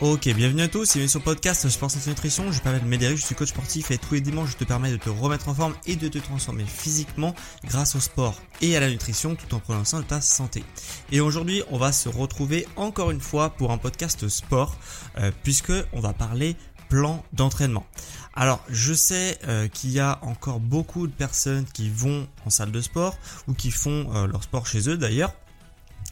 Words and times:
Ok, 0.00 0.28
bienvenue 0.34 0.62
à 0.62 0.68
tous, 0.68 0.94
bienvenue 0.94 1.08
sur 1.08 1.20
le 1.20 1.24
podcast 1.24 1.68
Sport 1.68 1.88
Santé 1.88 2.10
Nutrition, 2.10 2.50
je 2.50 2.60
m'appelle 2.64 2.84
Médéric, 2.84 3.16
je 3.16 3.26
suis 3.26 3.36
coach 3.36 3.50
sportif 3.50 3.92
et 3.92 3.98
tous 3.98 4.14
les 4.14 4.20
dimanches 4.20 4.50
je 4.50 4.56
te 4.56 4.64
permets 4.64 4.90
de 4.90 4.96
te 4.96 5.08
remettre 5.08 5.48
en 5.48 5.54
forme 5.54 5.72
et 5.86 5.94
de 5.94 6.08
te 6.08 6.18
transformer 6.18 6.64
physiquement 6.64 7.32
grâce 7.64 7.94
au 7.94 8.00
sport 8.00 8.42
et 8.60 8.76
à 8.76 8.80
la 8.80 8.90
nutrition 8.90 9.36
tout 9.36 9.54
en 9.54 9.60
prenant 9.60 9.84
soin 9.84 10.00
de 10.00 10.04
ta 10.04 10.20
santé. 10.20 10.64
Et 11.12 11.20
aujourd'hui 11.20 11.62
on 11.70 11.78
va 11.78 11.92
se 11.92 12.08
retrouver 12.08 12.66
encore 12.74 13.12
une 13.12 13.20
fois 13.20 13.50
pour 13.50 13.70
un 13.70 13.78
podcast 13.78 14.26
sport 14.26 14.76
euh, 15.18 15.30
puisque 15.44 15.72
on 15.92 16.00
va 16.00 16.12
parler 16.12 16.56
plan 16.88 17.24
d'entraînement. 17.32 17.86
Alors 18.34 18.64
je 18.68 18.94
sais 18.94 19.38
euh, 19.46 19.68
qu'il 19.68 19.90
y 19.90 20.00
a 20.00 20.18
encore 20.22 20.58
beaucoup 20.58 21.06
de 21.06 21.12
personnes 21.12 21.66
qui 21.72 21.88
vont 21.88 22.26
en 22.44 22.50
salle 22.50 22.72
de 22.72 22.80
sport 22.80 23.16
ou 23.46 23.54
qui 23.54 23.70
font 23.70 24.10
euh, 24.12 24.26
leur 24.26 24.42
sport 24.42 24.66
chez 24.66 24.88
eux 24.90 24.96
d'ailleurs 24.96 25.32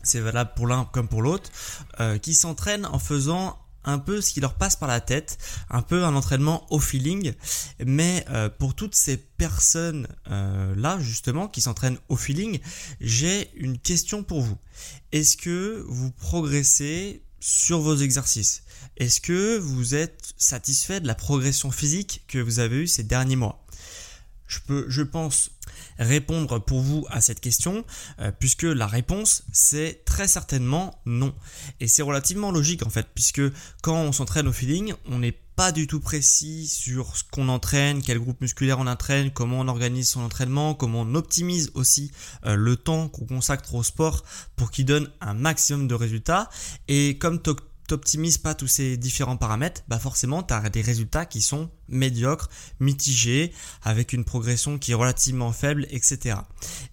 c'est 0.05 0.21
valable 0.21 0.51
pour 0.57 0.67
l'un 0.67 0.85
comme 0.87 1.07
pour 1.07 1.23
l'autre, 1.23 1.49
qui 2.23 2.35
s'entraînent 2.35 2.87
en 2.87 2.99
faisant 2.99 3.62
un 3.85 3.99
peu 3.99 4.21
ce 4.21 4.33
qui 4.33 4.41
leur 4.41 4.55
passe 4.55 4.77
par 4.77 4.89
la 4.89 5.01
tête, 5.01 5.39
un 5.71 5.83
peu 5.83 6.05
un 6.05 6.15
entraînement 6.15 6.67
au 6.71 6.79
feeling. 6.79 7.33
Mais 7.85 8.25
euh, 8.31 8.49
pour 8.49 8.75
toutes 8.75 8.95
ces 8.95 9.17
personnes 9.17 10.07
euh, 10.31 10.75
là 10.77 10.99
justement 11.01 11.49
qui 11.49 11.61
s'entraînent 11.61 11.99
au 12.09 12.17
feeling, 12.17 12.61
j'ai 13.01 13.51
une 13.57 13.79
question 13.79 14.23
pour 14.23 14.41
vous. 14.41 14.57
Est-ce 15.13 15.37
que 15.37 15.85
vous 15.89 16.11
progressez 16.11 17.23
sur 17.41 17.81
vos 17.81 17.97
exercices? 17.97 18.63
Est-ce 18.97 19.21
que 19.21 19.59
vous 19.59 19.95
êtes 19.95 20.35
satisfait 20.37 21.01
de 21.01 21.07
la 21.07 21.15
progression 21.15 21.71
physique 21.71 22.25
que 22.29 22.39
vous 22.39 22.59
avez 22.59 22.83
eue 22.83 22.87
ces 22.87 23.03
derniers 23.03 23.37
mois? 23.37 23.65
Je 24.47 24.59
peux, 24.61 24.85
je 24.89 25.03
pense 25.03 25.51
répondre 25.99 26.59
pour 26.59 26.81
vous 26.81 27.07
à 27.11 27.21
cette 27.21 27.41
question, 27.41 27.85
euh, 28.21 28.33
puisque 28.39 28.63
la 28.63 28.87
réponse 28.87 29.45
c'est 29.53 30.05
très 30.05 30.29
certainement 30.29 31.01
non. 31.07 31.35
Et 31.81 31.89
c'est 31.89 32.03
relativement 32.03 32.51
logique 32.51 32.87
en 32.87 32.91
fait, 32.91 33.07
puisque 33.15 33.43
quand 33.83 33.97
on 33.97 34.13
s'entraîne 34.13 34.49
au 34.49 34.53
feeling, 34.53 34.95
on 35.07 35.19
n'est 35.19 35.39
pas 35.57 35.73
du 35.73 35.87
tout 35.87 36.01
précis 36.01 36.67
sur 36.67 37.17
ce 37.17 37.25
qu'on 37.31 37.49
entraîne, 37.49 38.03
quel 38.03 38.19
groupe 38.19 38.41
musculaire 38.41 38.79
on 38.79 38.87
entraîne, 38.87 39.31
comment 39.31 39.61
on 39.61 39.69
organise 39.69 40.11
son 40.11 40.23
entraînement, 40.23 40.75
comment 40.75 41.03
on 41.03 41.15
optimise 41.15 41.71
aussi 41.75 42.11
euh, 42.47 42.55
le 42.55 42.77
temps 42.77 43.09
qu'on 43.09 43.27
consacre 43.27 43.75
au 43.75 43.83
sport 43.83 44.25
pour 44.57 44.71
qu'il 44.71 44.87
donne 44.87 45.11
un 45.21 45.35
maximum 45.35 45.89
de 45.89 45.95
résultats. 45.95 46.49
Et 46.89 47.19
comme 47.19 47.41
t'optimises 47.93 48.39
pas 48.39 48.55
tous 48.55 48.69
ces 48.69 48.97
différents 48.97 49.37
paramètres, 49.37 49.83
bah 49.87 49.99
forcément 49.99 50.43
tu 50.43 50.55
as 50.55 50.71
des 50.71 50.81
résultats 50.81 51.27
qui 51.27 51.43
sont 51.43 51.69
médiocres, 51.89 52.49
mitigés, 52.81 53.53
avec 53.83 54.15
une 54.15 54.25
progression 54.25 54.79
qui 54.79 54.93
est 54.93 54.95
relativement 54.95 55.53
faible, 55.53 55.87
etc. 55.91 56.37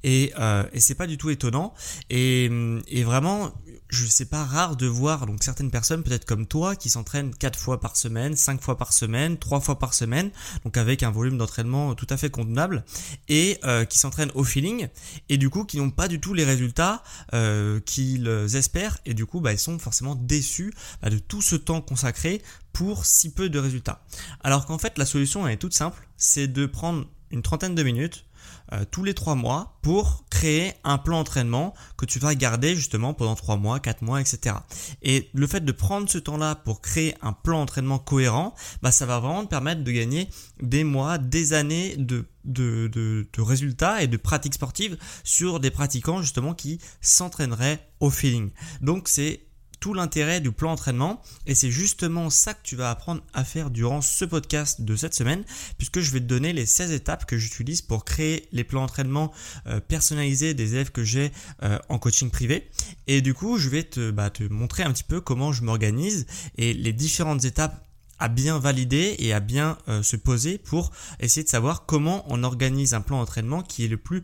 Et, 0.03 0.33
euh, 0.37 0.65
et 0.73 0.81
c'est 0.81 0.95
pas 0.95 1.07
du 1.07 1.17
tout 1.17 1.29
étonnant. 1.29 1.73
Et, 2.09 2.49
et 2.89 3.03
vraiment, 3.05 3.53
je 3.89 4.05
sais 4.05 4.25
pas 4.25 4.45
rare 4.45 4.75
de 4.75 4.85
voir 4.85 5.25
donc 5.25 5.43
certaines 5.43 5.71
personnes 5.71 6.03
peut-être 6.03 6.25
comme 6.25 6.45
toi 6.45 6.75
qui 6.75 6.89
s'entraînent 6.89 7.33
4 7.33 7.57
fois 7.57 7.79
par 7.79 7.97
semaine, 7.97 8.35
5 8.35 8.61
fois 8.61 8.77
par 8.77 8.93
semaine, 8.93 9.37
3 9.37 9.59
fois 9.61 9.79
par 9.79 9.93
semaine, 9.93 10.29
donc 10.63 10.77
avec 10.77 11.01
un 11.01 11.09
volume 11.09 11.37
d'entraînement 11.37 11.95
tout 11.95 12.07
à 12.09 12.17
fait 12.17 12.29
convenable 12.29 12.83
et 13.27 13.57
euh, 13.63 13.85
qui 13.85 13.97
s'entraînent 13.97 14.31
au 14.35 14.43
feeling 14.43 14.87
et 15.29 15.37
du 15.37 15.49
coup 15.49 15.65
qui 15.65 15.77
n'ont 15.77 15.89
pas 15.89 16.07
du 16.07 16.19
tout 16.19 16.33
les 16.33 16.45
résultats 16.45 17.03
euh, 17.33 17.79
qu'ils 17.79 18.27
espèrent 18.55 18.99
et 19.05 19.15
du 19.15 19.25
coup 19.25 19.41
bah, 19.41 19.53
ils 19.53 19.59
sont 19.59 19.79
forcément 19.79 20.15
déçus 20.15 20.71
bah, 21.01 21.09
de 21.09 21.17
tout 21.17 21.41
ce 21.41 21.55
temps 21.55 21.81
consacré 21.81 22.41
pour 22.73 23.05
si 23.05 23.33
peu 23.33 23.49
de 23.49 23.57
résultats. 23.57 24.05
Alors 24.43 24.67
qu'en 24.67 24.77
fait 24.77 24.97
la 24.99 25.05
solution 25.05 25.47
est 25.47 25.57
toute 25.57 25.73
simple, 25.73 26.07
c'est 26.17 26.47
de 26.47 26.67
prendre 26.67 27.07
une 27.31 27.41
trentaine 27.41 27.75
de 27.75 27.83
minutes 27.83 28.25
euh, 28.73 28.85
tous 28.89 29.03
les 29.03 29.13
trois 29.13 29.35
mois 29.35 29.79
pour 29.81 30.25
créer 30.29 30.73
un 30.83 30.97
plan 30.97 31.17
d'entraînement 31.17 31.73
que 31.97 32.05
tu 32.05 32.19
vas 32.19 32.35
garder 32.35 32.75
justement 32.75 33.13
pendant 33.13 33.35
trois 33.35 33.57
mois, 33.57 33.79
quatre 33.79 34.01
mois, 34.01 34.21
etc. 34.21 34.55
Et 35.01 35.29
le 35.33 35.47
fait 35.47 35.63
de 35.65 35.71
prendre 35.71 36.09
ce 36.09 36.17
temps-là 36.17 36.55
pour 36.55 36.81
créer 36.81 37.15
un 37.21 37.33
plan 37.33 37.59
d'entraînement 37.59 37.99
cohérent, 37.99 38.53
bah, 38.81 38.91
ça 38.91 39.05
va 39.05 39.19
vraiment 39.19 39.43
te 39.43 39.49
permettre 39.49 39.83
de 39.83 39.91
gagner 39.91 40.29
des 40.61 40.83
mois, 40.83 41.17
des 41.17 41.53
années 41.53 41.95
de 41.97 42.25
de, 42.45 42.87
de, 42.87 43.27
de, 43.31 43.41
résultats 43.41 44.01
et 44.01 44.07
de 44.07 44.17
pratiques 44.17 44.55
sportives 44.55 44.97
sur 45.23 45.59
des 45.59 45.69
pratiquants 45.71 46.21
justement 46.21 46.53
qui 46.53 46.79
s'entraîneraient 47.01 47.89
au 47.99 48.09
feeling. 48.09 48.49
Donc 48.81 49.07
c'est 49.07 49.41
tout 49.79 49.93
l'intérêt 49.93 50.41
du 50.41 50.51
plan 50.51 50.69
d'entraînement 50.71 51.21
et 51.45 51.55
c'est 51.55 51.71
justement 51.71 52.29
ça 52.29 52.53
que 52.53 52.61
tu 52.63 52.75
vas 52.75 52.89
apprendre 52.89 53.21
à 53.33 53.43
faire 53.43 53.69
durant 53.69 54.01
ce 54.01 54.25
podcast 54.25 54.81
de 54.81 54.95
cette 54.95 55.13
semaine 55.13 55.43
puisque 55.77 55.99
je 55.99 56.11
vais 56.11 56.19
te 56.19 56.25
donner 56.25 56.53
les 56.53 56.65
16 56.65 56.91
étapes 56.91 57.25
que 57.25 57.37
j'utilise 57.37 57.81
pour 57.81 58.05
créer 58.05 58.47
les 58.51 58.63
plans 58.63 58.81
d'entraînement 58.81 59.31
euh, 59.67 59.79
personnalisés 59.79 60.53
des 60.53 60.73
élèves 60.73 60.91
que 60.91 61.03
j'ai 61.03 61.31
euh, 61.63 61.77
en 61.89 61.99
coaching 61.99 62.29
privé. 62.29 62.69
Et 63.07 63.21
du 63.21 63.33
coup 63.33 63.57
je 63.57 63.69
vais 63.69 63.83
te, 63.83 64.11
bah, 64.11 64.29
te 64.29 64.43
montrer 64.43 64.83
un 64.83 64.91
petit 64.91 65.03
peu 65.03 65.21
comment 65.21 65.51
je 65.51 65.63
m'organise 65.63 66.25
et 66.57 66.73
les 66.73 66.93
différentes 66.93 67.45
étapes 67.45 67.88
à 68.19 68.27
bien 68.27 68.59
valider 68.59 69.15
et 69.19 69.33
à 69.33 69.39
bien 69.39 69.77
euh, 69.87 70.03
se 70.03 70.15
poser 70.15 70.57
pour 70.57 70.91
essayer 71.19 71.43
de 71.43 71.49
savoir 71.49 71.85
comment 71.85 72.25
on 72.27 72.43
organise 72.43 72.93
un 72.93 73.01
plan 73.01 73.19
d'entraînement 73.19 73.61
qui 73.61 73.85
est 73.85 73.87
le 73.87 73.97
plus 73.97 74.23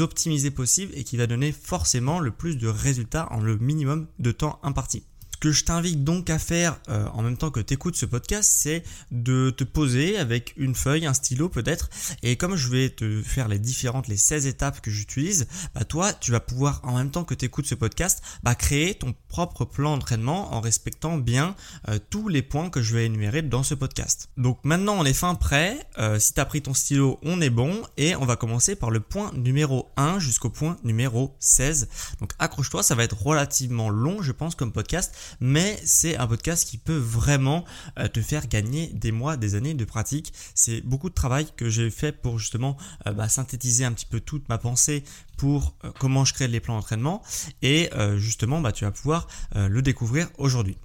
optimisé 0.00 0.50
possible 0.50 0.92
et 0.94 1.04
qui 1.04 1.16
va 1.16 1.26
donner 1.26 1.52
forcément 1.52 2.20
le 2.20 2.30
plus 2.30 2.56
de 2.56 2.68
résultats 2.68 3.28
en 3.30 3.40
le 3.40 3.56
minimum 3.56 4.08
de 4.18 4.32
temps 4.32 4.58
imparti. 4.62 5.04
Ce 5.36 5.38
que 5.38 5.52
je 5.52 5.64
t'invite 5.64 6.02
donc 6.02 6.30
à 6.30 6.38
faire 6.38 6.80
euh, 6.88 7.06
en 7.12 7.20
même 7.20 7.36
temps 7.36 7.50
que 7.50 7.60
tu 7.60 7.74
écoutes 7.74 7.94
ce 7.94 8.06
podcast, 8.06 8.50
c'est 8.50 8.82
de 9.10 9.50
te 9.50 9.64
poser 9.64 10.16
avec 10.16 10.54
une 10.56 10.74
feuille, 10.74 11.04
un 11.04 11.12
stylo 11.12 11.50
peut-être, 11.50 11.90
et 12.22 12.36
comme 12.36 12.56
je 12.56 12.70
vais 12.70 12.88
te 12.88 13.20
faire 13.20 13.46
les 13.46 13.58
différentes, 13.58 14.08
les 14.08 14.16
16 14.16 14.46
étapes 14.46 14.80
que 14.80 14.90
j'utilise, 14.90 15.46
bah 15.74 15.84
toi, 15.84 16.14
tu 16.14 16.32
vas 16.32 16.40
pouvoir 16.40 16.80
en 16.84 16.96
même 16.96 17.10
temps 17.10 17.24
que 17.24 17.34
tu 17.34 17.44
écoutes 17.44 17.66
ce 17.66 17.74
podcast, 17.74 18.22
bah 18.44 18.54
créer 18.54 18.94
ton 18.94 19.14
propre 19.28 19.66
plan 19.66 19.94
d'entraînement 19.94 20.54
en 20.54 20.62
respectant 20.62 21.18
bien 21.18 21.54
euh, 21.90 21.98
tous 22.08 22.28
les 22.28 22.40
points 22.40 22.70
que 22.70 22.80
je 22.80 22.94
vais 22.94 23.04
énumérer 23.04 23.42
dans 23.42 23.62
ce 23.62 23.74
podcast. 23.74 24.30
Donc 24.38 24.58
maintenant 24.64 24.96
on 24.98 25.04
est 25.04 25.12
fin 25.12 25.34
prêt, 25.34 25.86
euh, 25.98 26.18
si 26.18 26.32
tu 26.32 26.40
as 26.40 26.46
pris 26.46 26.62
ton 26.62 26.72
stylo, 26.72 27.20
on 27.22 27.42
est 27.42 27.50
bon, 27.50 27.82
et 27.98 28.16
on 28.16 28.24
va 28.24 28.36
commencer 28.36 28.74
par 28.74 28.90
le 28.90 29.00
point 29.00 29.30
numéro 29.34 29.90
1 29.98 30.18
jusqu'au 30.18 30.48
point 30.48 30.78
numéro 30.82 31.36
16. 31.40 31.90
Donc 32.20 32.30
accroche-toi, 32.38 32.82
ça 32.82 32.94
va 32.94 33.04
être 33.04 33.20
relativement 33.20 33.90
long 33.90 34.22
je 34.22 34.32
pense 34.32 34.54
comme 34.54 34.72
podcast, 34.72 35.14
mais 35.40 35.78
c'est 35.84 36.16
un 36.16 36.26
podcast 36.26 36.68
qui 36.68 36.78
peut 36.78 36.96
vraiment 36.96 37.64
euh, 37.98 38.08
te 38.08 38.20
faire 38.20 38.48
gagner 38.48 38.88
des 38.88 39.12
mois, 39.12 39.36
des 39.36 39.54
années 39.54 39.74
de 39.74 39.84
pratique. 39.84 40.32
C'est 40.54 40.80
beaucoup 40.80 41.08
de 41.08 41.14
travail 41.14 41.46
que 41.56 41.68
j'ai 41.68 41.90
fait 41.90 42.12
pour 42.12 42.38
justement 42.38 42.76
euh, 43.06 43.12
bah, 43.12 43.28
synthétiser 43.28 43.84
un 43.84 43.92
petit 43.92 44.06
peu 44.06 44.20
toute 44.20 44.48
ma 44.48 44.58
pensée 44.58 45.04
pour 45.36 45.74
euh, 45.84 45.90
comment 45.98 46.24
je 46.24 46.34
crée 46.34 46.48
les 46.48 46.60
plans 46.60 46.76
d'entraînement 46.76 47.22
et 47.62 47.90
justement 48.16 48.60
bah, 48.60 48.72
tu 48.72 48.84
vas 48.84 48.90
pouvoir 48.90 49.26
le 49.54 49.80
découvrir 49.82 50.28
aujourd'hui. 50.38 50.76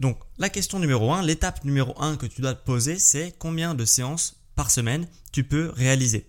donc 0.00 0.18
la 0.38 0.48
question 0.48 0.78
numéro 0.78 1.12
1, 1.12 1.22
l'étape 1.22 1.64
numéro 1.64 1.94
1 2.00 2.16
que 2.16 2.26
tu 2.26 2.40
dois 2.40 2.54
te 2.54 2.64
poser 2.64 2.98
c'est 2.98 3.34
combien 3.38 3.74
de 3.74 3.84
séances 3.84 4.40
par 4.54 4.70
semaine 4.70 5.06
tu 5.32 5.44
peux 5.44 5.72
réaliser? 5.74 6.26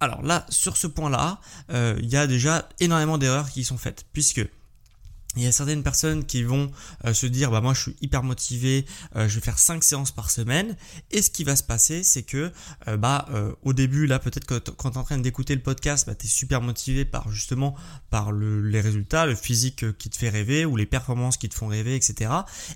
alors 0.00 0.22
là, 0.22 0.46
sur 0.48 0.76
ce 0.76 0.86
point-là, 0.86 1.40
il 1.70 2.08
y 2.08 2.16
a 2.16 2.26
déjà 2.26 2.68
énormément 2.80 3.18
d'erreurs 3.18 3.50
qui 3.50 3.64
sont 3.64 3.78
faites, 3.78 4.04
puisque 4.12 4.44
il 5.36 5.42
y 5.42 5.46
a 5.46 5.52
certaines 5.52 5.82
personnes 5.82 6.24
qui 6.24 6.42
vont 6.42 6.70
euh, 7.06 7.14
se 7.14 7.26
dire 7.26 7.50
bah 7.50 7.60
moi 7.60 7.72
je 7.74 7.82
suis 7.82 7.96
hyper 8.00 8.22
motivé, 8.22 8.84
euh, 9.16 9.28
je 9.28 9.36
vais 9.36 9.40
faire 9.40 9.58
5 9.58 9.82
séances 9.82 10.10
par 10.10 10.30
semaine. 10.30 10.76
Et 11.10 11.22
ce 11.22 11.30
qui 11.30 11.44
va 11.44 11.56
se 11.56 11.62
passer 11.62 12.02
c'est 12.02 12.22
que 12.22 12.52
euh, 12.88 12.96
bah 12.96 13.28
au 13.62 13.72
début 13.72 14.06
là 14.06 14.18
peut-être 14.18 14.44
que 14.44 14.58
quand 14.58 14.90
tu 14.90 14.96
es 14.96 14.98
en 14.98 15.04
train 15.04 15.18
d'écouter 15.18 15.54
le 15.54 15.62
podcast 15.62 16.06
bah, 16.06 16.14
tu 16.14 16.26
es 16.26 16.28
super 16.28 16.60
motivé 16.60 17.04
par 17.04 17.30
justement 17.30 17.74
par 18.10 18.32
les 18.32 18.80
résultats, 18.80 19.26
le 19.26 19.34
physique 19.34 19.96
qui 19.98 20.10
te 20.10 20.16
fait 20.16 20.28
rêver 20.28 20.64
ou 20.64 20.76
les 20.76 20.86
performances 20.86 21.36
qui 21.36 21.48
te 21.48 21.54
font 21.54 21.66
rêver 21.66 21.96
etc. 21.96 22.30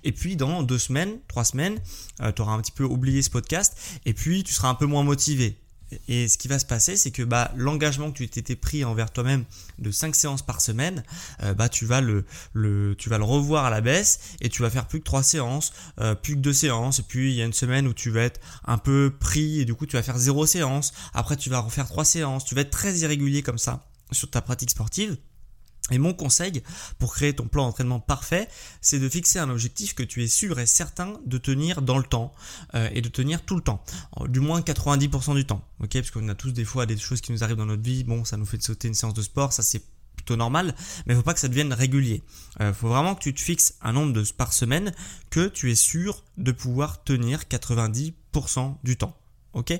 Et 0.05 0.12
puis 0.12 0.37
dans 0.37 0.62
deux 0.62 0.79
semaines, 0.79 1.19
trois 1.29 1.44
semaines, 1.44 1.79
tu 2.35 2.43
auras 2.43 2.53
un 2.53 2.61
petit 2.61 2.73
peu 2.73 2.85
oublié 2.85 3.23
ce 3.23 3.31
podcast. 3.31 3.76
Et 4.05 4.14
puis 4.14 4.44
tu 4.44 4.53
seras 4.53 4.69
un 4.69 4.75
peu 4.75 4.87
moins 4.87 5.03
motivé 5.03 5.58
et 6.09 6.29
ce 6.29 6.38
qui 6.38 6.49
va 6.49 6.59
se 6.59 6.67
passer, 6.67 6.97
c'est 6.97 7.11
que 7.11 7.23
bah, 7.23 7.53
l'engagement 7.56 8.11
que 8.11 8.19
tu 8.19 8.29
t'étais 8.29 8.56
pris 8.56 8.85
envers 8.85 9.11
toi-même 9.12 9.44
de 9.79 9.91
5 9.91 10.15
séances 10.15 10.43
par 10.43 10.61
semaine, 10.61 11.05
euh, 11.43 11.55
bah, 11.55 11.69
tu, 11.69 11.87
vas 11.87 12.00
le, 12.00 12.25
tu 12.99 13.09
vas 13.09 13.19
le 13.19 13.25
revoir 13.25 13.65
à 13.65 13.71
la 13.71 13.81
baisse 13.81 14.21
et 14.41 14.49
tu 14.49 14.62
vas 14.62 14.71
faire 14.71 14.87
plus 14.87 14.99
que 15.00 15.05
3 15.05 15.23
séances, 15.23 15.73
euh, 16.00 16.15
plus 16.15 16.35
que 16.35 16.41
2 16.41 16.53
séances. 16.53 16.99
Et 16.99 17.03
puis 17.03 17.31
il 17.31 17.37
y 17.37 17.43
a 17.43 17.44
une 17.44 17.53
semaine 17.53 17.87
où 17.87 17.94
tu 17.94 18.11
vas 18.11 18.23
être 18.23 18.41
un 18.65 18.79
peu 18.79 19.12
pris 19.19 19.61
et 19.61 19.65
du 19.65 19.75
coup 19.75 19.87
tu 19.87 19.97
vas 19.97 20.03
faire 20.03 20.19
0 20.19 20.47
séance. 20.47 20.93
Après 21.15 21.37
tu 21.37 21.50
vas 21.50 21.61
refaire 21.61 21.87
3 21.87 22.05
séances. 22.05 22.44
Tu 22.44 22.55
vas 22.55 22.62
être 22.62 22.71
très 22.71 22.99
irrégulier 22.99 23.43
comme 23.43 23.59
ça 23.59 23.87
sur 24.12 24.31
ta 24.31 24.41
pratique 24.41 24.71
sportive. 24.71 25.17
Et 25.91 25.99
mon 25.99 26.15
conseil 26.15 26.62
pour 26.99 27.15
créer 27.15 27.35
ton 27.35 27.47
plan 27.47 27.67
d'entraînement 27.67 28.00
parfait, 28.00 28.49
c'est 28.81 28.99
de 28.99 29.09
fixer 29.09 29.38
un 29.38 29.50
objectif 29.50 29.94
que 29.94 30.03
tu 30.03 30.23
es 30.25 30.29
sûr 30.29 30.59
et 30.59 30.67
certain 30.67 31.21
de 31.25 31.38
tenir 31.38 31.81
dans 31.81 31.99
le 31.99 32.05
temps 32.05 32.33
euh, 32.75 32.88
et 32.93 33.00
de 33.00 33.09
tenir 33.09 33.43
tout 33.43 33.55
le 33.55 33.62
temps, 33.62 33.83
du 34.29 34.41
moins 34.41 34.61
90% 34.61 35.35
du 35.35 35.47
temps, 35.47 35.62
ok 35.81 35.93
Parce 35.93 36.11
qu'on 36.11 36.29
a 36.29 36.35
tous 36.35 36.53
des 36.53 36.65
fois 36.65 36.87
des 36.87 36.97
choses 36.97 37.21
qui 37.21 37.33
nous 37.33 37.44
arrivent 37.44 37.56
dans 37.56 37.67
notre 37.67 37.83
vie, 37.83 38.03
bon, 38.03 38.25
ça 38.25 38.37
nous 38.37 38.47
fait 38.47 38.61
sauter 38.61 38.88
une 38.88 38.94
séance 38.94 39.15
de 39.15 39.23
sport, 39.23 39.53
ça 39.53 39.62
c'est 39.62 39.83
plutôt 40.17 40.37
normal, 40.37 40.75
mais 41.06 41.15
il 41.15 41.17
faut 41.17 41.23
pas 41.23 41.35
que 41.35 41.41
ça 41.41 41.49
devienne 41.49 41.73
régulier. 41.73 42.23
Il 42.59 42.67
euh, 42.67 42.75
faut 42.75 42.89
vraiment 42.89 43.15
que 43.15 43.23
tu 43.23 43.35
te 43.35 43.41
fixes 43.41 43.75
un 43.82 43.93
nombre 43.93 44.12
de 44.12 44.25
par 44.37 44.53
semaine 44.53 44.93
que 45.31 45.47
tu 45.47 45.71
es 45.71 45.77
sûr 45.77 46.25
de 46.37 46.50
pouvoir 46.53 47.05
tenir 47.05 47.43
90% 47.43 48.77
du 48.82 48.97
temps. 48.97 49.17
Ok, 49.56 49.73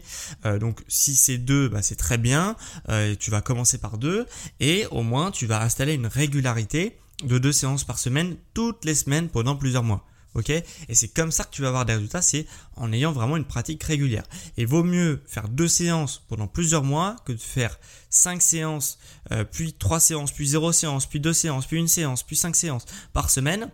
euh, 0.47 0.59
donc 0.59 0.83
si 0.89 1.15
c'est 1.15 1.37
deux, 1.37 1.69
bah, 1.69 1.83
c'est 1.83 1.97
très 1.97 2.17
bien. 2.17 2.57
Euh, 2.89 3.15
tu 3.15 3.31
vas 3.31 3.43
commencer 3.43 3.77
par 3.77 3.99
deux 3.99 4.27
et 4.59 4.87
au 4.87 5.03
moins 5.03 5.31
tu 5.31 5.45
vas 5.47 5.61
installer 5.61 5.93
une 5.93 6.07
régularité 6.07 6.99
de 7.23 7.37
deux 7.37 7.53
séances 7.53 7.85
par 7.85 7.99
semaine 7.99 8.37
toutes 8.55 8.87
les 8.87 8.95
semaines 8.95 9.29
pendant 9.29 9.55
plusieurs 9.55 9.83
mois. 9.83 10.07
Ok, 10.33 10.49
et 10.51 10.65
c'est 10.95 11.09
comme 11.09 11.31
ça 11.31 11.45
que 11.45 11.51
tu 11.51 11.61
vas 11.61 11.69
avoir 11.69 11.85
des 11.85 11.95
résultats, 11.95 12.23
c'est 12.23 12.47
en 12.77 12.91
ayant 12.93 13.13
vraiment 13.13 13.37
une 13.37 13.45
pratique 13.45 13.83
régulière. 13.85 14.25
Et 14.57 14.65
vaut 14.65 14.83
mieux 14.83 15.23
faire 15.27 15.49
deux 15.49 15.69
séances 15.69 16.23
pendant 16.29 16.47
plusieurs 16.47 16.83
mois 16.83 17.17
que 17.27 17.33
de 17.33 17.41
faire 17.41 17.79
cinq 18.09 18.41
séances, 18.41 18.99
euh, 19.33 19.45
puis 19.45 19.75
trois 19.75 20.01
séances, 20.01 20.33
puis 20.33 20.47
zéro 20.47 20.73
séance, 20.73 21.07
puis 21.07 21.21
deux 21.21 21.33
séances, 21.35 21.67
puis 21.67 21.79
une 21.79 21.89
séance, 21.89 22.23
puis 22.23 22.37
cinq 22.37 22.57
séances 22.57 22.87
par 23.13 23.29
semaine 23.29 23.71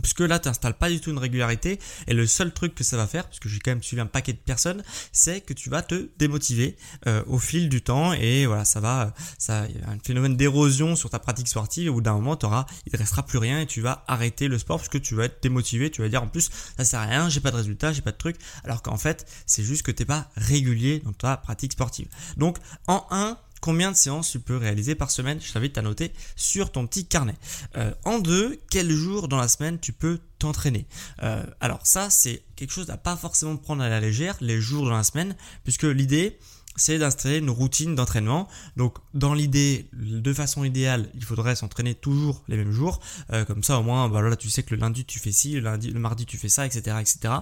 puisque 0.00 0.20
là 0.20 0.38
tu 0.38 0.48
n'installes 0.48 0.74
pas 0.74 0.90
du 0.90 1.00
tout 1.00 1.10
une 1.10 1.18
régularité 1.18 1.78
et 2.06 2.14
le 2.14 2.26
seul 2.26 2.52
truc 2.52 2.74
que 2.74 2.84
ça 2.84 2.96
va 2.96 3.06
faire, 3.06 3.26
puisque 3.28 3.48
j'ai 3.48 3.58
quand 3.58 3.70
même 3.70 3.82
suivi 3.82 4.00
un 4.00 4.06
paquet 4.06 4.32
de 4.32 4.38
personnes, 4.38 4.82
c'est 5.12 5.40
que 5.40 5.52
tu 5.52 5.70
vas 5.70 5.82
te 5.82 6.08
démotiver 6.18 6.76
euh, 7.06 7.22
au 7.26 7.38
fil 7.38 7.68
du 7.68 7.82
temps 7.82 8.12
et 8.12 8.46
voilà 8.46 8.64
ça 8.64 8.80
va, 8.80 9.14
ça 9.38 9.66
y 9.68 9.82
a 9.82 9.90
un 9.90 9.98
phénomène 10.02 10.36
d'érosion 10.36 10.96
sur 10.96 11.10
ta 11.10 11.18
pratique 11.18 11.48
sportive 11.48 11.94
au 11.94 12.00
d'un 12.00 12.14
moment 12.14 12.38
il 12.86 12.92
ne 12.92 12.98
restera 12.98 13.24
plus 13.24 13.38
rien 13.38 13.60
et 13.60 13.66
tu 13.66 13.80
vas 13.80 14.04
arrêter 14.08 14.48
le 14.48 14.58
sport 14.58 14.78
puisque 14.78 15.00
tu 15.00 15.14
vas 15.14 15.24
être 15.24 15.42
démotivé, 15.42 15.90
tu 15.90 16.02
vas 16.02 16.08
dire 16.08 16.22
en 16.22 16.28
plus 16.28 16.50
ça 16.76 16.84
sert 16.84 17.00
à 17.00 17.04
rien, 17.04 17.28
j'ai 17.28 17.40
pas 17.40 17.50
de 17.50 17.56
résultat, 17.56 17.92
j'ai 17.92 18.02
pas 18.02 18.12
de 18.12 18.16
truc, 18.16 18.36
alors 18.64 18.82
qu'en 18.82 18.96
fait 18.96 19.26
c'est 19.46 19.62
juste 19.62 19.82
que 19.82 19.90
t'es 19.90 20.04
pas 20.04 20.30
régulier 20.36 21.00
dans 21.00 21.12
ta 21.12 21.36
pratique 21.36 21.72
sportive. 21.72 22.08
Donc 22.36 22.58
en 22.86 23.06
1 23.10 23.36
combien 23.62 23.92
de 23.92 23.96
séances 23.96 24.32
tu 24.32 24.40
peux 24.40 24.56
réaliser 24.58 24.94
par 24.94 25.10
semaine? 25.10 25.40
Je 25.40 25.50
t'invite 25.52 25.78
à 25.78 25.82
noter 25.82 26.12
sur 26.36 26.70
ton 26.70 26.86
petit 26.86 27.06
carnet. 27.06 27.36
Euh, 27.76 27.94
en 28.04 28.18
deux, 28.18 28.60
quel 28.70 28.90
jour 28.90 29.28
dans 29.28 29.38
la 29.38 29.48
semaine 29.48 29.78
tu 29.80 29.94
peux 29.94 30.18
t'entraîner? 30.38 30.84
Euh, 31.22 31.42
alors 31.60 31.86
ça, 31.86 32.10
c'est 32.10 32.42
quelque 32.56 32.72
chose 32.72 32.90
à 32.90 32.98
pas 32.98 33.16
forcément 33.16 33.56
prendre 33.56 33.82
à 33.82 33.88
la 33.88 34.00
légère, 34.00 34.36
les 34.40 34.60
jours 34.60 34.84
dans 34.84 34.96
la 34.96 35.04
semaine, 35.04 35.36
puisque 35.62 35.84
l'idée, 35.84 36.38
c'est 36.74 36.98
d'installer 36.98 37.38
une 37.38 37.50
routine 37.50 37.94
d'entraînement. 37.94 38.48
Donc 38.76 38.98
dans 39.14 39.32
l'idée, 39.32 39.88
de 39.92 40.32
façon 40.32 40.64
idéale, 40.64 41.08
il 41.14 41.24
faudrait 41.24 41.54
s'entraîner 41.54 41.94
toujours 41.94 42.42
les 42.48 42.56
mêmes 42.56 42.72
jours. 42.72 43.00
Euh, 43.32 43.44
comme 43.44 43.62
ça 43.62 43.78
au 43.78 43.82
moins, 43.84 44.08
bah, 44.08 44.36
tu 44.36 44.50
sais 44.50 44.64
que 44.64 44.74
le 44.74 44.80
lundi 44.80 45.04
tu 45.04 45.20
fais 45.20 45.32
ci, 45.32 45.52
le, 45.52 45.60
lundi, 45.60 45.90
le 45.90 46.00
mardi 46.00 46.26
tu 46.26 46.36
fais 46.36 46.48
ça, 46.48 46.66
etc. 46.66 46.96
etc. 47.00 47.34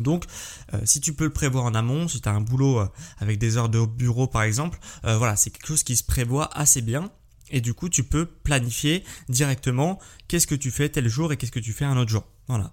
Donc, 0.00 0.24
euh, 0.74 0.80
si 0.84 1.00
tu 1.00 1.12
peux 1.12 1.24
le 1.24 1.32
prévoir 1.32 1.64
en 1.64 1.74
amont, 1.74 2.08
si 2.08 2.20
tu 2.20 2.28
as 2.28 2.32
un 2.32 2.40
boulot 2.40 2.80
euh, 2.80 2.88
avec 3.18 3.38
des 3.38 3.56
heures 3.56 3.68
de 3.68 3.84
bureau 3.84 4.26
par 4.26 4.42
exemple, 4.42 4.78
euh, 5.04 5.16
voilà, 5.18 5.36
c'est 5.36 5.50
quelque 5.50 5.66
chose 5.66 5.82
qui 5.82 5.96
se 5.96 6.04
prévoit 6.04 6.50
assez 6.56 6.82
bien. 6.82 7.10
Et 7.50 7.60
du 7.60 7.74
coup, 7.74 7.88
tu 7.88 8.02
peux 8.02 8.26
planifier 8.26 9.04
directement 9.28 10.00
qu'est-ce 10.26 10.48
que 10.48 10.56
tu 10.56 10.70
fais 10.70 10.88
tel 10.88 11.08
jour 11.08 11.32
et 11.32 11.36
qu'est-ce 11.36 11.52
que 11.52 11.60
tu 11.60 11.72
fais 11.72 11.84
un 11.84 11.96
autre 11.96 12.10
jour. 12.10 12.24
Voilà. 12.48 12.72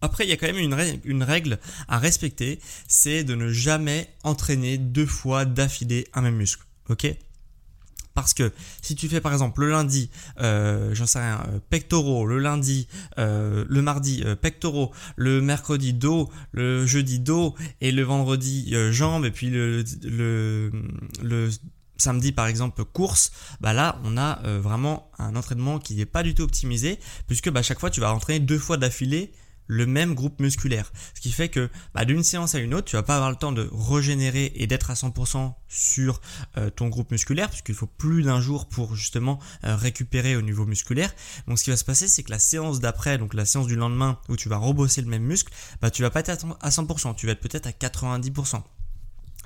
Après, 0.00 0.24
il 0.24 0.30
y 0.30 0.32
a 0.32 0.36
quand 0.38 0.46
même 0.46 0.56
une, 0.56 1.00
une 1.04 1.22
règle 1.22 1.58
à 1.86 1.98
respecter, 1.98 2.60
c'est 2.88 3.24
de 3.24 3.34
ne 3.34 3.48
jamais 3.48 4.08
entraîner 4.24 4.78
deux 4.78 5.04
fois 5.04 5.44
d'affilée 5.44 6.08
un 6.14 6.22
même 6.22 6.36
muscle. 6.36 6.64
Ok? 6.88 7.06
Parce 8.20 8.34
que 8.34 8.52
si 8.82 8.94
tu 8.94 9.08
fais 9.08 9.20
par 9.20 9.32
exemple 9.32 9.60
le 9.60 9.70
lundi, 9.70 10.10
euh, 10.40 10.94
j'en 10.94 11.06
sais 11.06 11.18
rien, 11.18 11.44
euh, 11.48 11.58
pectoraux, 11.70 12.26
le 12.26 12.38
lundi, 12.38 12.88
euh, 13.18 13.64
le 13.68 13.82
mardi, 13.82 14.24
pectoraux, 14.40 14.92
le 15.16 15.40
mercredi 15.40 15.92
dos, 15.92 16.30
le 16.52 16.86
jeudi 16.86 17.18
dos 17.18 17.54
et 17.80 17.92
le 17.92 18.02
vendredi 18.02 18.74
jambes 18.90 19.24
et 19.24 19.30
puis 19.30 19.50
le, 19.50 19.84
samedi 21.96 22.32
par 22.32 22.46
exemple 22.46 22.84
course, 22.84 23.30
bah 23.60 23.74
là 23.74 24.00
on 24.04 24.16
a 24.16 24.40
vraiment 24.58 25.10
un 25.18 25.36
entraînement 25.36 25.78
qui 25.78 25.94
n'est 25.96 26.06
pas 26.06 26.22
du 26.22 26.34
tout 26.34 26.42
optimisé 26.42 26.98
puisque 27.26 27.50
bah, 27.50 27.62
chaque 27.62 27.78
fois 27.78 27.90
tu 27.90 28.00
vas 28.00 28.14
entraîner 28.14 28.40
deux 28.40 28.58
fois 28.58 28.78
d'affilée 28.78 29.32
le 29.70 29.86
même 29.86 30.14
groupe 30.14 30.40
musculaire. 30.40 30.92
Ce 31.14 31.20
qui 31.20 31.30
fait 31.30 31.48
que 31.48 31.70
bah, 31.94 32.04
d'une 32.04 32.24
séance 32.24 32.56
à 32.56 32.58
une 32.58 32.74
autre, 32.74 32.86
tu 32.86 32.96
vas 32.96 33.04
pas 33.04 33.14
avoir 33.14 33.30
le 33.30 33.36
temps 33.36 33.52
de 33.52 33.70
régénérer 33.72 34.50
et 34.56 34.66
d'être 34.66 34.90
à 34.90 34.94
100% 34.94 35.54
sur 35.68 36.20
euh, 36.56 36.70
ton 36.70 36.88
groupe 36.88 37.12
musculaire, 37.12 37.48
puisqu'il 37.48 37.76
faut 37.76 37.86
plus 37.86 38.24
d'un 38.24 38.40
jour 38.40 38.68
pour 38.68 38.96
justement 38.96 39.38
euh, 39.62 39.76
récupérer 39.76 40.34
au 40.34 40.42
niveau 40.42 40.66
musculaire. 40.66 41.14
Donc 41.46 41.60
ce 41.60 41.64
qui 41.64 41.70
va 41.70 41.76
se 41.76 41.84
passer, 41.84 42.08
c'est 42.08 42.24
que 42.24 42.32
la 42.32 42.40
séance 42.40 42.80
d'après, 42.80 43.16
donc 43.16 43.32
la 43.32 43.44
séance 43.44 43.68
du 43.68 43.76
lendemain 43.76 44.18
où 44.28 44.36
tu 44.36 44.48
vas 44.48 44.56
rebosser 44.56 45.02
le 45.02 45.08
même 45.08 45.22
muscle, 45.22 45.52
bah 45.80 45.92
tu 45.92 46.02
vas 46.02 46.10
pas 46.10 46.20
être 46.20 46.30
à 46.60 46.68
100%, 46.70 47.14
tu 47.14 47.26
vas 47.26 47.32
être 47.32 47.40
peut-être 47.40 47.68
à 47.68 47.70
90%. 47.70 48.62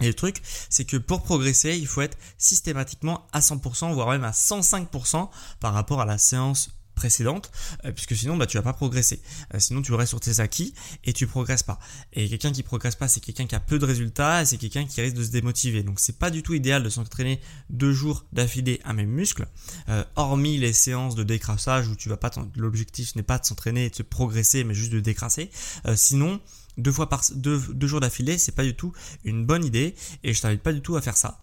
Et 0.00 0.06
le 0.06 0.14
truc, 0.14 0.40
c'est 0.70 0.86
que 0.86 0.96
pour 0.96 1.22
progresser, 1.22 1.76
il 1.76 1.86
faut 1.86 2.00
être 2.00 2.16
systématiquement 2.38 3.26
à 3.32 3.40
100%, 3.40 3.92
voire 3.92 4.08
même 4.08 4.24
à 4.24 4.30
105% 4.30 5.28
par 5.60 5.74
rapport 5.74 6.00
à 6.00 6.06
la 6.06 6.16
séance 6.16 6.70
précédente, 6.94 7.50
euh, 7.84 7.92
puisque 7.92 8.16
sinon 8.16 8.36
bah, 8.36 8.46
tu 8.46 8.56
vas 8.56 8.62
pas 8.62 8.72
progresser. 8.72 9.20
Euh, 9.54 9.58
sinon 9.58 9.82
tu 9.82 9.92
restes 9.92 10.10
sur 10.10 10.20
tes 10.20 10.40
acquis 10.40 10.74
et 11.04 11.12
tu 11.12 11.26
progresses 11.26 11.62
pas. 11.62 11.78
Et 12.12 12.28
quelqu'un 12.28 12.52
qui 12.52 12.62
progresse 12.62 12.94
pas, 12.94 13.08
c'est 13.08 13.20
quelqu'un 13.20 13.46
qui 13.46 13.54
a 13.54 13.60
peu 13.60 13.78
de 13.78 13.84
résultats 13.84 14.44
c'est 14.44 14.56
quelqu'un 14.56 14.86
qui 14.86 15.00
risque 15.00 15.16
de 15.16 15.24
se 15.24 15.30
démotiver. 15.30 15.82
Donc 15.82 16.00
c'est 16.00 16.18
pas 16.18 16.30
du 16.30 16.42
tout 16.42 16.54
idéal 16.54 16.82
de 16.82 16.88
s'entraîner 16.88 17.40
deux 17.70 17.92
jours 17.92 18.24
d'affilée 18.32 18.80
un 18.84 18.92
même 18.92 19.10
muscle, 19.10 19.46
euh, 19.88 20.04
hormis 20.16 20.58
les 20.58 20.72
séances 20.72 21.14
de 21.14 21.22
décrassage 21.22 21.88
où 21.88 21.96
tu 21.96 22.08
vas 22.08 22.16
pas 22.16 22.30
l'objectif 22.56 23.14
n'est 23.16 23.22
pas 23.22 23.38
de 23.38 23.44
s'entraîner 23.44 23.86
et 23.86 23.90
de 23.90 23.94
se 23.94 24.02
progresser, 24.02 24.64
mais 24.64 24.74
juste 24.74 24.92
de 24.92 25.00
décrasser. 25.00 25.50
sinon 25.94 26.40
deux 26.76 26.90
fois 26.90 27.08
par 27.08 27.22
deux, 27.34 27.60
deux 27.72 27.86
jours 27.86 28.00
d'affilée, 28.00 28.38
c'est 28.38 28.52
pas 28.52 28.64
du 28.64 28.74
tout 28.74 28.92
une 29.24 29.46
bonne 29.46 29.64
idée 29.64 29.94
et 30.24 30.34
je 30.34 30.40
t'invite 30.40 30.62
pas 30.62 30.72
du 30.72 30.80
tout 30.80 30.96
à 30.96 31.02
faire 31.02 31.16
ça. 31.16 31.40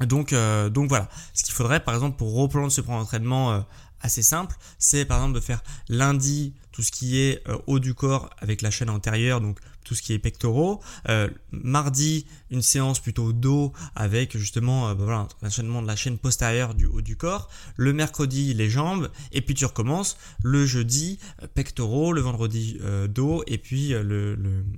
Donc, 0.00 0.34
donc 0.70 0.88
voilà. 0.88 1.08
Ce 1.32 1.42
qu'il 1.42 1.54
faudrait, 1.54 1.82
par 1.82 1.94
exemple, 1.94 2.16
pour 2.16 2.34
reprendre 2.34 2.70
ce 2.70 2.80
plan 2.80 2.98
d'entraînement 2.98 3.64
assez 4.00 4.22
simple, 4.22 4.56
c'est 4.78 5.04
par 5.04 5.18
exemple 5.18 5.34
de 5.34 5.40
faire 5.40 5.62
lundi 5.88 6.54
tout 6.76 6.82
ce 6.82 6.92
qui 6.92 7.22
est 7.22 7.42
euh, 7.48 7.56
haut 7.66 7.78
du 7.78 7.94
corps 7.94 8.28
avec 8.36 8.60
la 8.60 8.70
chaîne 8.70 8.90
antérieure, 8.90 9.40
donc 9.40 9.58
tout 9.82 9.94
ce 9.94 10.02
qui 10.02 10.12
est 10.12 10.18
pectoraux. 10.18 10.82
Euh, 11.08 11.30
mardi, 11.52 12.26
une 12.50 12.60
séance 12.60 13.00
plutôt 13.00 13.32
dos 13.32 13.72
avec 13.94 14.36
justement 14.36 14.90
euh, 14.90 14.94
bah 14.94 15.04
voilà, 15.04 15.28
de 15.40 15.86
la 15.86 15.96
chaîne 15.96 16.18
postérieure 16.18 16.74
du 16.74 16.84
haut 16.84 17.00
du 17.00 17.16
corps. 17.16 17.48
Le 17.76 17.94
mercredi, 17.94 18.52
les 18.52 18.68
jambes. 18.68 19.10
Et 19.32 19.40
puis 19.40 19.54
tu 19.54 19.64
recommences 19.64 20.18
le 20.42 20.66
jeudi, 20.66 21.18
pectoraux. 21.54 22.12
Le 22.12 22.20
vendredi, 22.20 22.78
dos. 23.08 23.42
Et 23.46 23.56
puis 23.56 23.90
le, 23.90 24.36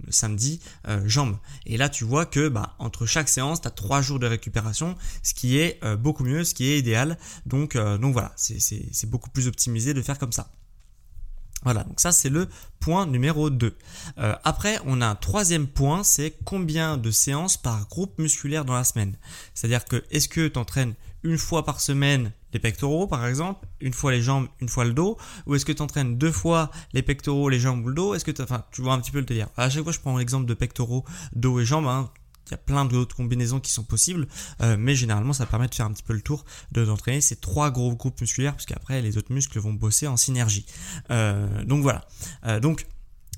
samedi, 0.09 0.61
jambes. 1.05 1.37
Et 1.67 1.77
là, 1.77 1.89
tu 1.89 2.05
vois 2.05 2.27
que 2.27 2.49
bah, 2.49 2.77
entre 2.79 3.07
chaque 3.07 3.29
séance, 3.29 3.61
tu 3.61 3.67
as 3.67 3.73
trois 3.73 4.03
jours 4.03 4.21
de 4.21 4.27
récupération, 4.29 4.95
ce 5.25 5.35
qui 5.35 5.59
est 5.59 5.81
beaucoup 5.97 6.23
mieux, 6.23 6.45
ce 6.45 6.55
qui 6.55 6.67
est 6.71 6.79
idéal. 6.79 7.19
Donc, 7.45 7.77
donc 7.77 8.13
voilà, 8.13 8.33
c'est 8.37 9.11
beaucoup 9.11 9.31
plus 9.31 9.49
optimisé 9.49 9.95
de 9.95 10.03
faire 10.03 10.19
comme 10.19 10.33
ça. 10.33 10.49
Voilà, 11.65 11.83
donc 11.85 12.01
ça 12.01 12.13
c'est 12.13 12.29
le 12.29 12.49
point 12.79 13.07
numéro 13.07 13.51
2. 13.51 13.77
Euh, 14.19 14.35
après, 14.45 14.79
on 14.87 15.01
a 15.01 15.07
un 15.07 15.15
troisième 15.17 15.67
point, 15.67 16.05
c'est 16.05 16.35
combien 16.45 16.97
de 16.97 17.11
séances 17.11 17.57
par 17.57 17.89
groupe 17.89 18.19
musculaire 18.19 18.65
dans 18.65 18.75
la 18.75 18.85
semaine. 18.85 19.17
C'est-à-dire 19.55 19.85
que 19.85 20.05
est-ce 20.11 20.29
que 20.29 20.47
tu 20.47 20.59
entraînes 20.59 20.95
une 21.25 21.39
fois 21.39 21.65
par 21.65 21.81
semaine 21.81 22.31
les 22.53 22.61
pectoraux 22.61 23.07
par 23.07 23.27
exemple, 23.27 23.67
une 23.81 23.93
fois 23.93 24.13
les 24.13 24.23
jambes, 24.23 24.47
une 24.61 24.69
fois 24.69 24.85
le 24.85 24.93
dos, 24.93 25.19
ou 25.47 25.55
est-ce 25.55 25.65
que 25.65 25.73
tu 25.73 25.83
entraînes 25.83 26.17
deux 26.17 26.33
fois 26.33 26.71
les 26.93 27.03
pectoraux, 27.03 27.49
les 27.49 27.61
jambes 27.61 27.85
ou 27.85 27.89
le 27.89 27.95
dos? 27.95 28.15
Est-ce 28.15 28.25
que 28.25 28.43
enfin, 28.43 28.65
tu 28.71 28.81
vois 28.81 28.95
un 28.95 29.01
petit 29.01 29.11
peu 29.11 29.19
le 29.19 29.25
délire. 29.25 29.49
À 29.57 29.69
chaque 29.69 29.83
fois, 29.83 29.93
je 29.93 29.99
prends 29.99 30.17
l'exemple 30.17 30.47
de 30.47 30.55
pectoraux, 30.55 31.05
dos 31.33 31.61
et 31.61 31.65
jambes. 31.65 31.87
Hein. 31.87 32.11
Il 32.49 32.53
y 32.53 32.55
a 32.55 32.59
plein 32.59 32.85
d'autres 32.85 33.17
combinaisons 33.17 33.61
qui 33.61 33.71
sont 33.71 33.85
possibles, 33.85 34.27
mais 34.79 34.95
généralement 34.95 35.33
ça 35.33 35.47
permet 35.47 35.69
de 35.69 35.75
faire 35.75 35.87
un 35.87 35.93
petit 35.93 36.03
peu 36.03 36.13
le 36.13 36.21
tour 36.21 36.45
de 36.73 36.85
d'entraîner 36.85 37.21
ces 37.21 37.37
trois 37.37 37.71
gros 37.71 37.95
groupes 37.95 38.21
musculaires, 38.21 38.55
puisqu'après 38.55 39.03
les 39.03 39.19
autres 39.19 39.33
muscles 39.33 39.59
vont 39.59 39.73
bosser 39.73 40.07
en 40.07 40.17
synergie. 40.17 40.67
donc 41.09 41.83
voilà. 41.83 42.07
donc 42.61 42.87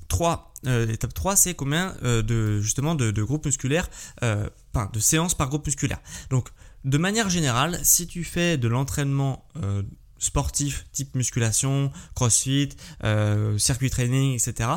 3, 0.07 0.53
l'étape 0.63 1.13
3, 1.13 1.35
c'est 1.35 1.53
combien 1.53 1.95
de 2.01 2.59
justement 2.61 2.95
de, 2.95 3.23
groupes 3.23 3.45
musculaires, 3.45 3.89
de 4.21 4.99
séances 4.99 5.35
par 5.35 5.49
groupe 5.49 5.65
musculaire. 5.65 5.99
Donc 6.29 6.49
de 6.83 6.97
manière 6.97 7.29
générale, 7.29 7.79
si 7.83 8.07
tu 8.07 8.23
fais 8.23 8.57
de 8.57 8.67
l'entraînement 8.67 9.45
euh, 9.57 9.83
sportif 10.17 10.87
type 10.91 11.15
musculation, 11.15 11.91
crossfit, 12.15 12.69
euh, 13.03 13.57
circuit 13.57 13.89
training, 13.89 14.33
etc., 14.33 14.69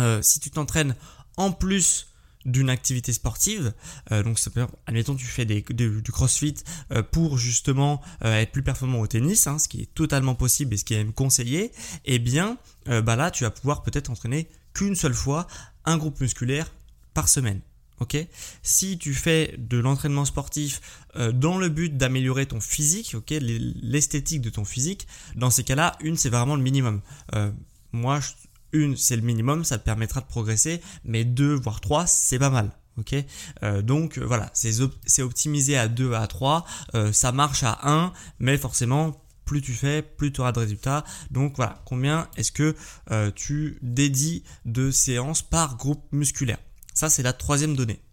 euh, 0.00 0.22
si 0.22 0.40
tu 0.40 0.50
t'entraînes 0.50 0.96
en 1.36 1.52
plus 1.52 2.08
d'une 2.44 2.70
activité 2.70 3.12
sportive, 3.12 3.72
donc 4.10 4.38
ça 4.38 4.50
peut, 4.50 4.66
admettons 4.86 5.14
tu 5.14 5.26
fais 5.26 5.44
du 5.44 6.12
crossfit 6.12 6.56
pour 7.10 7.38
justement 7.38 8.00
être 8.22 8.52
plus 8.52 8.62
performant 8.62 9.00
au 9.00 9.06
tennis, 9.06 9.46
hein, 9.46 9.58
ce 9.58 9.68
qui 9.68 9.82
est 9.82 9.94
totalement 9.94 10.34
possible 10.34 10.74
et 10.74 10.76
ce 10.76 10.84
qui 10.84 10.94
est 10.94 10.98
même 10.98 11.12
conseillé, 11.12 11.72
eh 12.04 12.18
bien 12.18 12.58
bah 12.86 13.16
là 13.16 13.30
tu 13.30 13.44
vas 13.44 13.50
pouvoir 13.50 13.82
peut-être 13.82 14.10
entraîner 14.10 14.48
qu'une 14.74 14.94
seule 14.94 15.14
fois 15.14 15.46
un 15.84 15.96
groupe 15.96 16.20
musculaire 16.20 16.70
par 17.14 17.28
semaine. 17.28 17.60
Ok? 18.00 18.16
Si 18.62 18.98
tu 18.98 19.14
fais 19.14 19.54
de 19.56 19.78
l'entraînement 19.78 20.24
sportif 20.24 20.80
euh, 21.16 21.30
dans 21.30 21.58
le 21.58 21.68
but 21.68 21.96
d'améliorer 21.96 22.44
ton 22.46 22.60
physique, 22.60 23.14
ok, 23.16 23.32
l'esthétique 23.40 24.40
de 24.40 24.50
ton 24.50 24.64
physique, 24.64 25.06
dans 25.36 25.50
ces 25.50 25.62
cas-là, 25.62 25.96
une 26.00 26.16
c'est 26.16 26.28
vraiment 26.28 26.56
le 26.56 26.62
minimum. 26.62 27.00
Euh, 27.34 27.52
moi, 27.92 28.18
une 28.74 28.96
c'est 28.96 29.16
le 29.16 29.22
minimum, 29.22 29.64
ça 29.64 29.78
te 29.78 29.84
permettra 29.84 30.20
de 30.20 30.26
progresser, 30.26 30.82
mais 31.04 31.24
deux 31.24 31.54
voire 31.54 31.80
trois 31.80 32.06
c'est 32.06 32.38
pas 32.38 32.50
mal. 32.50 32.70
Ok, 32.96 33.16
euh, 33.64 33.82
donc 33.82 34.18
voilà, 34.18 34.50
c'est 34.52 35.22
optimisé 35.22 35.76
à 35.76 35.88
2 35.88 36.12
à 36.12 36.28
3, 36.28 36.64
ça 37.10 37.32
marche 37.32 37.64
à 37.64 37.80
1, 37.82 38.12
mais 38.38 38.56
forcément 38.56 39.20
plus 39.44 39.62
tu 39.62 39.72
fais, 39.72 40.00
plus 40.00 40.32
tu 40.32 40.40
auras 40.40 40.52
de 40.52 40.60
résultats. 40.60 41.02
Donc 41.32 41.54
voilà, 41.56 41.82
combien 41.86 42.28
est-ce 42.36 42.52
que 42.52 42.76
tu 43.34 43.78
dédies 43.82 44.44
de 44.64 44.92
séances 44.92 45.42
par 45.42 45.76
groupe 45.76 46.04
musculaire? 46.12 46.58
Ça, 46.94 47.10
c'est 47.10 47.24
la 47.24 47.32
troisième 47.32 47.74
donnée. 47.74 48.03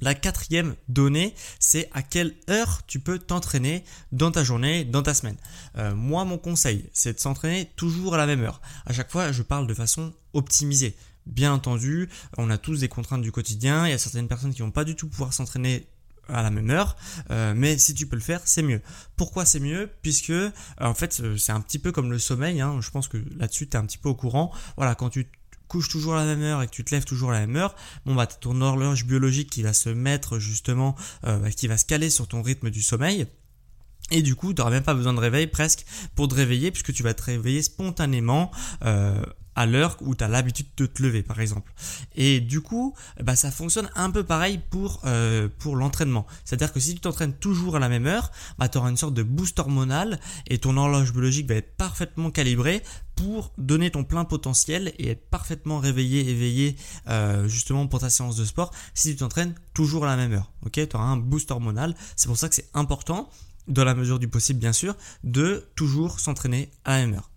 La 0.00 0.14
quatrième 0.14 0.74
donnée, 0.88 1.34
c'est 1.58 1.88
à 1.92 2.02
quelle 2.02 2.34
heure 2.48 2.82
tu 2.86 3.00
peux 3.00 3.18
t'entraîner 3.18 3.84
dans 4.12 4.30
ta 4.30 4.44
journée, 4.44 4.84
dans 4.84 5.02
ta 5.02 5.14
semaine. 5.14 5.36
Euh, 5.76 5.94
moi, 5.94 6.24
mon 6.24 6.38
conseil, 6.38 6.88
c'est 6.92 7.14
de 7.14 7.20
s'entraîner 7.20 7.70
toujours 7.76 8.14
à 8.14 8.16
la 8.16 8.26
même 8.26 8.42
heure. 8.42 8.60
À 8.86 8.92
chaque 8.92 9.10
fois, 9.10 9.32
je 9.32 9.42
parle 9.42 9.66
de 9.66 9.74
façon 9.74 10.12
optimisée. 10.32 10.96
Bien 11.26 11.52
entendu, 11.52 12.08
on 12.38 12.48
a 12.50 12.58
tous 12.58 12.80
des 12.80 12.88
contraintes 12.88 13.22
du 13.22 13.32
quotidien. 13.32 13.86
Il 13.86 13.90
y 13.90 13.94
a 13.94 13.98
certaines 13.98 14.28
personnes 14.28 14.54
qui 14.54 14.62
vont 14.62 14.70
pas 14.70 14.84
du 14.84 14.96
tout 14.96 15.08
pouvoir 15.08 15.32
s'entraîner 15.32 15.86
à 16.28 16.42
la 16.42 16.50
même 16.50 16.70
heure, 16.70 16.96
euh, 17.30 17.54
mais 17.56 17.78
si 17.78 17.94
tu 17.94 18.06
peux 18.06 18.16
le 18.16 18.22
faire, 18.22 18.42
c'est 18.44 18.62
mieux. 18.62 18.82
Pourquoi 19.16 19.46
c'est 19.46 19.60
mieux? 19.60 19.90
Puisque 20.02 20.32
en 20.78 20.94
fait, 20.94 21.22
c'est 21.38 21.52
un 21.52 21.60
petit 21.60 21.78
peu 21.78 21.90
comme 21.90 22.10
le 22.10 22.18
sommeil. 22.18 22.60
Hein. 22.60 22.80
Je 22.80 22.90
pense 22.90 23.08
que 23.08 23.16
là-dessus, 23.36 23.68
tu 23.68 23.76
es 23.76 23.80
un 23.80 23.86
petit 23.86 23.98
peu 23.98 24.10
au 24.10 24.14
courant. 24.14 24.52
Voilà, 24.76 24.94
quand 24.94 25.10
tu 25.10 25.26
couches 25.68 25.88
toujours 25.88 26.14
à 26.14 26.24
la 26.24 26.24
même 26.24 26.42
heure 26.42 26.62
et 26.62 26.66
que 26.66 26.72
tu 26.72 26.84
te 26.84 26.94
lèves 26.94 27.04
toujours 27.04 27.30
à 27.30 27.34
la 27.34 27.40
même 27.40 27.56
heure, 27.56 27.74
bon 28.04 28.14
bah 28.14 28.26
t'as 28.26 28.36
ton 28.36 28.60
horloge 28.60 29.04
biologique 29.04 29.50
qui 29.50 29.62
va 29.62 29.72
se 29.72 29.90
mettre 29.90 30.38
justement, 30.38 30.96
euh, 31.24 31.38
bah, 31.38 31.50
qui 31.50 31.68
va 31.68 31.76
se 31.76 31.84
caler 31.84 32.10
sur 32.10 32.26
ton 32.26 32.42
rythme 32.42 32.70
du 32.70 32.82
sommeil. 32.82 33.26
Et 34.10 34.22
du 34.22 34.34
coup, 34.34 34.54
tu 34.54 34.60
n'auras 34.60 34.70
même 34.70 34.82
pas 34.82 34.94
besoin 34.94 35.12
de 35.12 35.20
réveil 35.20 35.46
presque 35.46 35.84
pour 36.14 36.28
te 36.28 36.34
réveiller 36.34 36.70
puisque 36.70 36.92
tu 36.92 37.02
vas 37.02 37.12
te 37.12 37.22
réveiller 37.22 37.62
spontanément 37.62 38.50
euh, 38.84 39.22
à 39.58 39.66
l'heure 39.66 39.96
où 40.02 40.14
tu 40.14 40.22
as 40.22 40.28
l'habitude 40.28 40.68
de 40.76 40.86
te 40.86 41.02
lever 41.02 41.24
par 41.24 41.40
exemple. 41.40 41.72
Et 42.14 42.38
du 42.40 42.60
coup, 42.60 42.94
bah, 43.20 43.34
ça 43.34 43.50
fonctionne 43.50 43.90
un 43.96 44.08
peu 44.12 44.22
pareil 44.22 44.60
pour, 44.70 45.00
euh, 45.04 45.48
pour 45.58 45.74
l'entraînement. 45.74 46.28
C'est-à-dire 46.44 46.72
que 46.72 46.78
si 46.78 46.94
tu 46.94 47.00
t'entraînes 47.00 47.32
toujours 47.32 47.74
à 47.74 47.80
la 47.80 47.88
même 47.88 48.06
heure, 48.06 48.30
bah, 48.56 48.68
tu 48.68 48.78
auras 48.78 48.88
une 48.88 48.96
sorte 48.96 49.14
de 49.14 49.24
boost 49.24 49.58
hormonal 49.58 50.20
et 50.46 50.58
ton 50.58 50.76
horloge 50.76 51.12
biologique 51.12 51.48
va 51.48 51.56
être 51.56 51.76
parfaitement 51.76 52.30
calibrée 52.30 52.84
pour 53.16 53.52
donner 53.58 53.90
ton 53.90 54.04
plein 54.04 54.24
potentiel 54.24 54.92
et 54.96 55.10
être 55.10 55.28
parfaitement 55.28 55.80
réveillé, 55.80 56.30
éveillé 56.30 56.76
euh, 57.08 57.48
justement 57.48 57.88
pour 57.88 57.98
ta 57.98 58.10
séance 58.10 58.36
de 58.36 58.44
sport 58.44 58.70
si 58.94 59.10
tu 59.10 59.16
t'entraînes 59.16 59.56
toujours 59.74 60.04
à 60.04 60.06
la 60.06 60.16
même 60.16 60.34
heure. 60.34 60.52
Tu 60.70 60.86
auras 60.94 61.04
un 61.04 61.16
boost 61.16 61.50
hormonal. 61.50 61.96
C'est 62.14 62.28
pour 62.28 62.38
ça 62.38 62.48
que 62.48 62.54
c'est 62.54 62.70
important, 62.74 63.28
dans 63.66 63.84
la 63.84 63.96
mesure 63.96 64.20
du 64.20 64.28
possible 64.28 64.60
bien 64.60 64.72
sûr, 64.72 64.94
de 65.24 65.66
toujours 65.74 66.20
s'entraîner 66.20 66.70
à 66.84 66.98
la 66.98 67.06
même 67.06 67.14
heure. 67.16 67.28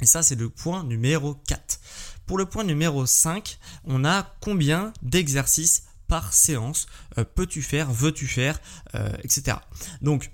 Et 0.00 0.06
ça, 0.06 0.22
c'est 0.22 0.36
le 0.36 0.48
point 0.48 0.84
numéro 0.84 1.34
4. 1.34 1.80
Pour 2.26 2.38
le 2.38 2.46
point 2.46 2.64
numéro 2.64 3.06
5, 3.06 3.58
on 3.84 4.04
a 4.04 4.34
combien 4.40 4.92
d'exercices 5.02 5.84
par 6.10 6.32
séance 6.32 6.86
euh, 7.18 7.24
peux-tu 7.24 7.62
faire, 7.62 7.90
veux-tu 7.90 8.26
faire, 8.26 8.60
euh, 8.94 9.10
etc. 9.22 9.56
Donc, 10.02 10.30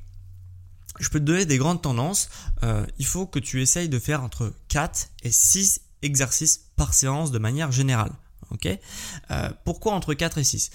je 0.98 1.08
peux 1.10 1.20
te 1.20 1.24
donner 1.24 1.44
des 1.44 1.58
grandes 1.58 1.82
tendances. 1.82 2.30
Euh, 2.62 2.86
il 2.98 3.06
faut 3.06 3.26
que 3.26 3.38
tu 3.38 3.60
essayes 3.60 3.90
de 3.90 3.98
faire 3.98 4.22
entre 4.22 4.52
4 4.68 5.08
et 5.22 5.30
6 5.30 5.82
exercices 6.02 6.70
par 6.76 6.94
séance 6.94 7.30
de 7.30 7.38
manière 7.38 7.70
générale. 7.70 8.12
Ok? 8.50 8.68
Pourquoi 9.64 9.92
entre 9.92 10.14
4 10.14 10.38
et 10.38 10.44
6 10.44 10.70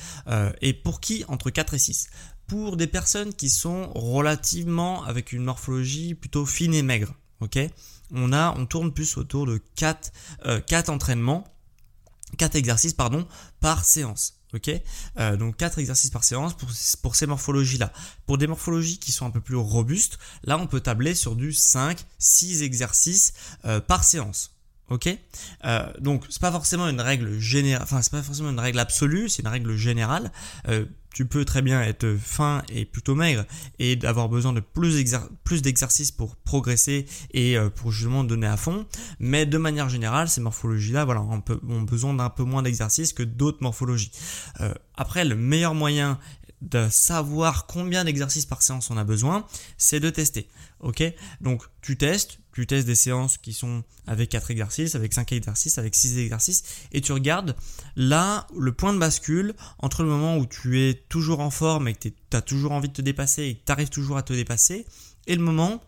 Et 0.62 0.74
pour 0.74 1.00
qui 1.00 1.24
entre 1.30 1.50
4 1.50 1.76
et 1.76 1.80
6 1.80 2.10
Pour 2.46 2.76
des 2.76 2.86
personnes 2.86 3.34
qui 3.34 3.50
sont 3.50 3.92
relativement 3.94 5.04
avec 5.06 5.32
une 5.32 5.44
morphologie 5.44 6.14
plutôt 6.14 6.46
fine 6.46 6.74
et 6.74 6.84
maigre. 6.84 7.14
Ok? 7.40 7.58
On 8.14 8.34
a, 8.34 8.54
on 8.58 8.66
tourne 8.66 8.92
plus 8.92 9.18
autour 9.18 9.46
de 9.46 9.62
4, 9.76 10.12
euh, 10.46 10.62
entraînements, 10.88 11.46
4 12.38 12.56
exercices 12.56 12.94
pardon, 12.94 13.28
par 13.60 13.86
séance. 13.86 14.38
Ok, 14.54 14.70
euh, 15.18 15.38
donc 15.38 15.56
4 15.56 15.80
exercices 15.80 16.10
par 16.10 16.26
séance 16.26 16.56
pour, 17.02 17.16
ces 17.16 17.26
morphologies-là. 17.26 17.94
Pour 18.26 18.38
des 18.38 18.48
morphologies 18.48 19.00
qui 19.00 19.14
sont 19.14 19.26
un 19.26 19.30
peu 19.30 19.40
plus 19.40 19.56
robustes, 19.56 20.20
là 20.44 20.58
on 20.58 20.68
peut 20.68 20.82
tabler 20.82 21.16
sur 21.16 21.38
du 21.38 21.54
5, 21.54 22.06
6 22.20 22.62
exercices 22.62 23.34
euh, 23.64 23.80
par 23.80 24.04
séance. 24.04 24.52
Ok, 24.90 25.08
euh, 25.64 25.94
donc 26.00 26.26
c'est 26.30 26.42
pas 26.42 26.52
forcément 26.52 26.90
une 26.90 27.00
règle 27.00 27.40
générale, 27.40 27.84
enfin 27.84 28.02
c'est 28.02 28.12
pas 28.12 28.22
forcément 28.22 28.50
une 28.50 28.60
règle 28.60 28.80
absolue, 28.80 29.30
c'est 29.30 29.42
une 29.42 29.48
règle 29.48 29.78
générale. 29.78 30.34
Tu 31.14 31.26
peux 31.26 31.46
très 31.46 31.62
bien 31.62 31.82
être 31.82 32.16
fin 32.22 32.64
et 32.70 32.86
plutôt 32.86 33.16
maigre 33.16 33.46
et 33.80 34.00
avoir 34.04 34.30
besoin 34.30 34.54
de 34.54 34.62
plus, 34.62 35.62
d'exercices 35.62 36.12
pour 36.12 36.36
progresser 36.38 37.06
et 37.34 37.58
euh, 37.58 37.70
pour 37.70 37.92
justement 37.92 38.24
donner 38.24 38.48
à 38.48 38.58
fond. 38.58 38.86
Mais 39.20 39.46
de 39.46 39.58
manière 39.58 39.90
générale, 39.90 40.30
ces 40.30 40.42
morphologies-là, 40.42 41.06
voilà, 41.06 41.22
ont, 41.22 41.44
ont 41.68 41.82
besoin 41.82 42.14
d'un 42.14 42.30
peu 42.30 42.44
moins 42.44 42.64
d'exercices 42.64 43.14
que 43.14 43.24
d'autres 43.24 43.60
morphologies. 43.62 44.12
Euh, 44.62 44.74
après, 44.96 45.26
le 45.26 45.36
meilleur 45.36 45.74
moyen 45.74 46.18
de 46.62 46.88
savoir 46.90 47.66
combien 47.66 48.04
d'exercices 48.04 48.46
par 48.46 48.62
séance 48.62 48.92
on 48.92 48.98
a 48.98 49.04
besoin, 49.04 49.46
c'est 49.78 50.00
de 50.00 50.10
tester. 50.10 50.48
Ok? 50.80 51.04
Donc 51.42 51.64
tu 51.82 51.98
testes, 51.98 52.40
tu 52.54 52.68
testes 52.68 52.88
des 52.88 52.96
séances 52.96 53.38
qui 53.38 53.54
sont 53.54 53.84
avec 54.08 54.30
4 54.30 54.52
exercices, 54.52 54.96
avec 54.96 55.14
5 55.14 55.32
exercices, 55.32 55.78
avec 55.78 55.96
6 55.96 56.18
exercices, 56.18 56.64
et 56.92 57.02
tu 57.02 57.12
regardes 57.12 57.56
là 57.96 58.48
le 58.58 58.72
point 58.72 58.94
de 58.94 59.00
bascule 59.00 59.54
entre 59.80 60.04
le 60.04 60.10
moment 60.10 60.38
où 60.38 60.46
tu 60.46 60.82
es 60.82 60.94
toujours 60.94 61.40
en 61.40 61.52
forme 61.52 61.88
et 61.88 61.94
que 61.94 62.10
tu 62.10 62.14
as 62.34 62.42
toujours 62.42 62.72
envie 62.72 62.90
de 62.90 62.94
te 62.94 63.02
dépasser 63.02 63.44
et 63.44 63.56
que 63.56 63.66
tu 63.66 63.72
arrives 63.72 63.90
toujours 63.90 64.18
à 64.18 64.24
te 64.24 64.34
dépasser, 64.34 64.86
et 65.28 65.36
le 65.36 65.42
moment 65.42 65.82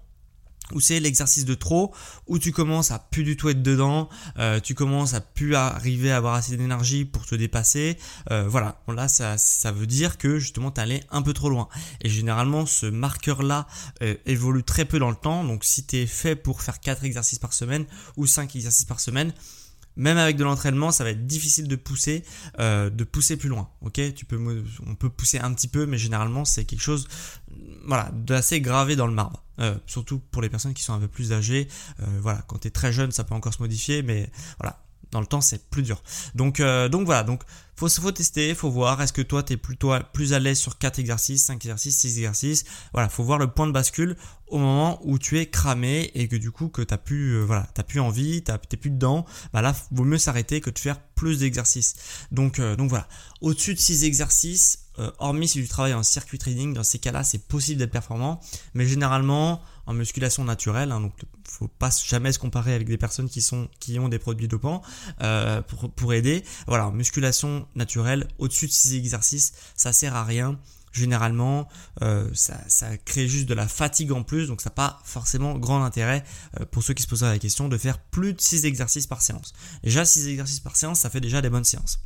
où 0.72 0.80
c'est 0.80 1.00
l'exercice 1.00 1.46
de 1.46 1.54
trop, 1.54 1.94
où 2.28 2.40
tu 2.40 2.52
commences 2.52 2.92
à 2.92 3.00
plus 3.00 3.24
du 3.24 3.36
tout 3.36 3.50
être 3.50 3.62
dedans, 3.62 4.10
euh, 4.40 4.60
tu 4.60 4.74
commences 4.76 5.14
à 5.14 5.22
plus 5.22 5.56
arriver 5.56 6.12
à 6.12 6.18
avoir 6.18 6.36
assez 6.36 6.56
d'énergie 6.58 7.06
pour 7.06 7.26
te 7.26 7.36
dépasser. 7.36 7.98
Euh, 8.32 8.48
voilà, 8.48 8.82
là 8.88 9.08
ça, 9.08 9.38
ça 9.38 9.72
veut 9.72 9.88
dire 9.88 10.18
que 10.18 10.40
justement 10.40 10.72
tu 10.72 10.82
allé 10.82 11.02
un 11.12 11.22
peu 11.22 11.34
trop 11.34 11.50
loin. 11.50 11.68
Et 12.02 12.10
généralement 12.10 12.66
ce 12.66 12.86
marqueur-là 12.86 13.68
euh, 14.02 14.16
évolue 14.26 14.64
très 14.64 14.86
peu 14.86 15.00
dans 15.00 15.10
le 15.10 15.16
temps, 15.16 15.44
donc 15.44 15.64
si 15.64 15.86
tu 15.86 15.98
es 15.98 16.06
fait 16.06 16.36
pour 16.36 16.62
faire 16.62 16.80
4 16.80 17.04
exercices 17.04 17.40
par 17.40 17.54
semaine 17.54 17.86
ou 18.18 18.26
5 18.26 18.56
exercices 18.56 18.86
par 18.86 19.00
semaine, 19.00 19.34
même 19.96 20.18
avec 20.18 20.38
de 20.38 20.44
l'entraînement, 20.44 20.92
ça 20.92 21.04
va 21.04 21.12
être 21.12 21.26
difficile 21.26 21.68
de 21.68 21.76
pousser, 21.76 22.24
euh, 22.60 22.90
de 22.90 23.04
pousser 23.04 23.38
plus 23.38 23.50
loin. 23.50 23.70
Ok, 23.82 24.00
tu 24.16 24.26
peux, 24.26 24.40
on 24.86 24.96
peut 24.96 25.10
pousser 25.10 25.40
un 25.40 25.54
petit 25.54 25.68
peu, 25.68 25.86
mais 25.86 25.98
généralement 25.98 26.46
c'est 26.46 26.66
quelque 26.66 26.82
chose, 26.82 27.08
voilà, 27.86 28.12
d'assez 28.14 28.62
gravé 28.62 28.96
dans 28.96 29.08
le 29.08 29.14
marbre. 29.14 29.44
Euh, 29.60 29.76
surtout 29.86 30.20
pour 30.32 30.42
les 30.42 30.50
personnes 30.50 30.74
qui 30.74 30.82
sont 30.82 30.94
un 30.94 31.00
peu 31.00 31.08
plus 31.08 31.32
âgées. 31.32 31.68
Euh, 32.00 32.06
voilà, 32.22 32.42
quand 32.48 32.58
tu 32.60 32.68
es 32.68 32.72
très 32.72 32.92
jeune, 32.92 33.12
ça 33.12 33.24
peut 33.24 33.36
encore 33.36 33.54
se 33.54 33.62
modifier, 33.62 34.02
mais 34.02 34.32
voilà, 34.60 34.83
dans 35.14 35.22
le 35.22 35.28
temps, 35.28 35.42
c'est 35.42 35.70
plus 35.70 35.84
dur. 35.84 36.02
Donc, 36.36 36.60
euh, 36.60 36.90
donc 36.90 37.06
voilà, 37.06 37.24
donc 37.24 37.44
faut, 37.76 37.88
faut 37.88 38.12
tester, 38.12 38.54
faut 38.56 38.70
voir. 38.70 39.02
Est-ce 39.02 39.14
que 39.14 39.22
toi, 39.22 39.44
tu 39.44 39.54
es 39.54 39.58
plutôt 39.58 39.94
plus 40.12 40.34
à 40.34 40.40
l'aise 40.40 40.60
sur 40.60 40.78
4 40.78 41.00
exercices, 41.00 41.46
5 41.46 41.56
exercices, 41.56 41.98
6 42.00 42.18
exercices? 42.18 42.66
Voilà, 42.94 43.10
faut 43.10 43.24
voir 43.24 43.38
le 43.38 43.48
point 43.48 43.68
de 43.68 43.72
bascule 43.72 44.18
au 44.48 44.58
moment 44.58 45.00
où 45.04 45.18
tu 45.20 45.40
es 45.40 45.46
cramé 45.46 46.12
et 46.16 46.28
que 46.28 46.36
du 46.36 46.52
coup, 46.52 46.68
que 46.68 46.82
tu 46.82 46.98
plus, 46.98 47.36
euh, 47.36 47.46
voilà, 47.46 47.68
plus 47.88 48.00
envie, 48.00 48.44
tu 48.44 48.52
n'es 48.52 48.78
plus 48.78 48.90
dedans. 48.90 49.26
Bah 49.54 49.62
là, 49.62 49.76
vaut 49.92 50.04
mieux 50.04 50.18
s'arrêter 50.18 50.60
que 50.62 50.70
de 50.70 50.80
faire 50.80 51.00
plus 51.00 51.40
d'exercices. 51.40 51.96
Donc, 52.32 52.60
euh, 52.60 52.76
donc 52.76 52.90
voilà, 52.90 53.08
au-dessus 53.42 53.76
de 53.76 53.80
6 53.80 54.04
exercices, 54.04 54.80
hormis 55.18 55.48
si 55.48 55.60
tu 55.60 55.68
travailles 55.68 55.96
en 55.96 56.04
circuit 56.04 56.38
trading, 56.38 56.74
dans 56.74 56.84
ces 56.84 57.00
cas-là, 57.00 57.24
c'est 57.24 57.48
possible 57.48 57.80
d'être 57.80 57.92
performant, 57.92 58.40
mais 58.76 58.86
généralement 58.86 59.64
en 59.86 59.94
musculation 59.94 60.44
naturelle, 60.44 60.92
hein, 60.92 61.02
donc 61.02 61.14
faut 61.48 61.68
pas 61.68 61.90
jamais 62.06 62.32
se 62.32 62.40
comparer 62.40 62.74
avec 62.74 62.88
des 62.88 62.98
personnes 62.98 63.30
qui 63.30 63.42
sont 63.42 63.70
qui 63.80 64.00
ont 64.00 64.10
des 64.10 64.20
produits 64.20 64.48
dopants 64.48 64.82
euh, 65.22 65.62
pour, 65.62 65.92
pour 65.92 66.14
aider. 66.14 66.44
Voilà, 66.68 66.90
musculation 66.92 67.68
naturelle, 67.76 68.28
au-dessus 68.38 68.68
de 68.68 68.72
6 68.72 68.96
exercices, 68.96 69.54
ça 69.76 69.94
sert 69.94 70.16
à 70.16 70.24
rien 70.24 70.60
généralement 70.94 71.68
euh, 72.04 72.30
ça, 72.34 72.62
ça, 72.68 72.96
crée 72.98 73.28
juste 73.28 73.50
de 73.50 73.54
la 73.56 73.68
fatigue 73.68 74.12
en 74.12 74.24
plus, 74.24 74.48
donc 74.48 74.62
ça 74.62 74.70
n'a 74.70 74.76
pas 74.76 75.02
forcément 75.04 75.58
grand 75.58 75.84
intérêt 75.84 76.24
euh, 76.60 76.66
pour 76.66 76.84
ceux 76.84 76.94
qui 76.94 77.04
se 77.04 77.08
posent 77.08 77.24
la 77.24 77.40
question 77.40 77.68
de 77.68 77.78
faire 77.78 78.00
plus 78.00 78.34
de 78.34 78.40
6 78.40 78.66
exercices 78.66 79.08
par 79.08 79.22
séance. 79.22 79.54
Déjà 79.84 80.06
6 80.06 80.28
exercices 80.28 80.60
par 80.60 80.76
séance, 80.76 81.00
ça 81.00 81.10
fait 81.10 81.22
déjà 81.22 81.42
des 81.42 81.50
bonnes 81.50 81.64
séances. 81.64 82.00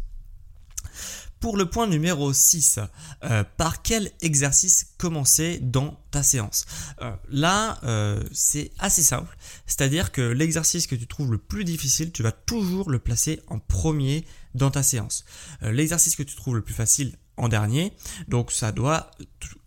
Pour 1.39 1.57
le 1.57 1.69
point 1.69 1.87
numéro 1.87 2.33
6, 2.33 2.79
euh, 3.23 3.43
par 3.57 3.81
quel 3.83 4.11
exercice 4.21 4.87
commencer 4.97 5.59
dans 5.61 5.99
ta 6.11 6.23
séance 6.23 6.65
euh, 7.01 7.11
Là, 7.29 7.79
euh, 7.83 8.23
c'est 8.31 8.71
assez 8.79 9.03
simple, 9.03 9.37
c'est-à-dire 9.67 10.11
que 10.11 10.21
l'exercice 10.21 10.87
que 10.87 10.95
tu 10.95 11.05
trouves 11.05 11.31
le 11.31 11.37
plus 11.37 11.63
difficile, 11.63 12.11
tu 12.11 12.23
vas 12.23 12.31
toujours 12.31 12.89
le 12.89 12.99
placer 12.99 13.41
en 13.47 13.59
premier 13.59 14.25
dans 14.55 14.71
ta 14.71 14.81
séance. 14.81 15.25
l'exercice 15.61 16.15
que 16.15 16.23
tu 16.23 16.35
trouves 16.35 16.55
le 16.55 16.63
plus 16.63 16.73
facile, 16.73 17.15
en 17.37 17.47
dernier. 17.47 17.93
Donc 18.27 18.51
ça 18.51 18.71
doit 18.71 19.11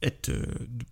être 0.03 0.31
euh, 0.31 0.45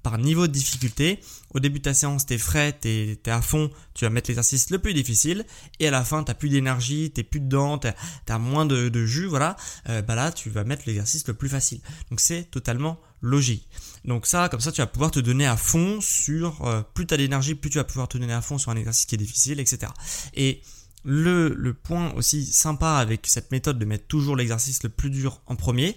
par 0.02 0.18
niveau 0.18 0.46
de 0.46 0.52
difficulté. 0.52 1.20
Au 1.54 1.60
début 1.60 1.78
de 1.78 1.84
ta 1.84 1.94
séance, 1.94 2.26
t'es 2.26 2.38
frais, 2.38 2.72
t'es 2.72 3.18
es 3.24 3.30
à 3.30 3.42
fond, 3.42 3.70
tu 3.94 4.04
vas 4.04 4.10
mettre 4.10 4.28
l'exercice 4.30 4.70
le 4.70 4.78
plus 4.78 4.94
difficile. 4.94 5.44
Et 5.80 5.88
à 5.88 5.90
la 5.90 6.04
fin, 6.04 6.22
t'as 6.22 6.34
plus 6.34 6.48
d'énergie, 6.48 7.10
t'es 7.10 7.22
plus 7.22 7.40
dedans, 7.40 7.78
t'as 7.78 7.94
as 8.28 8.38
moins 8.38 8.66
de, 8.66 9.06
jus, 9.06 9.26
voilà. 9.26 9.56
Euh, 9.88 10.02
bah 10.02 10.14
là, 10.14 10.32
tu 10.32 10.50
vas 10.50 10.64
mettre 10.64 10.84
l'exercice 10.86 11.26
le 11.26 11.34
plus 11.34 11.48
facile. 11.48 11.80
Donc 12.10 12.20
c'est 12.20 12.44
totalement 12.50 12.98
logique. 13.20 13.68
Donc 14.04 14.26
ça, 14.26 14.48
comme 14.48 14.60
ça, 14.60 14.72
tu 14.72 14.80
vas 14.80 14.86
pouvoir 14.86 15.10
te 15.10 15.20
donner 15.20 15.46
à 15.46 15.56
fond 15.56 16.00
sur... 16.00 16.64
Euh, 16.66 16.82
plus 16.94 17.06
t'as 17.06 17.16
d'énergie, 17.16 17.54
plus 17.54 17.70
tu 17.70 17.78
vas 17.78 17.84
pouvoir 17.84 18.08
te 18.08 18.18
donner 18.18 18.32
à 18.32 18.42
fond 18.42 18.58
sur 18.58 18.70
un 18.70 18.76
exercice 18.76 19.06
qui 19.06 19.14
est 19.16 19.18
difficile, 19.18 19.58
etc. 19.58 19.92
Et 20.34 20.62
le, 21.04 21.54
le 21.54 21.74
point 21.74 22.12
aussi 22.14 22.44
sympa 22.44 22.92
avec 22.92 23.26
cette 23.26 23.50
méthode 23.50 23.78
de 23.78 23.84
mettre 23.84 24.06
toujours 24.06 24.36
l'exercice 24.36 24.82
le 24.82 24.88
plus 24.88 25.10
dur 25.10 25.40
en 25.46 25.56
premier, 25.56 25.96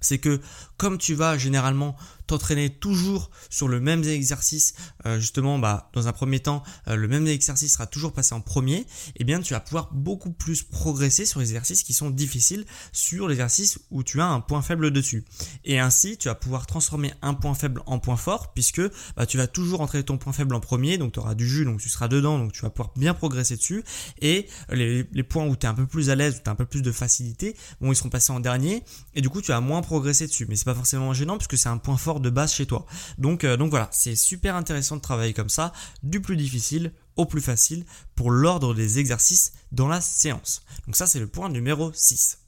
c'est 0.00 0.18
que 0.18 0.40
comme 0.76 0.98
tu 0.98 1.14
vas 1.14 1.38
généralement 1.38 1.96
t'entraîner 2.30 2.70
toujours 2.70 3.30
sur 3.50 3.68
le 3.68 3.80
même 3.80 4.04
exercice, 4.04 4.74
euh, 5.06 5.18
justement, 5.18 5.58
bah, 5.58 5.90
dans 5.92 6.06
un 6.06 6.12
premier 6.12 6.40
temps, 6.40 6.62
euh, 6.88 6.94
le 6.94 7.08
même 7.08 7.26
exercice 7.26 7.72
sera 7.72 7.86
toujours 7.86 8.12
passé 8.12 8.34
en 8.34 8.40
premier, 8.40 8.78
et 8.78 8.86
eh 9.16 9.24
bien 9.24 9.40
tu 9.40 9.52
vas 9.52 9.60
pouvoir 9.60 9.90
beaucoup 9.92 10.30
plus 10.30 10.62
progresser 10.62 11.26
sur 11.26 11.40
les 11.40 11.46
exercices 11.46 11.82
qui 11.82 11.92
sont 11.92 12.10
difficiles, 12.10 12.64
sur 12.92 13.28
l'exercice 13.28 13.80
où 13.90 14.02
tu 14.02 14.20
as 14.20 14.26
un 14.26 14.40
point 14.40 14.62
faible 14.62 14.90
dessus. 14.92 15.24
Et 15.64 15.78
ainsi, 15.80 16.16
tu 16.16 16.28
vas 16.28 16.34
pouvoir 16.34 16.66
transformer 16.66 17.12
un 17.22 17.34
point 17.34 17.54
faible 17.54 17.82
en 17.86 17.98
point 17.98 18.16
fort, 18.16 18.52
puisque 18.52 18.82
bah, 19.16 19.26
tu 19.26 19.36
vas 19.36 19.46
toujours 19.46 19.80
entraîner 19.80 20.04
ton 20.04 20.18
point 20.18 20.32
faible 20.32 20.54
en 20.54 20.60
premier, 20.60 20.98
donc 20.98 21.12
tu 21.12 21.18
auras 21.18 21.34
du 21.34 21.48
jus, 21.48 21.64
donc 21.64 21.80
tu 21.80 21.88
seras 21.88 22.08
dedans, 22.08 22.38
donc 22.38 22.52
tu 22.52 22.62
vas 22.62 22.70
pouvoir 22.70 22.92
bien 22.96 23.14
progresser 23.14 23.56
dessus, 23.56 23.82
et 24.20 24.46
les, 24.70 25.04
points 25.24 25.46
où 25.46 25.56
tu 25.56 25.66
es 25.66 25.68
un 25.68 25.74
peu 25.74 25.86
plus 25.86 26.10
à 26.10 26.14
l'aise, 26.14 26.36
où 26.36 26.42
tu 26.42 26.48
as 26.48 26.52
un 26.52 26.56
peu 26.56 26.66
plus 26.66 26.82
de 26.82 26.92
facilité, 26.92 27.56
bon, 27.80 27.92
ils 27.92 27.96
seront 27.96 28.08
passés 28.08 28.32
en 28.32 28.40
dernier, 28.40 28.84
et 29.14 29.20
du 29.20 29.28
coup 29.28 29.42
tu 29.42 29.48
vas 29.48 29.60
moins 29.60 29.82
progresser 29.82 30.26
dessus. 30.26 30.46
Mais 30.48 30.56
c'est 30.56 30.64
pas 30.64 30.74
forcément 30.74 31.12
gênant, 31.12 31.36
puisque 31.36 31.58
c'est 31.58 31.68
un 31.68 31.78
point 31.78 31.96
fort 31.96 32.19
de 32.20 32.30
base 32.30 32.52
chez 32.52 32.66
toi. 32.66 32.86
Donc, 33.18 33.44
euh, 33.44 33.56
donc 33.56 33.70
voilà, 33.70 33.88
c'est 33.92 34.16
super 34.16 34.56
intéressant 34.56 34.96
de 34.96 35.00
travailler 35.00 35.34
comme 35.34 35.48
ça, 35.48 35.72
du 36.02 36.20
plus 36.20 36.36
difficile 36.36 36.92
au 37.16 37.26
plus 37.26 37.40
facile 37.40 37.84
pour 38.14 38.30
l'ordre 38.30 38.74
des 38.74 38.98
exercices 38.98 39.52
dans 39.72 39.88
la 39.88 40.00
séance. 40.00 40.62
Donc 40.86 40.96
ça, 40.96 41.06
c'est 41.06 41.20
le 41.20 41.26
point 41.26 41.48
numéro 41.48 41.92
6. 41.92 42.38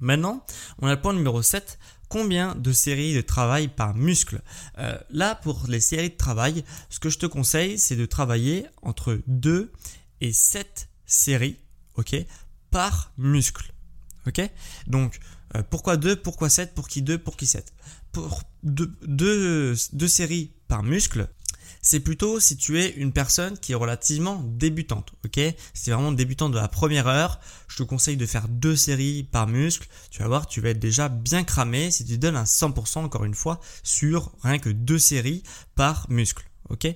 Maintenant, 0.00 0.44
on 0.80 0.88
a 0.88 0.94
le 0.94 1.00
point 1.00 1.12
numéro 1.12 1.42
7. 1.42 1.78
Combien 2.08 2.54
de 2.56 2.72
séries 2.72 3.14
de 3.14 3.20
travail 3.20 3.68
par 3.68 3.94
muscle? 3.94 4.42
Euh, 4.78 4.98
Là, 5.10 5.34
pour 5.34 5.64
les 5.68 5.80
séries 5.80 6.10
de 6.10 6.16
travail, 6.16 6.64
ce 6.90 6.98
que 6.98 7.08
je 7.08 7.18
te 7.18 7.26
conseille, 7.26 7.78
c'est 7.78 7.96
de 7.96 8.04
travailler 8.04 8.66
entre 8.82 9.20
2 9.28 9.72
et 10.20 10.32
7 10.32 10.88
séries, 11.06 11.56
ok, 11.94 12.16
par 12.70 13.12
muscle. 13.16 13.72
Ok? 14.26 14.40
Donc, 14.86 15.18
euh, 15.56 15.62
pourquoi 15.68 15.96
2 15.96 16.16
Pourquoi 16.16 16.48
7 16.48 16.74
Pour 16.74 16.88
qui 16.88 17.02
2 17.02 17.18
Pour 17.18 17.36
qui 17.36 17.46
7 17.46 17.72
pour 18.12 18.42
deux, 18.62 19.74
séries 20.06 20.52
par 20.68 20.82
muscle, 20.82 21.28
c'est 21.80 22.00
plutôt 22.00 22.38
si 22.38 22.56
tu 22.56 22.78
es 22.78 22.90
une 22.90 23.12
personne 23.12 23.58
qui 23.58 23.72
est 23.72 23.76
relativement 23.76 24.40
débutante, 24.44 25.14
ok? 25.24 25.40
Si 25.74 25.84
tu 25.84 25.90
es 25.90 25.92
vraiment 25.92 26.12
débutant 26.12 26.48
de 26.48 26.56
la 26.56 26.68
première 26.68 27.08
heure, 27.08 27.40
je 27.66 27.78
te 27.78 27.82
conseille 27.82 28.16
de 28.16 28.26
faire 28.26 28.48
deux 28.48 28.76
séries 28.76 29.24
par 29.24 29.48
muscle. 29.48 29.88
Tu 30.10 30.20
vas 30.20 30.28
voir, 30.28 30.46
tu 30.46 30.60
vas 30.60 30.68
être 30.68 30.78
déjà 30.78 31.08
bien 31.08 31.42
cramé 31.42 31.90
si 31.90 32.04
tu 32.04 32.18
donnes 32.18 32.36
un 32.36 32.44
100% 32.44 32.98
encore 32.98 33.24
une 33.24 33.34
fois 33.34 33.60
sur 33.82 34.30
rien 34.42 34.58
que 34.58 34.70
deux 34.70 34.98
séries 34.98 35.42
par 35.74 36.08
muscle. 36.08 36.44
Ok 36.70 36.86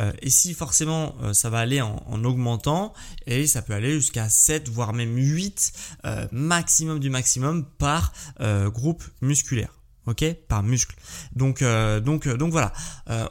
euh, 0.00 0.12
Et 0.22 0.30
si 0.30 0.54
forcément 0.54 1.16
euh, 1.22 1.32
ça 1.32 1.50
va 1.50 1.58
aller 1.58 1.80
en, 1.80 2.24
augmentant 2.24 2.92
et 3.26 3.46
ça 3.46 3.62
peut 3.62 3.72
aller 3.72 3.92
jusqu'à 3.92 4.28
7 4.28 4.68
voire 4.68 4.92
même 4.92 5.16
8 5.16 5.72
euh, 6.04 6.26
maximum 6.32 7.00
du 7.00 7.10
maximum 7.10 7.64
par 7.78 8.12
groupe 8.40 9.04
musculaire 9.20 9.74
ok 10.06 10.34
par 10.48 10.62
muscle. 10.62 10.94
Donc 11.34 11.62
donc 11.62 12.28
donc 12.28 12.52
voilà. 12.52 12.72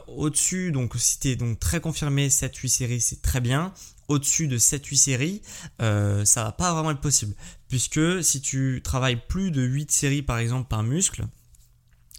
Au-dessus 0.08 0.72
donc 0.72 0.94
si 0.96 1.18
tu 1.20 1.28
es 1.28 1.36
donc 1.36 1.58
très 1.58 1.80
confirmé 1.80 2.30
7 2.30 2.54
8 2.56 2.68
séries 2.68 3.00
c'est 3.00 3.22
très 3.22 3.40
bien. 3.40 3.72
Au-dessus 4.08 4.48
de 4.48 4.58
7 4.58 4.84
8 4.84 4.96
séries 4.96 5.42
ça 5.78 6.44
va 6.44 6.52
pas 6.52 6.72
vraiment 6.74 6.90
être 6.90 7.00
possible 7.00 7.34
puisque 7.68 8.22
si 8.22 8.40
tu 8.40 8.80
travailles 8.84 9.20
plus 9.28 9.50
de 9.50 9.62
8 9.62 9.90
séries 9.90 10.22
par 10.22 10.38
exemple 10.38 10.68
par 10.68 10.82
muscle 10.82 11.26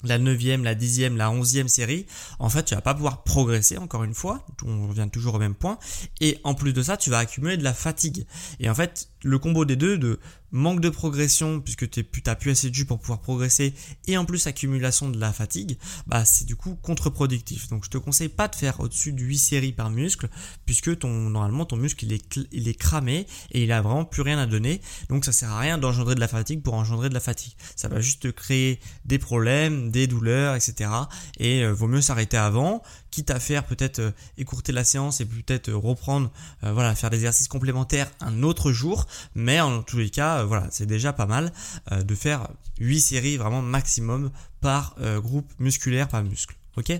la 0.07 0.19
9e, 0.19 0.63
la 0.63 0.75
10e, 0.75 1.15
la 1.15 1.29
11e 1.29 1.67
série, 1.67 2.05
en 2.39 2.49
fait, 2.49 2.63
tu 2.63 2.75
vas 2.75 2.81
pas 2.81 2.93
pouvoir 2.93 3.23
progresser 3.23 3.77
encore 3.77 4.03
une 4.03 4.13
fois, 4.13 4.45
on 4.65 4.87
revient 4.87 5.07
toujours 5.11 5.35
au 5.35 5.39
même 5.39 5.55
point 5.55 5.77
et 6.21 6.39
en 6.43 6.53
plus 6.53 6.73
de 6.73 6.81
ça, 6.81 6.97
tu 6.97 7.09
vas 7.09 7.19
accumuler 7.19 7.57
de 7.57 7.63
la 7.63 7.73
fatigue. 7.73 8.25
Et 8.59 8.69
en 8.69 8.75
fait, 8.75 9.09
le 9.25 9.39
combo 9.39 9.65
des 9.65 9.75
deux 9.75 9.97
de 9.97 10.19
manque 10.51 10.79
de 10.79 10.89
progression 10.89 11.59
puisque 11.59 11.89
tu 11.89 12.05
n'as 12.25 12.35
plus 12.35 12.51
assez 12.51 12.69
de 12.69 12.75
jus 12.75 12.85
pour 12.85 12.99
pouvoir 12.99 13.19
progresser 13.19 13.73
et 14.07 14.17
en 14.17 14.23
plus 14.23 14.47
accumulation 14.47 15.09
de 15.09 15.19
la 15.19 15.33
fatigue, 15.33 15.77
bah 16.07 16.23
c'est 16.23 16.45
du 16.45 16.55
coup 16.55 16.77
contre-productif. 16.81 17.67
Donc 17.69 17.83
je 17.83 17.89
te 17.89 17.97
conseille 17.97 18.29
pas 18.29 18.47
de 18.47 18.55
faire 18.55 18.79
au-dessus 18.79 19.11
de 19.11 19.21
8 19.21 19.37
séries 19.37 19.71
par 19.73 19.89
muscle 19.89 20.29
puisque 20.65 20.97
ton 20.99 21.09
normalement 21.09 21.65
ton 21.65 21.75
muscle 21.75 22.05
il 22.51 22.67
est 22.67 22.73
cramé 22.75 23.25
et 23.51 23.63
il 23.63 23.71
a 23.71 23.81
vraiment 23.81 24.05
plus 24.05 24.21
rien 24.21 24.37
à 24.37 24.45
donner. 24.45 24.79
Donc 25.09 25.25
ça 25.25 25.31
sert 25.31 25.51
à 25.51 25.59
rien 25.59 25.77
d'engendrer 25.79 26.15
de 26.15 26.19
la 26.19 26.27
fatigue 26.27 26.61
pour 26.61 26.75
engendrer 26.75 27.09
de 27.09 27.15
la 27.15 27.19
fatigue. 27.19 27.53
Ça 27.75 27.87
va 27.87 27.99
juste 27.99 28.31
créer 28.31 28.79
des 29.05 29.17
problèmes, 29.17 29.89
des 29.89 30.05
douleurs, 30.05 30.55
etc. 30.55 30.91
Et 31.39 31.63
euh, 31.63 31.73
vaut 31.73 31.87
mieux 31.87 32.01
s'arrêter 32.01 32.37
avant 32.37 32.83
quitte 33.15 33.31
à 33.31 33.39
faire 33.39 33.63
peut-être 33.63 33.99
euh, 33.99 34.11
écourter 34.37 34.73
la 34.73 34.83
séance 34.83 35.21
et 35.21 35.25
peut-être 35.25 35.69
euh, 35.69 35.77
reprendre, 35.77 36.29
euh, 36.65 36.73
voilà, 36.73 36.93
faire 36.95 37.09
des 37.09 37.15
exercices 37.15 37.47
complémentaires 37.47 38.11
un 38.19 38.43
autre 38.43 38.73
jour. 38.73 39.07
Mais 39.35 39.61
en 39.61 39.83
tous 39.83 39.97
les 39.97 40.09
cas, 40.09 40.43
voilà, 40.43 40.67
c'est 40.69 40.85
déjà 40.85 41.13
pas 41.13 41.25
mal 41.25 41.53
de 41.91 42.15
faire 42.15 42.49
8 42.79 42.99
séries 42.99 43.37
vraiment 43.37 43.61
maximum 43.61 44.31
par 44.59 44.95
groupe 45.17 45.51
musculaire 45.59 46.07
par 46.07 46.23
muscle. 46.23 46.55
Ok? 46.77 46.91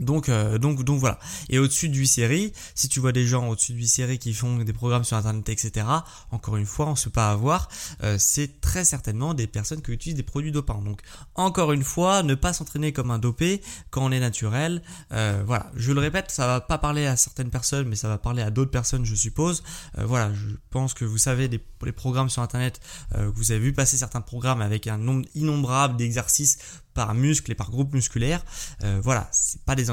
Donc, 0.00 0.28
euh, 0.28 0.58
donc, 0.58 0.82
donc 0.82 0.98
voilà. 0.98 1.18
Et 1.50 1.58
au-dessus 1.58 1.88
de 1.88 1.94
8 1.94 2.08
séries, 2.08 2.52
si 2.74 2.88
tu 2.88 3.00
vois 3.00 3.12
des 3.12 3.26
gens 3.26 3.48
au-dessus 3.48 3.72
de 3.72 3.78
8 3.78 3.88
séries 3.88 4.18
qui 4.18 4.32
font 4.32 4.56
des 4.56 4.72
programmes 4.72 5.04
sur 5.04 5.16
Internet, 5.16 5.48
etc., 5.48 5.86
encore 6.30 6.56
une 6.56 6.66
fois, 6.66 6.86
on 6.86 6.92
ne 6.92 6.96
se 6.96 7.10
pas 7.10 7.30
avoir, 7.30 7.68
euh, 8.02 8.16
c'est 8.18 8.60
très 8.60 8.84
certainement 8.84 9.34
des 9.34 9.46
personnes 9.46 9.82
qui 9.82 9.92
utilisent 9.92 10.16
des 10.16 10.22
produits 10.22 10.52
dopants. 10.52 10.80
Donc, 10.80 11.02
encore 11.34 11.72
une 11.72 11.84
fois, 11.84 12.22
ne 12.22 12.34
pas 12.34 12.52
s'entraîner 12.52 12.92
comme 12.92 13.10
un 13.10 13.18
dopé 13.18 13.60
quand 13.90 14.04
on 14.04 14.10
est 14.10 14.20
naturel. 14.20 14.82
Euh, 15.12 15.42
voilà, 15.46 15.70
je 15.76 15.92
le 15.92 16.00
répète, 16.00 16.30
ça 16.30 16.46
va 16.46 16.60
pas 16.60 16.78
parler 16.78 17.06
à 17.06 17.16
certaines 17.16 17.50
personnes, 17.50 17.86
mais 17.86 17.96
ça 17.96 18.08
va 18.08 18.16
parler 18.16 18.42
à 18.42 18.50
d'autres 18.50 18.70
personnes, 18.70 19.04
je 19.04 19.14
suppose. 19.14 19.62
voilà, 19.98 20.32
je 20.32 20.56
pense 20.70 20.94
que 20.94 21.04
vous 21.04 21.18
savez 21.18 21.48
les 21.48 21.92
programmes 21.92 22.30
sur 22.30 22.42
Internet, 22.42 22.80
vous 23.34 23.52
avez 23.52 23.60
vu 23.60 23.72
passer 23.72 23.96
certains 23.96 24.20
programmes 24.20 24.62
avec 24.62 24.86
un 24.86 24.96
nombre 24.96 25.26
innombrable 25.34 25.96
d'exercices 25.96 26.58
par 26.94 27.14
muscle 27.14 27.50
et 27.52 27.54
par 27.54 27.70
groupe 27.70 27.92
musculaire. 27.92 28.44
Voilà, 29.02 29.28
c'est 29.32 29.62
pas 29.62 29.74
des 29.74 29.89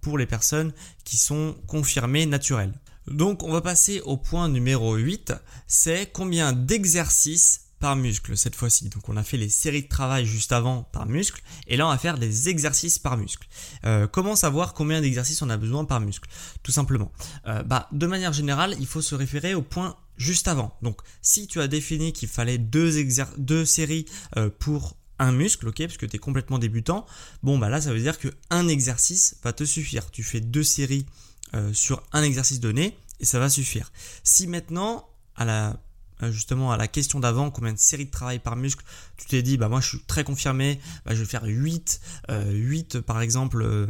pour 0.00 0.18
les 0.18 0.26
personnes 0.26 0.72
qui 1.04 1.16
sont 1.16 1.54
confirmées 1.66 2.26
naturelles. 2.26 2.74
Donc 3.06 3.42
on 3.42 3.50
va 3.50 3.60
passer 3.60 4.00
au 4.02 4.16
point 4.16 4.48
numéro 4.48 4.94
8, 4.94 5.32
c'est 5.66 6.10
combien 6.12 6.52
d'exercices 6.52 7.62
par 7.80 7.96
muscle 7.96 8.36
cette 8.36 8.54
fois-ci. 8.54 8.88
Donc 8.90 9.08
on 9.08 9.16
a 9.16 9.24
fait 9.24 9.36
les 9.36 9.48
séries 9.48 9.82
de 9.82 9.88
travail 9.88 10.24
juste 10.24 10.52
avant 10.52 10.84
par 10.84 11.06
muscle 11.06 11.42
et 11.66 11.76
là 11.76 11.86
on 11.86 11.90
va 11.90 11.98
faire 11.98 12.16
des 12.16 12.48
exercices 12.48 13.00
par 13.00 13.16
muscle. 13.16 13.48
Euh, 13.84 14.06
comment 14.06 14.36
savoir 14.36 14.72
combien 14.72 15.00
d'exercices 15.00 15.42
on 15.42 15.50
a 15.50 15.56
besoin 15.56 15.84
par 15.84 15.98
muscle 15.98 16.28
Tout 16.62 16.70
simplement? 16.70 17.10
Euh, 17.48 17.64
bah, 17.64 17.88
de 17.90 18.06
manière 18.06 18.32
générale, 18.32 18.76
il 18.78 18.86
faut 18.86 19.02
se 19.02 19.16
référer 19.16 19.54
au 19.54 19.62
point 19.62 19.96
juste 20.16 20.46
avant. 20.46 20.76
Donc 20.82 21.00
si 21.22 21.48
tu 21.48 21.60
as 21.60 21.66
défini 21.66 22.12
qu'il 22.12 22.28
fallait 22.28 22.58
deux, 22.58 23.04
deux 23.36 23.64
séries 23.64 24.06
pour 24.60 24.96
un 25.22 25.32
muscle, 25.32 25.68
ok, 25.68 25.78
parce 25.78 25.96
que 25.96 26.06
tu 26.06 26.16
es 26.16 26.18
complètement 26.18 26.58
débutant, 26.58 27.06
bon 27.42 27.58
bah 27.58 27.68
là 27.68 27.80
ça 27.80 27.92
veut 27.92 28.00
dire 28.00 28.18
que 28.18 28.28
un 28.50 28.68
exercice 28.68 29.36
va 29.42 29.52
te 29.52 29.64
suffire. 29.64 30.10
Tu 30.10 30.22
fais 30.22 30.40
deux 30.40 30.64
séries 30.64 31.06
euh, 31.54 31.72
sur 31.72 32.02
un 32.12 32.22
exercice 32.22 32.60
donné 32.60 32.96
et 33.20 33.24
ça 33.24 33.38
va 33.38 33.48
suffire. 33.48 33.92
Si 34.24 34.46
maintenant, 34.46 35.08
à 35.36 35.44
la 35.44 35.76
euh, 36.22 36.30
justement 36.30 36.72
à 36.72 36.76
la 36.76 36.88
question 36.88 37.20
d'avant, 37.20 37.50
combien 37.50 37.72
de 37.72 37.78
séries 37.78 38.06
de 38.06 38.10
travail 38.10 38.38
par 38.38 38.56
muscle, 38.56 38.84
tu 39.16 39.26
t'es 39.26 39.42
dit, 39.42 39.56
bah 39.56 39.68
moi 39.68 39.80
je 39.80 39.88
suis 39.88 40.00
très 40.00 40.24
confirmé, 40.24 40.80
bah, 41.04 41.14
je 41.14 41.20
vais 41.20 41.26
faire 41.26 41.44
8, 41.44 42.00
8 42.50 43.00
par 43.00 43.20
exemple 43.20 43.88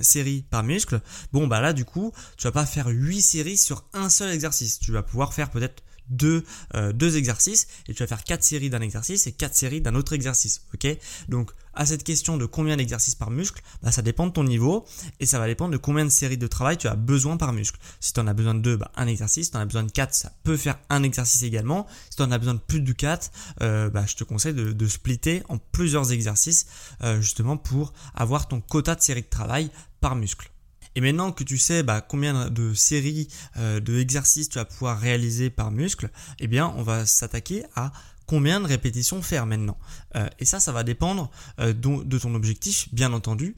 séries 0.00 0.44
par 0.50 0.64
muscle. 0.64 1.00
Bon 1.32 1.46
bah 1.46 1.60
là 1.60 1.72
du 1.72 1.84
coup, 1.84 2.12
tu 2.36 2.44
vas 2.44 2.52
pas 2.52 2.66
faire 2.66 2.88
8 2.88 3.22
séries 3.22 3.56
sur 3.56 3.84
un 3.92 4.08
seul 4.10 4.32
exercice. 4.32 4.78
Tu 4.78 4.92
vas 4.92 5.02
pouvoir 5.02 5.32
faire 5.32 5.50
peut-être 5.50 5.82
deux, 6.08 6.44
euh, 6.74 6.92
deux 6.92 7.16
exercices 7.16 7.66
et 7.88 7.94
tu 7.94 8.02
vas 8.02 8.06
faire 8.06 8.24
quatre 8.24 8.44
séries 8.44 8.70
d'un 8.70 8.80
exercice 8.80 9.26
et 9.26 9.32
quatre 9.32 9.54
séries 9.54 9.80
d'un 9.80 9.94
autre 9.94 10.12
exercice. 10.12 10.62
Ok? 10.74 10.86
Donc 11.28 11.52
à 11.74 11.86
cette 11.86 12.04
question 12.04 12.36
de 12.36 12.46
combien 12.46 12.76
d'exercices 12.76 13.14
par 13.14 13.30
muscle, 13.30 13.62
bah, 13.82 13.90
ça 13.90 14.02
dépend 14.02 14.26
de 14.26 14.32
ton 14.32 14.44
niveau 14.44 14.84
et 15.20 15.26
ça 15.26 15.38
va 15.38 15.46
dépendre 15.46 15.72
de 15.72 15.78
combien 15.78 16.04
de 16.04 16.10
séries 16.10 16.36
de 16.36 16.46
travail 16.46 16.76
tu 16.76 16.86
as 16.86 16.94
besoin 16.96 17.36
par 17.36 17.52
muscle. 17.52 17.78
Si 18.00 18.12
tu 18.12 18.20
en 18.20 18.26
as 18.26 18.34
besoin 18.34 18.54
de 18.54 18.60
deux, 18.60 18.76
bah, 18.76 18.90
un 18.96 19.06
exercice. 19.06 19.46
Si 19.46 19.50
tu 19.52 19.56
en 19.56 19.60
as 19.60 19.66
besoin 19.66 19.84
de 19.84 19.90
quatre, 19.90 20.14
ça 20.14 20.32
peut 20.42 20.56
faire 20.56 20.78
un 20.90 21.02
exercice 21.02 21.42
également. 21.42 21.86
Si 22.10 22.16
tu 22.16 22.22
en 22.22 22.30
as 22.30 22.38
besoin 22.38 22.54
de 22.54 22.60
plus 22.60 22.80
de 22.80 22.92
quatre, 22.92 23.30
euh, 23.62 23.88
bah, 23.88 24.04
je 24.06 24.16
te 24.16 24.24
conseille 24.24 24.54
de, 24.54 24.72
de 24.72 24.86
splitter 24.86 25.42
en 25.48 25.58
plusieurs 25.58 26.12
exercices 26.12 26.66
euh, 27.02 27.20
justement 27.20 27.56
pour 27.56 27.92
avoir 28.14 28.48
ton 28.48 28.60
quota 28.60 28.94
de 28.94 29.00
séries 29.00 29.22
de 29.22 29.28
travail 29.28 29.70
par 30.00 30.16
muscle. 30.16 30.51
Et 30.94 31.00
maintenant 31.00 31.32
que 31.32 31.44
tu 31.44 31.58
sais 31.58 31.82
bah, 31.82 32.00
combien 32.00 32.50
de 32.50 32.74
séries 32.74 33.28
euh, 33.56 33.80
de 33.80 33.98
exercices 33.98 34.48
tu 34.48 34.58
vas 34.58 34.64
pouvoir 34.64 34.98
réaliser 34.98 35.50
par 35.50 35.70
muscle, 35.70 36.10
eh 36.38 36.46
bien 36.46 36.72
on 36.76 36.82
va 36.82 37.06
s'attaquer 37.06 37.64
à 37.74 37.92
combien 38.26 38.60
de 38.60 38.66
répétitions 38.66 39.22
faire 39.22 39.46
maintenant. 39.46 39.78
Euh, 40.16 40.28
et 40.38 40.44
ça, 40.44 40.60
ça 40.60 40.72
va 40.72 40.84
dépendre 40.84 41.30
euh, 41.58 41.72
de 41.72 42.18
ton 42.18 42.34
objectif, 42.34 42.88
bien 42.92 43.12
entendu 43.12 43.56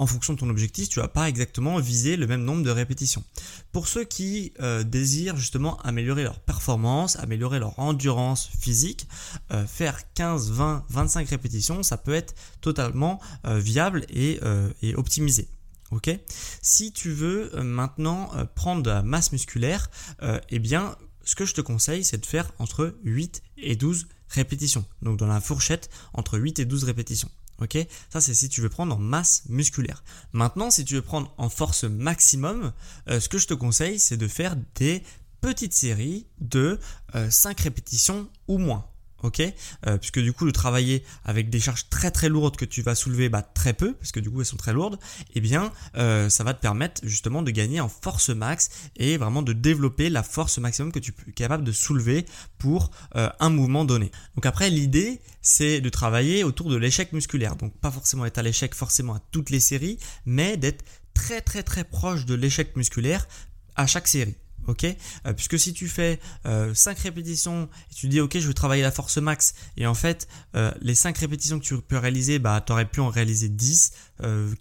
en 0.00 0.06
fonction 0.06 0.32
de 0.32 0.38
ton 0.38 0.48
objectif, 0.48 0.88
tu 0.88 1.00
vas 1.00 1.08
pas 1.08 1.28
exactement 1.28 1.76
viser 1.80 2.16
le 2.16 2.28
même 2.28 2.44
nombre 2.44 2.62
de 2.62 2.70
répétitions. 2.70 3.24
Pour 3.72 3.88
ceux 3.88 4.04
qui 4.04 4.52
désirent 4.86 5.36
justement 5.36 5.76
améliorer 5.80 6.22
leur 6.22 6.38
performance, 6.38 7.16
améliorer 7.16 7.58
leur 7.58 7.76
endurance 7.80 8.48
physique, 8.60 9.08
faire 9.66 9.98
15, 10.14 10.52
20, 10.52 10.84
25 10.88 11.28
répétitions, 11.28 11.82
ça 11.82 11.96
peut 11.96 12.14
être 12.14 12.36
totalement 12.60 13.18
viable 13.44 14.06
et, 14.08 14.38
et 14.82 14.94
optimisé. 14.94 15.48
Ok 15.90 16.10
Si 16.60 16.92
tu 16.92 17.12
veux 17.12 17.54
euh, 17.56 17.62
maintenant 17.62 18.30
euh, 18.34 18.44
prendre 18.44 18.82
de 18.82 18.90
la 18.90 19.02
masse 19.02 19.32
musculaire, 19.32 19.90
euh, 20.22 20.40
eh 20.50 20.58
bien, 20.58 20.96
ce 21.24 21.34
que 21.34 21.44
je 21.44 21.54
te 21.54 21.60
conseille, 21.60 22.04
c'est 22.04 22.18
de 22.18 22.26
faire 22.26 22.52
entre 22.58 22.98
8 23.04 23.42
et 23.58 23.76
12 23.76 24.06
répétitions. 24.28 24.84
Donc 25.02 25.18
dans 25.18 25.26
la 25.26 25.40
fourchette, 25.40 25.88
entre 26.12 26.38
8 26.38 26.58
et 26.58 26.64
12 26.64 26.84
répétitions. 26.84 27.30
Ok 27.60 27.76
Ça, 28.10 28.20
c'est 28.20 28.34
si 28.34 28.48
tu 28.48 28.60
veux 28.60 28.68
prendre 28.68 28.94
en 28.94 28.98
masse 28.98 29.42
musculaire. 29.48 30.04
Maintenant, 30.32 30.70
si 30.70 30.84
tu 30.84 30.94
veux 30.94 31.02
prendre 31.02 31.34
en 31.38 31.48
force 31.48 31.84
maximum, 31.84 32.72
ce 33.08 33.28
que 33.28 33.38
je 33.38 33.48
te 33.48 33.54
conseille, 33.54 33.98
c'est 33.98 34.16
de 34.16 34.28
faire 34.28 34.54
des 34.76 35.02
petites 35.40 35.74
séries 35.74 36.26
de 36.40 36.78
5 37.28 37.58
répétitions 37.60 38.28
ou 38.46 38.58
moins 38.58 38.86
ok 39.22 39.42
euh, 39.86 39.98
Puisque 39.98 40.20
du 40.20 40.32
coup, 40.32 40.46
de 40.46 40.50
travailler 40.50 41.04
avec 41.24 41.50
des 41.50 41.60
charges 41.60 41.88
très 41.88 42.10
très 42.10 42.28
lourdes 42.28 42.56
que 42.56 42.64
tu 42.64 42.82
vas 42.82 42.94
soulever 42.94 43.28
bah, 43.28 43.42
très 43.42 43.72
peu, 43.72 43.94
parce 43.94 44.12
que 44.12 44.20
du 44.20 44.30
coup 44.30 44.40
elles 44.40 44.46
sont 44.46 44.56
très 44.56 44.72
lourdes, 44.72 44.98
eh 45.34 45.40
bien 45.40 45.72
euh, 45.96 46.28
ça 46.28 46.44
va 46.44 46.54
te 46.54 46.60
permettre 46.60 47.00
justement 47.04 47.42
de 47.42 47.50
gagner 47.50 47.80
en 47.80 47.88
force 47.88 48.30
max 48.30 48.70
et 48.96 49.16
vraiment 49.16 49.42
de 49.42 49.52
développer 49.52 50.10
la 50.10 50.22
force 50.22 50.58
maximum 50.58 50.92
que 50.92 50.98
tu 50.98 51.14
es 51.28 51.32
capable 51.32 51.64
de 51.64 51.72
soulever 51.72 52.26
pour 52.58 52.90
euh, 53.16 53.28
un 53.40 53.50
mouvement 53.50 53.84
donné. 53.84 54.10
Donc 54.34 54.46
après, 54.46 54.70
l'idée 54.70 55.20
c'est 55.40 55.80
de 55.80 55.88
travailler 55.88 56.44
autour 56.44 56.68
de 56.68 56.76
l'échec 56.76 57.12
musculaire. 57.12 57.56
Donc 57.56 57.76
pas 57.78 57.90
forcément 57.90 58.26
être 58.26 58.38
à 58.38 58.42
l'échec 58.42 58.74
forcément 58.74 59.14
à 59.14 59.20
toutes 59.30 59.50
les 59.50 59.60
séries, 59.60 59.98
mais 60.26 60.56
d'être 60.56 60.84
très 61.14 61.40
très 61.40 61.62
très 61.62 61.84
proche 61.84 62.26
de 62.26 62.34
l'échec 62.34 62.76
musculaire 62.76 63.26
à 63.76 63.86
chaque 63.86 64.08
série 64.08 64.36
ok 64.68 64.84
euh, 64.84 65.32
Puisque 65.32 65.58
si 65.58 65.72
tu 65.72 65.88
fais 65.88 66.20
5 66.44 66.46
euh, 66.46 67.02
répétitions 67.02 67.68
et 67.90 67.94
tu 67.94 68.08
dis 68.08 68.20
ok 68.20 68.38
je 68.38 68.46
veux 68.46 68.54
travailler 68.54 68.82
la 68.82 68.92
force 68.92 69.18
max 69.18 69.54
et 69.76 69.86
en 69.86 69.94
fait 69.94 70.28
euh, 70.54 70.70
les 70.80 70.94
5 70.94 71.16
répétitions 71.18 71.58
que 71.58 71.64
tu 71.64 71.76
peux 71.78 71.98
réaliser 71.98 72.38
bah 72.38 72.62
tu 72.64 72.72
aurais 72.72 72.84
pu 72.84 73.00
en 73.00 73.08
réaliser 73.08 73.48
10, 73.48 73.92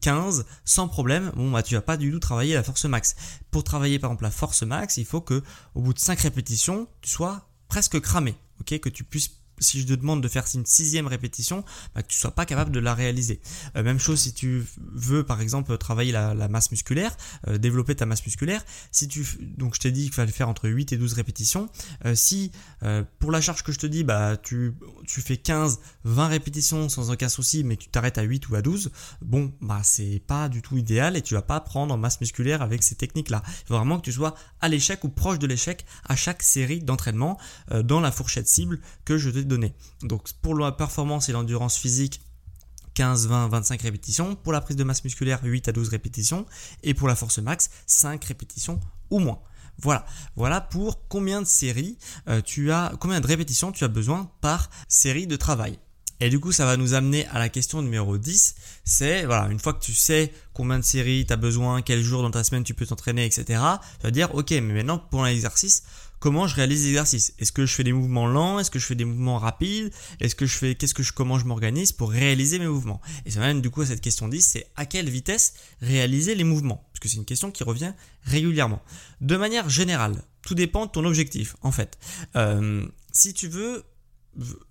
15 0.02 0.46
sans 0.66 0.88
problème, 0.88 1.32
bon 1.36 1.52
bah 1.52 1.62
tu 1.62 1.76
vas 1.76 1.82
pas 1.82 1.98
du 1.98 2.12
tout 2.12 2.20
travailler 2.20 2.54
la 2.54 2.64
force 2.64 2.86
max. 2.86 3.16
Pour 3.52 3.64
travailler 3.64 4.00
par 4.00 4.10
exemple 4.10 4.24
la 4.24 4.32
force 4.32 4.64
max, 4.64 4.98
il 4.98 5.06
faut 5.06 5.22
que 5.22 5.44
au 5.76 5.82
bout 5.82 5.94
de 5.94 6.00
5 6.00 6.20
répétitions 6.22 6.88
tu 7.02 7.10
sois 7.10 7.48
presque 7.68 8.00
cramé, 8.00 8.36
ok 8.62 8.80
Que 8.80 8.90
tu 8.90 9.04
puisses 9.04 9.37
si 9.60 9.82
je 9.82 9.88
te 9.88 9.94
demande 9.94 10.22
de 10.22 10.28
faire 10.28 10.46
une 10.54 10.66
sixième 10.66 11.08
répétition, 11.08 11.64
bah, 11.96 12.04
que 12.04 12.08
tu 12.08 12.18
sois 12.18 12.32
pas 12.32 12.46
capable 12.46 12.72
de 12.72 12.80
la 12.80 12.94
réaliser. 12.94 13.40
Euh, 13.76 13.84
même 13.84 14.00
chose 14.00 14.20
si 14.20 14.34
tu 14.34 14.64
veux 14.78 15.24
par 15.24 15.42
exemple 15.42 15.78
travailler 15.78 16.12
la, 16.12 16.48
masse 16.48 16.72
musculaire, 16.72 17.16
euh, 17.48 17.58
développer 17.58 17.96
ta 17.96 18.06
masse 18.06 18.26
musculaire. 18.26 18.64
Si 18.92 19.08
tu 19.08 19.26
donc 19.58 19.76
je 19.76 19.80
t'ai 19.80 19.92
dit 19.92 20.04
qu'il 20.04 20.14
fallait 20.14 20.32
faire 20.32 20.50
entre 20.50 20.70
8 20.70 20.94
et 20.94 20.98
12 20.98 21.14
répétitions. 21.14 21.70
Euh, 22.06 22.16
si 22.16 22.52
pour 23.20 23.32
la 23.32 23.42
charge 23.42 23.64
que 23.64 23.72
je 23.72 23.80
te 23.80 23.88
dis, 23.88 24.04
bah 24.04 24.38
tu 24.38 24.74
fais 25.08 25.38
15, 25.38 25.80
20 26.04 26.28
répétitions 26.28 26.90
sans 26.90 27.12
aucun 27.12 27.30
souci, 27.30 27.64
mais 27.64 27.76
tu 27.76 27.90
t'arrêtes 27.90 28.18
à 28.18 28.22
8 28.22 28.50
ou 28.50 28.56
à 28.56 28.62
12, 28.62 28.92
bon 29.22 29.54
bah 29.62 29.82
c'est 29.84 30.22
pas 30.26 30.50
du 30.50 30.62
tout 30.62 30.78
idéal 30.78 31.18
et 31.18 31.22
tu 31.22 31.34
vas 31.34 31.42
pas 31.42 31.60
prendre 31.60 31.94
en 31.94 31.98
masse 31.98 32.22
musculaire 32.22 32.62
avec 32.62 32.84
ces 32.84 32.96
techniques-là. 32.96 33.44
Il 33.46 33.68
faut 33.68 33.78
vraiment 33.78 34.00
que 34.00 34.06
tu 34.06 34.12
sois 34.12 34.36
à 34.62 34.70
l'échec 34.70 35.04
ou 35.04 35.10
proche 35.10 35.40
de 35.40 35.48
l'échec 35.48 35.86
à 36.08 36.16
chaque 36.16 36.44
série 36.44 36.80
d'entraînement 36.80 37.38
dans 37.84 38.00
la 38.00 38.12
fourchette 38.12 38.48
cible 38.48 38.80
que 39.06 39.18
je 39.18 39.30
te 39.30 39.40
données. 39.48 39.74
Donc 40.04 40.32
pour 40.42 40.56
la 40.56 40.72
performance 40.72 41.30
et 41.30 41.32
l'endurance 41.32 41.78
physique, 41.78 42.22
15, 42.98 43.28
20, 43.28 43.48
25 43.50 43.82
répétitions. 43.82 44.36
Pour 44.36 44.54
la 44.54 44.62
prise 44.62 44.76
de 44.76 44.84
masse 44.84 45.04
musculaire, 45.04 45.40
8 45.44 45.68
à 45.68 45.72
12 45.72 45.90
répétitions. 45.90 46.48
Et 46.82 46.96
pour 46.96 47.08
la 47.08 47.16
force 47.16 47.38
max, 47.38 47.70
5 47.86 48.24
répétitions 48.26 48.80
ou 49.12 49.20
moins. 49.20 49.40
Voilà, 49.80 50.08
voilà 50.36 50.60
pour 50.60 51.08
combien 51.08 51.40
de 51.40 51.46
séries 51.46 52.00
euh, 52.28 52.42
tu 52.42 52.72
as, 52.72 52.94
combien 53.00 53.22
de 53.22 53.28
répétitions 53.28 53.72
tu 53.72 53.84
as 53.84 53.88
besoin 53.88 54.32
par 54.42 54.72
série 54.88 55.28
de 55.28 55.36
travail. 55.36 55.78
Et 56.20 56.30
du 56.30 56.40
coup, 56.40 56.52
ça 56.52 56.66
va 56.66 56.78
nous 56.78 56.96
amener 56.96 57.28
à 57.28 57.38
la 57.38 57.48
question 57.48 57.84
numéro 57.84 58.18
10. 58.18 58.56
C'est, 58.84 59.26
voilà, 59.26 59.50
une 59.52 59.60
fois 59.60 59.74
que 59.74 59.84
tu 59.84 59.94
sais 59.94 60.34
combien 60.54 60.80
de 60.80 60.84
séries 60.84 61.26
tu 61.28 61.34
as 61.34 61.36
besoin, 61.36 61.84
quel 61.84 62.02
jour 62.02 62.24
dans 62.24 62.32
ta 62.32 62.44
semaine 62.44 62.64
tu 62.64 62.74
peux 62.74 62.88
t'entraîner, 62.88 63.26
etc., 63.26 63.46
tu 64.00 64.04
vas 64.04 64.12
dire, 64.12 64.34
ok, 64.34 64.50
mais 64.50 64.74
maintenant 64.74 64.98
pour 64.98 65.24
l'exercice, 65.24 65.84
comment 66.20 66.48
je 66.48 66.56
réalise 66.56 66.86
l'exercice 66.86 67.34
Est-ce 67.40 67.52
que 67.52 67.66
je 67.66 67.74
fais 67.74 67.84
des 67.84 67.94
mouvements 67.94 68.28
lents? 68.28 68.60
Est-ce 68.60 68.72
que 68.72 68.80
je 68.80 68.86
fais 68.86 68.96
des 68.96 69.06
mouvements 69.06 69.38
rapides? 69.38 69.92
Est-ce 70.20 70.36
que 70.36 70.46
je 70.46 70.58
fais, 70.58 70.76
qu'est-ce 70.76 70.94
que 70.94 71.04
je, 71.04 71.14
comment 71.14 71.40
je 71.40 71.46
m'organise 71.46 71.92
pour 71.92 72.12
réaliser 72.12 72.60
mes 72.60 72.68
mouvements? 72.68 73.02
Et 73.26 73.32
ça 73.32 73.40
m'amène 73.40 73.62
du 73.62 73.70
coup 73.70 73.82
à 73.82 73.86
cette 73.86 74.02
question 74.02 74.28
10, 74.28 74.42
c'est 74.42 74.68
à 74.76 74.86
quelle 74.86 75.10
vitesse 75.10 75.54
réaliser 75.82 76.36
les 76.36 76.44
mouvements? 76.44 76.88
Parce 76.92 77.00
que 77.00 77.10
c'est 77.10 77.18
une 77.18 77.26
question 77.26 77.52
qui 77.52 77.64
revient 77.64 77.94
régulièrement. 78.24 78.82
De 79.22 79.38
manière 79.38 79.70
générale, 79.70 80.24
tout 80.42 80.56
dépend 80.56 80.86
de 80.86 80.92
ton 80.92 81.06
objectif, 81.06 81.56
en 81.62 81.72
fait. 81.72 81.98
Euh, 82.36 82.86
si 83.12 83.34
tu 83.34 83.48
veux 83.48 83.84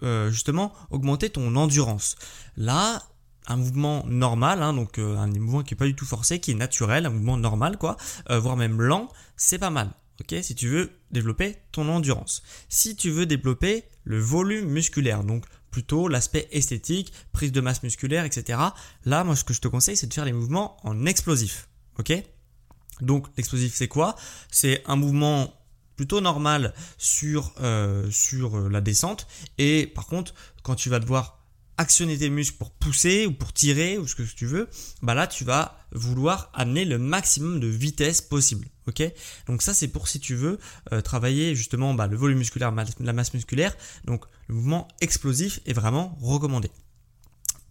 euh, 0.03 0.31
justement 0.31 0.73
augmenter 0.91 1.29
ton 1.29 1.57
endurance. 1.57 2.17
Là, 2.57 3.03
un 3.49 3.57
mouvement 3.57 4.05
normal, 4.07 4.63
hein, 4.63 4.73
donc 4.73 4.99
euh, 4.99 5.17
un 5.17 5.27
mouvement 5.27 5.63
qui 5.63 5.75
est 5.75 5.77
pas 5.77 5.87
du 5.87 5.95
tout 5.97 6.05
forcé, 6.05 6.39
qui 6.39 6.53
est 6.53 6.55
naturel, 6.55 7.05
un 7.07 7.11
mouvement 7.11 7.37
normal 7.37 7.77
quoi, 7.77 7.97
voire 8.29 8.57
même 8.57 8.81
lent, 8.81 9.09
c'est 9.37 9.59
pas 9.59 9.71
mal. 9.71 9.91
Ok, 10.21 10.35
si 10.43 10.55
tu 10.55 10.69
veux 10.69 10.91
développer 11.11 11.57
ton 11.73 11.89
endurance. 11.89 12.43
Si 12.69 12.97
tu 12.97 13.11
veux 13.11 13.27
développer 13.27 13.85
le 14.05 14.19
volume 14.19 14.69
musculaire, 14.69 15.25
donc 15.25 15.45
plutôt 15.71 16.09
l'aspect 16.09 16.49
esthétique, 16.53 17.13
prise 17.33 17.53
de 17.53 17.61
masse 17.61 17.83
musculaire, 17.83 18.25
etc. 18.25 18.59
Là, 19.05 19.25
moi, 19.25 19.37
ce 19.37 19.45
que 19.45 19.53
je 19.53 19.61
te 19.61 19.69
conseille, 19.69 19.97
c'est 19.97 20.07
de 20.07 20.15
faire 20.15 20.25
les 20.25 20.33
mouvements 20.33 20.79
en 20.85 21.05
explosif. 21.05 21.69
Ok? 21.99 22.13
Donc, 23.03 23.27
l'explosif, 23.37 23.75
c'est 23.75 23.89
quoi? 23.89 24.17
C'est 24.51 24.83
un 24.87 24.97
mouvement 24.97 25.53
plutôt 25.97 26.21
normal 26.21 26.73
sur, 26.97 27.53
euh, 27.61 28.11
sur 28.11 28.57
euh, 28.57 28.69
la 28.71 28.81
descente. 28.81 29.27
Et 29.59 29.87
par 29.87 30.07
contre, 30.07 30.35
quand 30.63 30.77
tu 30.77 30.89
vas 30.89 30.99
devoir 30.99 31.46
actionner 31.79 32.17
tes 32.19 32.31
muscles 32.31 32.57
pour 32.57 32.71
pousser 32.71 33.27
ou 33.27 33.33
pour 33.33 33.53
tirer 33.53 33.99
ou 33.99 34.07
ce 34.07 34.15
que 34.15 34.23
tu 34.23 34.47
veux, 34.47 34.69
bah 35.03 35.15
là 35.15 35.27
tu 35.27 35.45
vas 35.45 35.79
vouloir 35.93 36.51
amener 36.55 36.85
le 36.85 36.99
maximum 36.99 37.61
de 37.61 37.67
vitesse 37.67 38.21
possible. 38.21 38.69
Ok? 38.87 39.03
Donc 39.47 39.63
ça 39.63 39.75
c'est 39.75 39.89
pour 39.89 40.09
si 40.09 40.21
tu 40.21 40.35
veux 40.35 40.59
euh, 40.93 41.01
travailler 41.01 41.55
justement 41.55 41.95
bah, 41.95 42.07
le 42.07 42.17
volume 42.17 42.39
musculaire, 42.39 42.73
la 43.01 43.13
masse 43.13 43.35
musculaire. 43.35 43.77
Donc 44.05 44.25
le 44.49 44.55
mouvement 44.55 44.89
explosif 45.01 45.61
est 45.67 45.73
vraiment 45.73 46.17
recommandé. 46.21 46.71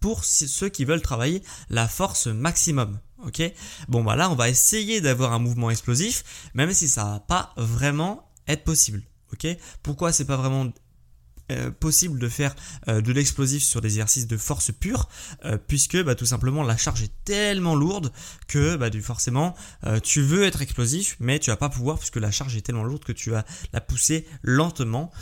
Pour 0.00 0.24
ceux 0.24 0.68
qui 0.68 0.84
veulent 0.84 1.02
travailler 1.02 1.42
la 1.68 1.88
force 1.88 2.26
maximum. 2.26 2.98
Ok? 3.24 3.42
Bon 3.88 4.04
bah 4.04 4.14
là 4.14 4.30
on 4.30 4.34
va 4.34 4.48
essayer 4.50 5.00
d'avoir 5.00 5.32
un 5.32 5.38
mouvement 5.38 5.70
explosif, 5.70 6.50
même 6.54 6.72
si 6.72 6.86
ça 6.86 7.04
va 7.04 7.20
pas 7.20 7.54
vraiment 7.56 8.30
être 8.46 8.62
possible. 8.62 9.02
Ok? 9.32 9.46
Pourquoi 9.82 10.12
c'est 10.12 10.26
pas 10.26 10.36
vraiment 10.36 10.70
euh, 11.52 11.70
possible 11.70 12.18
de 12.18 12.28
faire 12.28 12.56
euh, 12.88 13.00
de 13.00 13.12
l'explosif 13.12 13.62
sur 13.62 13.80
des 13.80 13.86
exercices 13.86 14.26
de 14.26 14.36
force 14.36 14.72
pure 14.72 15.08
euh, 15.44 15.56
puisque 15.56 15.96
bah, 16.02 16.16
tout 16.16 16.26
simplement 16.26 16.64
la 16.64 16.76
charge 16.76 17.02
est 17.02 17.12
tellement 17.24 17.76
lourde 17.76 18.10
que 18.48 18.74
bah, 18.74 18.90
du, 18.90 19.00
forcément 19.00 19.54
tu 20.02 20.22
veux 20.22 20.42
être 20.42 20.60
explosif 20.60 21.16
mais 21.20 21.38
tu 21.38 21.50
vas 21.50 21.56
pas 21.56 21.68
pouvoir 21.68 21.98
puisque 21.98 22.16
la 22.16 22.32
charge 22.32 22.56
est 22.56 22.62
tellement 22.62 22.82
lourde 22.82 23.04
que 23.04 23.12
tu 23.12 23.30
vas 23.30 23.44
la 23.72 23.80
pousser 23.80 24.26
lentement 24.42 25.12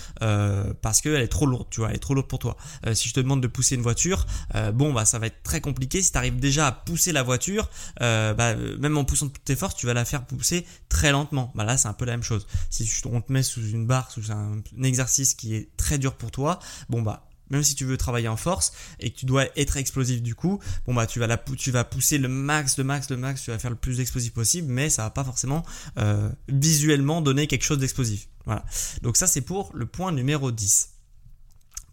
parce 0.81 1.03
qu'elle 1.03 1.21
est 1.21 1.29
trop 1.29 1.45
lourde 1.45 1.67
tu 1.71 1.81
vois 1.81 1.91
elle 1.91 1.97
est 1.97 1.99
trop 1.99 2.15
lourde 2.15 2.29
pour 2.29 2.39
toi. 2.39 2.57
Si 2.95 3.09
je 3.09 3.15
te 3.15 3.21
demande 3.21 3.43
de 3.43 3.47
pousser 3.47 3.75
une 3.75 3.83
voiture 3.83 4.27
bon 4.73 4.93
bah 4.93 5.05
ça 5.05 5.19
va 5.19 5.27
être 5.27 5.43
très 5.43 5.61
compliqué. 5.61 6.01
Si 6.03 6.13
tu 6.13 6.19
arrives 6.19 6.39
déjà 6.39 6.69
à 6.69 6.73
pousser 6.73 7.13
la 7.13 7.23
voiture 7.23 7.69
bah, 8.01 8.55
même 8.79 8.97
en 8.97 9.05
poussant 9.05 9.29
toutes 9.29 9.45
tes 9.45 9.57
forces 9.57 9.77
tu 9.77 9.87
vas 9.87 9.95
la 9.95 10.05
faire 10.05 10.25
pousser 10.25 10.67
très 10.89 11.13
lentement. 11.13 11.53
Bah 11.55 11.65
là 11.65 11.77
c'est 11.77 11.89
un 11.89 11.95
peu 11.95 12.05
la 12.05 12.13
même 12.13 12.23
chose. 12.23 12.47
Si 12.71 12.91
on 13.05 13.21
te 13.21 13.33
met 13.33 13.43
sous 13.43 13.67
une 13.67 13.87
barre 13.87 14.11
sous 14.11 14.33
un 14.33 14.63
exercice 14.83 15.35
qui 15.35 15.55
est 15.55 15.69
très 15.77 15.99
dur 15.99 16.14
pour 16.15 16.31
toi, 16.31 16.59
bon 16.89 17.03
bah 17.03 17.29
même 17.51 17.63
si 17.63 17.75
tu 17.75 17.85
veux 17.85 17.97
travailler 17.97 18.29
en 18.29 18.37
force 18.37 18.73
et 19.01 19.11
que 19.11 19.19
tu 19.19 19.27
dois 19.27 19.47
être 19.57 19.77
explosif 19.77 20.23
du 20.23 20.35
coup, 20.35 20.61
bon 20.87 20.95
bah 20.95 21.07
tu 21.07 21.19
vas 21.19 21.27
la 21.27 21.37
tu 21.37 21.71
vas 21.71 21.85
pousser 21.85 22.19
le 22.19 22.29
max, 22.29 22.79
le 22.79 22.85
max, 22.85 23.11
le 23.11 23.17
max, 23.17 23.43
tu 23.43 23.51
vas 23.51 23.59
faire 23.59 23.71
le 23.71 23.77
plus 23.77 24.01
explosif 24.01 24.33
possible, 24.33 24.73
mais 24.73 24.91
ça 24.91 25.03
va 25.03 25.11
pas 25.11 25.25
forcément 25.25 25.65
euh, 25.99 26.31
visuellement 26.49 27.21
donner 27.21 27.47
quelque 27.47 27.65
chose 27.65 27.79
d'explosif. 27.79 28.29
Voilà. 28.47 28.65
Donc 29.03 29.17
ça 29.17 29.27
c'est 29.27 29.41
pour 29.41 29.71
le 29.75 29.87
point 29.87 30.13
numéro 30.13 30.51
10. 30.51 30.91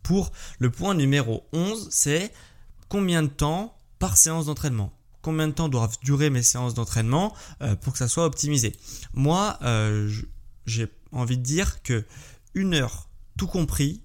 Pour 0.04 0.32
le 0.60 0.72
point 0.72 0.96
numéro 0.96 1.48
11, 1.54 1.90
c'est 1.92 2.34
combien 2.90 3.24
de 3.24 3.28
temps 3.28 3.78
par 4.00 4.18
séance 4.18 4.48
d'entraînement? 4.48 4.92
Combien 5.22 5.48
de 5.48 5.54
temps 5.54 5.70
doivent 5.70 5.98
durer 6.02 6.32
mes 6.32 6.42
séances 6.42 6.74
d'entraînement 6.74 7.36
euh, 7.62 7.76
pour 7.76 7.94
que 7.94 8.00
ça 8.00 8.08
soit 8.08 8.26
optimisé? 8.26 8.76
Moi, 9.14 9.60
euh, 9.62 10.12
j'ai 10.66 10.88
envie 11.12 11.38
de 11.38 11.44
dire 11.44 11.84
que 11.84 12.04
une 12.56 12.74
heure 12.74 13.08
tout 13.38 13.46
compris, 13.46 14.02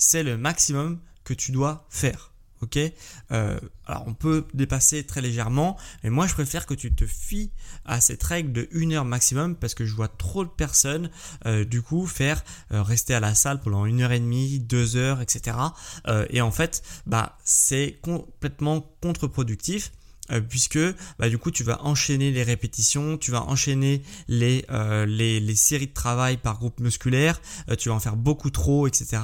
c'est 0.00 0.22
le 0.22 0.36
maximum 0.36 0.98
que 1.22 1.34
tu 1.34 1.52
dois 1.52 1.86
faire. 1.90 2.32
Ok? 2.62 2.78
Euh, 3.32 3.58
Alors 3.86 4.04
on 4.06 4.14
peut 4.14 4.46
dépasser 4.52 5.04
très 5.04 5.20
légèrement, 5.20 5.78
mais 6.02 6.10
moi 6.10 6.26
je 6.26 6.34
préfère 6.34 6.66
que 6.66 6.74
tu 6.74 6.92
te 6.92 7.06
fies 7.06 7.50
à 7.86 8.00
cette 8.00 8.22
règle 8.22 8.52
de 8.52 8.68
1 8.74 8.92
heure 8.92 9.04
maximum 9.04 9.56
parce 9.56 9.74
que 9.74 9.86
je 9.86 9.94
vois 9.94 10.08
trop 10.08 10.44
de 10.44 10.50
personnes 10.50 11.10
euh, 11.46 11.64
du 11.64 11.80
coup 11.80 12.06
faire 12.06 12.44
euh, 12.72 12.82
rester 12.82 13.14
à 13.14 13.20
la 13.20 13.34
salle 13.34 13.60
pendant 13.60 13.86
une 13.86 14.02
heure 14.02 14.12
et 14.12 14.20
demie, 14.20 14.58
deux 14.58 14.96
heures, 14.96 15.20
etc. 15.22 15.56
et 16.28 16.40
en 16.40 16.50
fait, 16.50 16.82
bah 17.06 17.38
c'est 17.44 17.98
complètement 18.02 18.80
contre-productif 19.02 19.92
puisque 20.48 20.78
bah, 21.18 21.28
du 21.28 21.38
coup 21.38 21.50
tu 21.50 21.64
vas 21.64 21.82
enchaîner 21.82 22.30
les 22.30 22.42
répétitions, 22.42 23.18
tu 23.18 23.30
vas 23.30 23.42
enchaîner 23.42 24.02
les, 24.28 24.64
les, 25.06 25.54
séries 25.56 25.88
de 25.88 25.92
travail 25.92 26.36
par 26.36 26.58
groupe 26.58 26.78
musculaire, 26.78 27.40
tu 27.78 27.88
vas 27.88 27.94
en 27.96 28.00
faire 28.00 28.16
beaucoup 28.16 28.50
trop, 28.50 28.86
etc. 28.86 29.18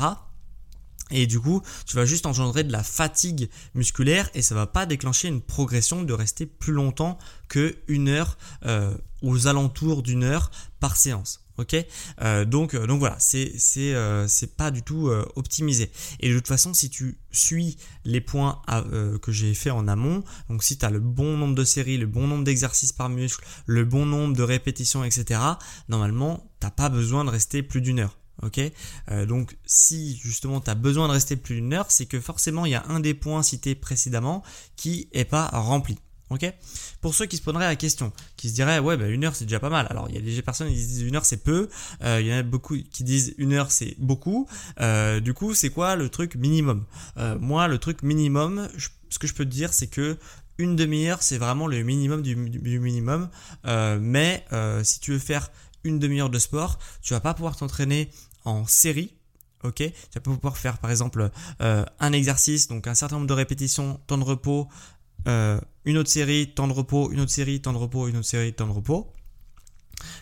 Et 1.11 1.27
du 1.27 1.38
coup, 1.38 1.62
tu 1.87 1.95
vas 1.95 2.05
juste 2.05 2.27
engendrer 2.27 2.64
de 2.64 2.73
la 2.73 2.83
fatigue 2.83 3.49
musculaire 3.75 4.29
et 4.35 4.42
ça 4.42 4.55
va 4.55 4.66
pas 4.66 4.87
déclencher 4.87 5.29
une 5.29 5.40
progression 5.40 6.03
de 6.03 6.12
rester 6.12 6.47
plus 6.47 6.73
longtemps 6.73 7.19
que 7.49 7.77
une 7.87 8.09
heure, 8.09 8.37
aux 9.23 9.47
alentours 9.47 10.03
d'une 10.03 10.25
heure 10.25 10.51
par 10.81 10.97
séance. 10.97 11.47
Ok, 11.59 11.75
euh, 12.21 12.45
donc 12.45 12.75
euh, 12.75 12.87
donc 12.87 12.99
voilà, 12.99 13.16
c'est 13.19 13.51
c'est 13.57 13.95
euh, 13.95 14.29
c'est 14.29 14.57
pas 14.57 14.71
du 14.71 14.83
tout 14.83 15.11
optimisé. 15.37 15.90
Et 16.21 16.29
de 16.29 16.35
toute 16.37 16.49
façon, 16.49 16.75
si 16.75 16.90
tu 16.90 17.19
suis 17.31 17.79
les 18.05 18.21
points 18.21 18.61
que 19.23 19.33
j'ai 19.33 19.55
fait 19.55 19.71
en 19.71 19.88
amont, 19.88 20.23
donc 20.49 20.62
si 20.62 20.77
tu 20.77 20.85
as 20.85 20.90
le 20.90 21.01
bon 21.01 21.37
nombre 21.37 21.55
de 21.55 21.64
séries, 21.64 21.97
le 21.97 22.07
bon 22.07 22.27
nombre 22.27 22.45
d'exercices 22.45 22.92
par 22.92 23.09
muscle, 23.09 23.45
le 23.66 23.85
bon 23.85 24.05
nombre 24.07 24.37
de 24.37 24.42
répétitions, 24.42 25.05
etc. 25.05 25.40
Normalement, 25.88 26.51
t'as 26.61 26.71
pas 26.71 26.88
besoin 26.88 27.25
de 27.25 27.31
rester 27.31 27.62
plus 27.62 27.81
d'une 27.81 28.01
heure. 28.01 28.19
Ok, 28.42 28.61
donc 29.27 29.57
si 29.64 30.16
justement 30.16 30.61
tu 30.61 30.68
as 30.68 30.75
besoin 30.75 31.09
de 31.09 31.12
rester 31.12 31.37
plus 31.37 31.55
d'une 31.55 31.72
heure, 31.72 31.90
c'est 31.90 32.05
que 32.05 32.20
forcément 32.20 32.66
il 32.66 32.72
y 32.72 32.75
a 32.75 32.85
un 32.88 33.01
des 33.01 33.14
points 33.14 33.42
cités 33.42 33.75
précédemment 33.75 34.42
qui 34.77 35.09
est 35.12 35.25
pas 35.25 35.46
rempli. 35.46 35.96
Ok 36.31 36.53
Pour 37.01 37.14
ceux 37.14 37.27
qui 37.27 37.37
se 37.37 37.42
poseraient 37.42 37.66
la 37.66 37.77
question, 37.77 38.12
qui 38.37 38.49
se 38.49 38.55
diraient 38.55 38.81
ouais 38.81 38.96
bah 38.96 39.07
une 39.07 39.25
heure 39.25 39.37
c'est 39.37 39.44
déjà 39.44 39.61
pas 39.61 39.70
mal. 39.70 39.87
Alors 39.90 40.09
il 40.09 40.16
y 40.16 40.18
a 40.18 40.20
des 40.20 40.42
personnes 40.42 40.68
qui 40.68 40.75
disent 40.75 41.03
une 41.03 41.14
heure 41.14 41.25
c'est 41.25 41.37
peu, 41.44 41.68
euh, 42.03 42.20
il 42.20 42.27
y 42.27 42.35
en 42.35 42.38
a 42.38 42.42
beaucoup 42.42 42.77
qui 42.77 43.05
disent 43.05 43.35
une 43.38 43.53
heure 43.53 43.70
c'est 43.70 43.94
beaucoup. 43.99 44.49
Euh, 44.81 45.20
du 45.20 45.35
coup 45.35 45.55
c'est 45.55 45.70
quoi 45.70 45.94
le 45.94 46.09
truc 46.09 46.35
minimum? 46.35 46.85
Euh, 47.16 47.38
Moi 47.38 47.68
le 47.68 47.79
truc 47.79 48.03
minimum, 48.03 48.68
ce 49.09 49.20
que 49.20 49.29
je 49.29 49.35
peux 49.35 49.44
te 49.44 49.51
dire 49.51 49.72
c'est 49.72 49.87
que 49.87 50.16
une 50.59 50.75
demi-heure 50.75 51.22
c'est 51.22 51.38
vraiment 51.38 51.68
le 51.68 51.81
minimum 51.85 52.22
du, 52.22 52.35
minimum. 52.35 53.29
mais 54.01 54.44
si 54.83 54.99
tu 54.99 55.12
veux 55.12 55.20
faire 55.20 55.49
une 55.85 56.01
demi-heure 56.01 56.31
de 56.31 56.40
sport, 56.40 56.81
tu 57.03 57.14
vas 57.14 57.20
pas 57.20 57.35
pouvoir 57.35 57.57
t'entraîner 57.57 58.11
en 58.46 58.66
série 58.66 59.12
Ok, 59.64 59.76
tu 59.76 59.92
vas 60.14 60.20
pouvoir 60.20 60.56
faire 60.59 60.78
par 60.78 60.90
exemple 60.90 61.30
un 61.59 62.12
exercice, 62.12 62.68
donc 62.68 62.87
un 62.87 62.94
certain 62.94 63.16
nombre 63.16 63.26
de 63.26 63.32
répétitions, 63.32 63.98
temps 64.06 64.18
de 64.18 64.22
repos, 64.22 64.68
euh, 65.26 65.61
une 65.85 65.98
autre 65.98 66.11
série, 66.11 66.48
temps 66.48 66.68
de 66.68 66.72
repos, 66.72 67.11
une 67.11 67.20
autre 67.20 67.32
série, 67.32 67.61
temps 67.61 67.72
de 67.72 67.78
repos, 67.78 68.09
une 68.09 68.16
autre 68.16 68.26
série, 68.26 68.52
temps 68.52 68.66
de 68.66 68.72
repos. 68.72 69.12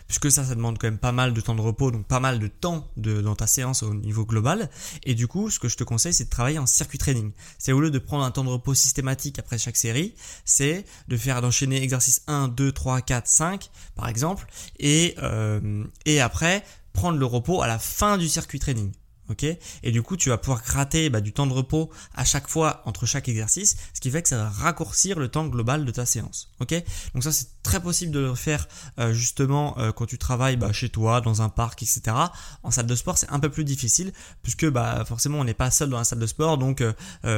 Puisque 0.07 0.31
ça, 0.31 0.45
ça 0.45 0.55
demande 0.55 0.77
quand 0.77 0.87
même 0.87 0.97
pas 0.97 1.11
mal 1.11 1.33
de 1.33 1.41
temps 1.41 1.53
de 1.53 1.61
repos, 1.61 1.91
donc 1.91 2.07
pas 2.07 2.19
mal 2.19 2.39
de 2.39 2.47
temps 2.47 2.87
dans 2.95 3.35
ta 3.35 3.45
séance 3.45 3.83
au 3.83 3.93
niveau 3.93 4.25
global. 4.25 4.69
Et 5.03 5.15
du 5.15 5.27
coup, 5.27 5.49
ce 5.49 5.59
que 5.59 5.67
je 5.67 5.75
te 5.75 5.83
conseille, 5.83 6.13
c'est 6.13 6.25
de 6.25 6.29
travailler 6.29 6.59
en 6.59 6.65
circuit 6.65 6.97
training. 6.97 7.31
C'est 7.57 7.73
au 7.73 7.81
lieu 7.81 7.91
de 7.91 7.99
prendre 7.99 8.23
un 8.23 8.31
temps 8.31 8.43
de 8.43 8.49
repos 8.49 8.73
systématique 8.73 9.37
après 9.37 9.57
chaque 9.57 9.75
série, 9.75 10.15
c'est 10.45 10.85
de 11.07 11.17
faire 11.17 11.41
d'enchaîner 11.41 11.83
exercice 11.83 12.21
1, 12.27 12.47
2, 12.47 12.71
3, 12.71 13.01
4, 13.01 13.27
5, 13.27 13.69
par 13.95 14.07
exemple, 14.07 14.47
et, 14.79 15.15
euh, 15.21 15.83
et 16.05 16.21
après 16.21 16.63
prendre 16.95 17.19
le 17.19 17.25
repos 17.25 17.61
à 17.61 17.67
la 17.67 17.77
fin 17.77 18.17
du 18.17 18.27
circuit 18.27 18.57
training 18.57 18.91
ok? 19.29 19.43
Et 19.83 19.91
du 19.91 20.01
coup, 20.01 20.17
tu 20.17 20.29
vas 20.29 20.37
pouvoir 20.37 20.63
gratter 20.63 21.09
bah, 21.09 21.21
du 21.21 21.33
temps 21.33 21.47
de 21.47 21.53
repos 21.53 21.89
à 22.13 22.25
chaque 22.25 22.47
fois 22.47 22.81
entre 22.85 23.05
chaque 23.05 23.27
exercice, 23.29 23.75
ce 23.93 23.99
qui 23.99 24.11
fait 24.11 24.21
que 24.21 24.29
ça 24.29 24.37
va 24.37 24.49
raccourcir 24.49 25.19
le 25.19 25.27
temps 25.27 25.45
global 25.45 25.85
de 25.85 25.91
ta 25.91 26.05
séance, 26.05 26.49
ok? 26.59 26.73
Donc 27.13 27.23
ça, 27.23 27.31
c'est 27.31 27.47
très 27.63 27.81
possible 27.81 28.11
de 28.11 28.19
le 28.19 28.35
faire 28.35 28.67
euh, 28.99 29.13
justement 29.13 29.77
euh, 29.79 29.91
quand 29.91 30.05
tu 30.05 30.17
travailles 30.17 30.57
bah, 30.57 30.71
chez 30.71 30.89
toi, 30.89 31.21
dans 31.21 31.41
un 31.41 31.49
parc, 31.49 31.81
etc. 31.83 32.15
En 32.63 32.71
salle 32.71 32.87
de 32.87 32.95
sport, 32.95 33.17
c'est 33.17 33.29
un 33.29 33.39
peu 33.39 33.49
plus 33.49 33.63
difficile 33.63 34.13
puisque 34.43 34.69
bah, 34.69 35.03
forcément, 35.05 35.39
on 35.39 35.43
n'est 35.43 35.53
pas 35.53 35.71
seul 35.71 35.89
dans 35.89 35.97
la 35.97 36.03
salle 36.03 36.19
de 36.19 36.27
sport, 36.27 36.57
donc 36.57 36.81
euh, 36.81 36.93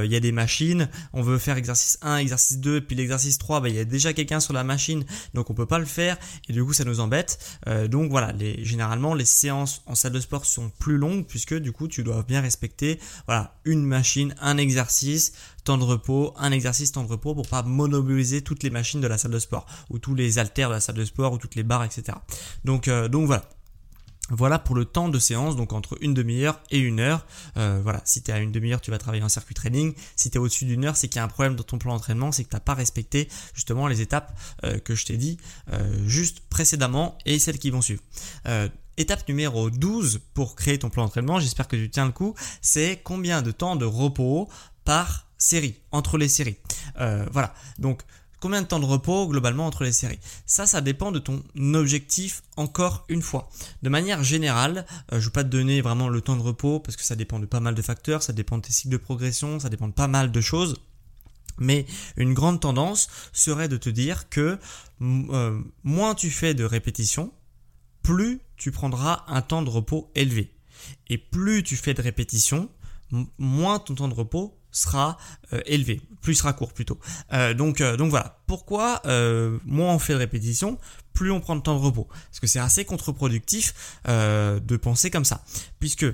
il 0.05 0.11
y 0.11 0.15
a 0.15 0.19
des 0.19 0.31
machines. 0.31 0.89
On 1.13 1.21
veut 1.21 1.37
faire 1.37 1.57
exercice 1.57 1.97
1, 2.01 2.17
exercice 2.17 2.59
2, 2.59 2.81
puis 2.81 2.95
l'exercice 2.95 3.37
3, 3.37 3.61
bah, 3.61 3.69
il 3.69 3.75
y 3.75 3.79
a 3.79 3.85
déjà 3.85 4.13
quelqu'un 4.13 4.39
sur 4.39 4.53
la 4.53 4.63
machine, 4.63 5.05
donc 5.33 5.49
on 5.49 5.53
peut 5.53 5.65
pas 5.65 5.79
le 5.79 5.85
faire 5.85 6.17
et 6.49 6.53
du 6.53 6.63
coup, 6.63 6.73
ça 6.73 6.83
nous 6.83 6.99
embête. 6.99 7.39
donc 7.89 8.11
voilà, 8.11 8.31
les, 8.33 8.63
généralement, 8.65 9.13
les 9.13 9.25
séances 9.25 9.81
en 9.85 9.95
salle 9.95 10.11
de 10.11 10.19
sport 10.19 10.45
sont 10.45 10.69
plus 10.79 10.97
longues 10.97 11.25
puisque 11.25 11.55
du 11.55 11.71
coup, 11.71 11.76
tu 11.85 12.01
dois 12.01 12.23
bien 12.23 12.41
respecter 12.41 12.99
voilà, 13.27 13.53
une 13.65 13.83
machine, 13.83 14.33
un 14.41 14.57
exercice, 14.57 15.33
temps 15.63 15.77
de 15.77 15.83
repos, 15.83 16.33
un 16.37 16.51
exercice, 16.51 16.91
temps 16.93 17.03
de 17.03 17.09
repos 17.09 17.35
pour 17.35 17.47
pas 17.47 17.61
monopoliser 17.61 18.41
toutes 18.41 18.63
les 18.63 18.71
machines 18.71 19.01
de 19.01 19.07
la 19.07 19.19
salle 19.19 19.31
de 19.31 19.39
sport 19.39 19.67
ou 19.91 19.99
tous 19.99 20.15
les 20.15 20.39
haltères 20.39 20.69
de 20.69 20.73
la 20.73 20.79
salle 20.79 20.95
de 20.95 21.05
sport 21.05 21.33
ou 21.33 21.37
toutes 21.37 21.53
les 21.53 21.63
barres, 21.63 21.83
etc. 21.83 22.17
Donc, 22.65 22.87
euh, 22.87 23.07
donc 23.07 23.27
voilà. 23.27 23.47
Voilà 24.29 24.59
pour 24.59 24.75
le 24.75 24.85
temps 24.85 25.09
de 25.09 25.19
séance, 25.19 25.55
donc 25.55 25.73
entre 25.73 25.97
une 26.01 26.13
demi-heure 26.13 26.59
et 26.71 26.79
une 26.79 26.99
heure. 26.99 27.25
Euh, 27.57 27.79
voilà, 27.81 28.01
si 28.05 28.21
tu 28.21 28.31
es 28.31 28.33
à 28.33 28.39
une 28.39 28.51
demi-heure, 28.51 28.81
tu 28.81 28.91
vas 28.91 28.97
travailler 28.97 29.23
en 29.23 29.29
circuit 29.29 29.55
training. 29.55 29.93
Si 30.15 30.29
tu 30.29 30.37
es 30.37 30.39
au-dessus 30.39 30.65
d'une 30.65 30.85
heure, 30.85 30.95
c'est 30.95 31.07
qu'il 31.07 31.17
y 31.17 31.21
a 31.21 31.23
un 31.23 31.29
problème 31.29 31.55
dans 31.55 31.63
ton 31.63 31.77
plan 31.77 31.93
d'entraînement, 31.93 32.31
c'est 32.31 32.43
que 32.43 32.49
tu 32.49 32.55
n'as 32.55 32.61
pas 32.61 32.73
respecté 32.73 33.29
justement 33.53 33.87
les 33.87 34.01
étapes 34.01 34.37
euh, 34.63 34.79
que 34.79 34.95
je 34.95 35.05
t'ai 35.05 35.17
dit 35.17 35.37
juste 36.05 36.41
précédemment 36.49 37.17
et 37.25 37.39
celles 37.39 37.59
qui 37.59 37.69
vont 37.69 37.81
suivre. 37.81 38.01
Étape 38.97 39.27
numéro 39.27 39.69
12 39.69 40.21
pour 40.33 40.55
créer 40.55 40.79
ton 40.79 40.89
plan 40.89 41.03
d'entraînement, 41.03 41.39
j'espère 41.39 41.67
que 41.67 41.75
tu 41.75 41.87
tiens 41.89 42.05
le 42.05 42.11
coup, 42.11 42.33
c'est 42.61 42.99
combien 43.03 43.43
de 43.43 43.51
temps 43.51 43.75
de 43.75 43.85
repos 43.85 44.49
par 44.85 45.27
série, 45.37 45.75
entre 45.91 46.17
les 46.17 46.27
séries. 46.27 46.57
Euh, 46.99 47.25
voilà, 47.31 47.53
donc 47.77 48.01
combien 48.39 48.61
de 48.61 48.67
temps 48.67 48.79
de 48.79 48.85
repos 48.85 49.27
globalement 49.27 49.65
entre 49.65 49.83
les 49.83 49.91
séries? 49.91 50.19
Ça, 50.45 50.65
ça 50.65 50.81
dépend 50.81 51.11
de 51.11 51.19
ton 51.19 51.43
objectif 51.73 52.43
encore 52.55 53.05
une 53.09 53.21
fois. 53.21 53.49
De 53.81 53.89
manière 53.89 54.23
générale, 54.23 54.85
euh, 55.11 55.13
je 55.13 55.15
ne 55.15 55.21
vais 55.25 55.31
pas 55.31 55.43
te 55.43 55.49
donner 55.49 55.81
vraiment 55.81 56.09
le 56.09 56.21
temps 56.21 56.35
de 56.35 56.41
repos 56.41 56.79
parce 56.79 56.95
que 56.95 57.03
ça 57.03 57.15
dépend 57.15 57.39
de 57.39 57.45
pas 57.45 57.59
mal 57.59 57.75
de 57.75 57.81
facteurs, 57.81 58.23
ça 58.23 58.33
dépend 58.33 58.57
de 58.57 58.63
tes 58.63 58.73
cycles 58.73 58.93
de 58.93 58.97
progression, 58.97 59.59
ça 59.59 59.69
dépend 59.69 59.87
de 59.87 59.93
pas 59.93 60.07
mal 60.07 60.31
de 60.31 60.41
choses. 60.41 60.81
Mais 61.59 61.85
une 62.17 62.33
grande 62.33 62.59
tendance 62.59 63.09
serait 63.33 63.67
de 63.67 63.77
te 63.77 63.89
dire 63.89 64.29
que 64.29 64.59
euh, 65.01 65.59
moins 65.83 66.15
tu 66.15 66.29
fais 66.29 66.53
de 66.53 66.63
répétitions, 66.63 67.31
plus 68.03 68.41
tu 68.57 68.71
prendras 68.71 69.23
un 69.27 69.41
temps 69.41 69.63
de 69.63 69.69
repos 69.69 70.11
élevé. 70.15 70.53
Et 71.07 71.17
plus 71.17 71.63
tu 71.63 71.75
fais 71.75 71.93
de 71.93 72.01
répétitions, 72.01 72.69
moins 73.37 73.79
ton 73.79 73.95
temps 73.95 74.07
de 74.07 74.13
repos 74.13 74.56
sera 74.77 75.17
euh, 75.53 75.61
élevé, 75.65 76.01
plus 76.21 76.35
sera 76.35 76.53
court 76.53 76.73
plutôt. 76.73 76.99
Euh, 77.33 77.53
donc, 77.53 77.81
euh, 77.81 77.97
donc 77.97 78.09
voilà, 78.09 78.39
pourquoi 78.47 79.01
moins 79.65 79.93
on 79.93 79.99
fait 79.99 80.13
de 80.13 80.19
répétitions, 80.19 80.77
plus 81.13 81.31
on 81.31 81.39
prend 81.39 81.55
de 81.55 81.61
temps 81.61 81.75
de 81.75 81.83
repos? 81.83 82.07
Parce 82.09 82.39
que 82.39 82.47
c'est 82.47 82.59
assez 82.59 82.85
contre-productif 82.85 83.99
de 84.05 84.77
penser 84.77 85.09
comme 85.09 85.25
ça. 85.25 85.43
Puisque 85.79 86.05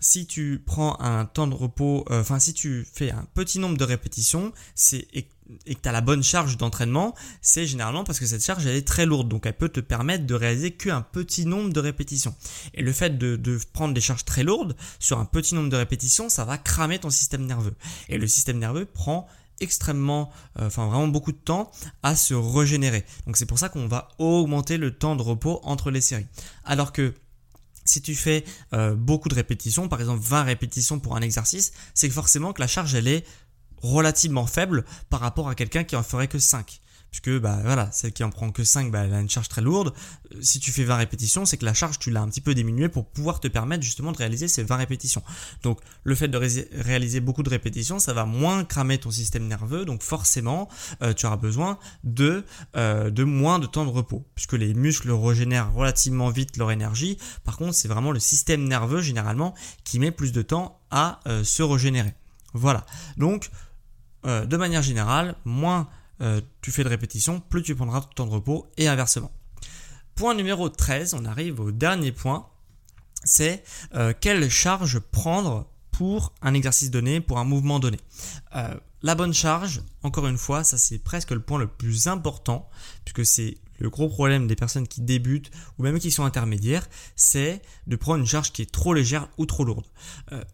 si 0.00 0.26
tu 0.26 0.62
prends 0.64 0.98
un 1.00 1.26
temps 1.26 1.46
de 1.46 1.54
repos, 1.54 2.04
euh, 2.10 2.20
enfin 2.20 2.38
si 2.38 2.54
tu 2.54 2.86
fais 2.92 3.10
un 3.10 3.26
petit 3.34 3.58
nombre 3.58 3.76
de 3.76 3.84
répétitions, 3.84 4.52
c'est 4.74 5.06
et, 5.12 5.28
que 5.74 5.80
tu 5.82 5.88
as 5.88 5.92
la 5.92 6.00
bonne 6.00 6.22
charge 6.22 6.56
d'entraînement, 6.56 7.14
c'est 7.42 7.66
généralement 7.66 8.04
parce 8.04 8.20
que 8.20 8.26
cette 8.26 8.44
charge 8.44 8.66
elle 8.66 8.76
est 8.76 8.86
très 8.86 9.04
lourde, 9.04 9.28
donc 9.28 9.46
elle 9.46 9.56
peut 9.56 9.68
te 9.68 9.80
permettre 9.80 10.26
de 10.26 10.34
réaliser 10.34 10.70
qu'un 10.70 11.02
petit 11.02 11.44
nombre 11.44 11.72
de 11.72 11.80
répétitions. 11.80 12.34
Et 12.74 12.82
le 12.82 12.92
fait 12.92 13.18
de, 13.18 13.58
prendre 13.72 13.94
des 13.94 14.00
charges 14.00 14.24
très 14.24 14.42
lourdes 14.42 14.76
sur 14.98 15.18
un 15.18 15.24
petit 15.24 15.54
nombre 15.54 15.68
de 15.68 15.76
répétitions, 15.76 16.28
ça 16.28 16.44
va 16.44 16.56
cramer 16.56 16.98
ton 16.98 17.10
système 17.10 17.46
nerveux. 17.46 17.74
Et 18.08 18.18
le 18.18 18.26
système 18.26 18.58
nerveux 18.58 18.84
prend 18.84 19.26
extrêmement, 19.60 20.30
euh, 20.58 20.66
enfin 20.68 20.86
vraiment 20.86 21.08
beaucoup 21.08 21.32
de 21.32 21.36
temps 21.36 21.70
à 22.02 22.16
se 22.16 22.32
régénérer. 22.32 23.04
Donc 23.26 23.36
c'est 23.36 23.46
pour 23.46 23.58
ça 23.58 23.68
qu'on 23.68 23.88
va 23.88 24.08
augmenter 24.18 24.78
le 24.78 24.96
temps 24.96 25.16
de 25.16 25.22
repos 25.22 25.60
entre 25.64 25.90
les 25.90 26.00
séries. 26.00 26.26
Alors 26.64 26.92
que 26.92 27.14
si 27.90 28.00
tu 28.00 28.14
fais 28.14 28.44
euh, 28.72 28.94
beaucoup 28.94 29.28
de 29.28 29.34
répétitions, 29.34 29.88
par 29.88 30.00
exemple 30.00 30.22
20 30.22 30.44
répétitions 30.44 31.00
pour 31.00 31.16
un 31.16 31.20
exercice, 31.20 31.72
c'est 31.94 32.08
forcément 32.08 32.52
que 32.52 32.60
la 32.60 32.68
charge 32.68 32.94
est 32.94 33.24
relativement 33.82 34.46
faible 34.46 34.84
par 35.08 35.20
rapport 35.20 35.48
à 35.48 35.54
quelqu'un 35.54 35.84
qui 35.84 35.96
en 35.96 36.02
ferait 36.02 36.28
que 36.28 36.38
5 36.38 36.80
puisque 37.10 37.30
bah 37.40 37.58
voilà, 37.64 37.90
celle 37.92 38.12
qui 38.12 38.24
en 38.24 38.30
prend 38.30 38.50
que 38.50 38.64
5, 38.64 38.90
bah, 38.90 39.04
elle 39.04 39.14
a 39.14 39.20
une 39.20 39.28
charge 39.28 39.48
très 39.48 39.60
lourde. 39.60 39.92
Euh, 40.34 40.38
si 40.40 40.60
tu 40.60 40.70
fais 40.70 40.84
20 40.84 40.96
répétitions, 40.96 41.44
c'est 41.44 41.56
que 41.56 41.64
la 41.64 41.74
charge 41.74 41.98
tu 41.98 42.10
l'as 42.10 42.22
un 42.22 42.28
petit 42.28 42.40
peu 42.40 42.54
diminuée 42.54 42.88
pour 42.88 43.06
pouvoir 43.06 43.40
te 43.40 43.48
permettre 43.48 43.82
justement 43.82 44.12
de 44.12 44.16
réaliser 44.16 44.48
ces 44.48 44.62
20 44.62 44.76
répétitions. 44.76 45.22
Donc 45.62 45.80
le 46.04 46.14
fait 46.14 46.28
de 46.28 46.38
réaliser 46.82 47.20
beaucoup 47.20 47.42
de 47.42 47.50
répétitions, 47.50 47.98
ça 47.98 48.12
va 48.12 48.24
moins 48.24 48.64
cramer 48.64 48.98
ton 48.98 49.10
système 49.10 49.46
nerveux, 49.46 49.84
donc 49.84 50.02
forcément 50.02 50.68
euh, 51.02 51.12
tu 51.12 51.26
auras 51.26 51.36
besoin 51.36 51.78
de, 52.04 52.44
euh, 52.76 53.10
de 53.10 53.24
moins 53.24 53.58
de 53.58 53.66
temps 53.66 53.84
de 53.84 53.90
repos, 53.90 54.24
puisque 54.34 54.54
les 54.54 54.74
muscles 54.74 55.10
régénèrent 55.10 55.72
relativement 55.72 56.30
vite 56.30 56.56
leur 56.56 56.70
énergie. 56.70 57.18
Par 57.44 57.56
contre, 57.56 57.74
c'est 57.74 57.88
vraiment 57.88 58.12
le 58.12 58.20
système 58.20 58.66
nerveux 58.68 59.00
généralement 59.00 59.54
qui 59.84 59.98
met 59.98 60.10
plus 60.10 60.32
de 60.32 60.42
temps 60.42 60.80
à 60.90 61.20
se 61.44 61.62
régénérer. 61.62 62.14
Voilà. 62.52 62.84
Donc 63.16 63.50
de 64.24 64.56
manière 64.56 64.82
générale, 64.82 65.36
moins 65.44 65.88
euh, 66.22 66.40
tu 66.60 66.70
fais 66.70 66.84
de 66.84 66.88
répétitions, 66.88 67.40
plus 67.40 67.62
tu 67.62 67.74
prendras 67.74 68.02
ton 68.02 68.08
temps 68.08 68.26
de 68.26 68.32
repos 68.32 68.70
et 68.76 68.88
inversement. 68.88 69.32
Point 70.14 70.34
numéro 70.34 70.68
13, 70.68 71.14
on 71.14 71.24
arrive 71.24 71.60
au 71.60 71.70
dernier 71.70 72.12
point, 72.12 72.46
c'est 73.24 73.64
euh, 73.94 74.12
quelle 74.18 74.50
charge 74.50 74.98
prendre 74.98 75.66
pour 75.92 76.34
un 76.42 76.52
exercice 76.52 76.90
donné, 76.90 77.20
pour 77.20 77.38
un 77.38 77.44
mouvement 77.44 77.78
donné. 77.78 77.98
Euh, 78.54 78.74
la 79.02 79.14
bonne 79.14 79.32
charge, 79.32 79.82
encore 80.02 80.26
une 80.26 80.36
fois, 80.36 80.62
ça 80.62 80.76
c'est 80.76 80.98
presque 80.98 81.30
le 81.30 81.40
point 81.40 81.58
le 81.58 81.66
plus 81.66 82.06
important, 82.06 82.68
puisque 83.06 83.24
c'est 83.24 83.56
le 83.78 83.88
gros 83.88 84.10
problème 84.10 84.46
des 84.46 84.56
personnes 84.56 84.86
qui 84.86 85.00
débutent 85.00 85.50
ou 85.78 85.82
même 85.82 85.98
qui 85.98 86.10
sont 86.10 86.24
intermédiaires, 86.24 86.86
c'est 87.16 87.62
de 87.86 87.96
prendre 87.96 88.18
une 88.18 88.26
charge 88.26 88.52
qui 88.52 88.60
est 88.60 88.70
trop 88.70 88.92
légère 88.92 89.28
ou 89.38 89.46
trop 89.46 89.64
lourde. 89.64 89.86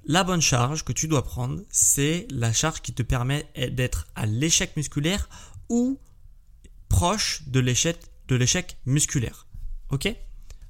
la 0.05 0.23
bonne 0.23 0.41
charge 0.41 0.85
que 0.85 0.93
tu 0.93 1.09
dois 1.09 1.25
prendre, 1.25 1.61
c'est 1.69 2.29
la 2.31 2.53
charge 2.53 2.83
qui 2.83 2.93
te 2.93 3.03
permet 3.03 3.49
d'être 3.73 4.07
à 4.15 4.27
l'échec 4.27 4.77
musculaire 4.77 5.29
ou 5.69 5.99
proche 6.89 7.43
de 7.47 7.61
l'échec, 7.61 8.77
musculaire. 8.87 9.47
Ok? 9.91 10.15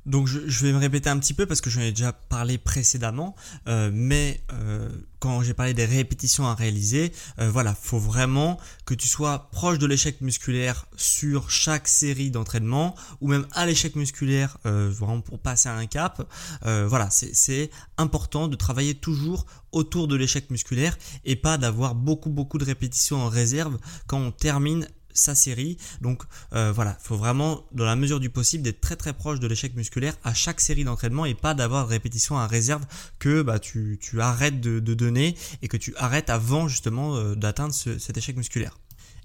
Donc 0.06 0.28
je, 0.28 0.64
vais 0.64 0.72
me 0.72 0.78
répéter 0.78 1.10
un 1.10 1.18
petit 1.18 1.34
peu 1.34 1.46
parce 1.46 1.60
que 1.60 1.68
j'en 1.68 1.80
ai 1.80 1.90
déjà 1.90 2.12
parlé 2.12 2.58
précédemment, 2.58 3.34
euh, 3.66 3.90
mais 3.92 4.40
euh, 4.52 4.88
quand 5.18 5.42
j'ai 5.42 5.52
parlé 5.52 5.74
des 5.74 5.84
répétitions 5.84 6.46
à 6.46 6.54
réaliser, 6.54 7.12
euh, 7.40 7.50
voilà, 7.50 7.74
faut 7.74 7.98
vraiment 7.98 8.58
que 8.84 8.94
tu 8.94 9.08
sois 9.08 9.50
proche 9.50 9.78
de 9.78 9.86
l'échec 9.86 10.20
musculaire 10.20 10.86
sur 10.96 11.50
chaque 11.50 11.88
série 11.88 12.30
d'entraînement 12.30 12.94
ou 13.20 13.28
même 13.28 13.46
à 13.52 13.66
l'échec 13.66 13.96
musculaire, 13.96 14.58
vraiment 14.64 15.20
pour 15.20 15.40
passer 15.40 15.68
à 15.68 15.74
un 15.74 15.86
cap. 15.86 16.22
voilà, 16.62 17.08
c'est 17.10 17.70
important 17.98 18.48
de 18.48 18.56
travailler 18.56 18.94
toujours 18.94 19.46
autour 19.72 20.06
de 20.06 20.14
l'échec 20.14 20.50
musculaire 20.50 20.96
et 21.24 21.34
pas 21.34 21.58
d'avoir 21.58 21.94
beaucoup 21.94 22.30
beaucoup 22.30 22.58
de 22.58 22.64
répétitions 22.64 23.18
en 23.18 23.28
réserve 23.28 23.78
quand 24.06 24.18
on 24.18 24.30
termine 24.30 24.86
sa 25.16 25.34
série. 25.34 25.76
Donc 26.00 26.22
euh, 26.52 26.72
voilà, 26.72 26.96
il 27.00 27.06
faut 27.06 27.16
vraiment, 27.16 27.64
dans 27.72 27.84
la 27.84 27.96
mesure 27.96 28.20
du 28.20 28.30
possible, 28.30 28.62
d'être 28.62 28.80
très 28.80 28.96
très 28.96 29.12
proche 29.12 29.40
de 29.40 29.46
l'échec 29.46 29.74
musculaire 29.74 30.14
à 30.24 30.34
chaque 30.34 30.60
série 30.60 30.84
d'entraînement 30.84 31.24
et 31.24 31.34
pas 31.34 31.54
d'avoir 31.54 31.88
répétition 31.88 32.38
à 32.38 32.46
réserve 32.46 32.84
que 33.18 33.42
bah, 33.42 33.58
tu, 33.58 33.98
arrêtes 34.20 34.60
de, 34.60 34.94
donner 34.94 35.36
et 35.62 35.68
que 35.68 35.76
tu 35.76 35.94
arrêtes 35.96 36.30
avant 36.30 36.68
justement 36.68 37.16
euh, 37.16 37.34
d'atteindre 37.34 37.74
cet 37.74 38.16
échec 38.16 38.36
musculaire. 38.36 38.78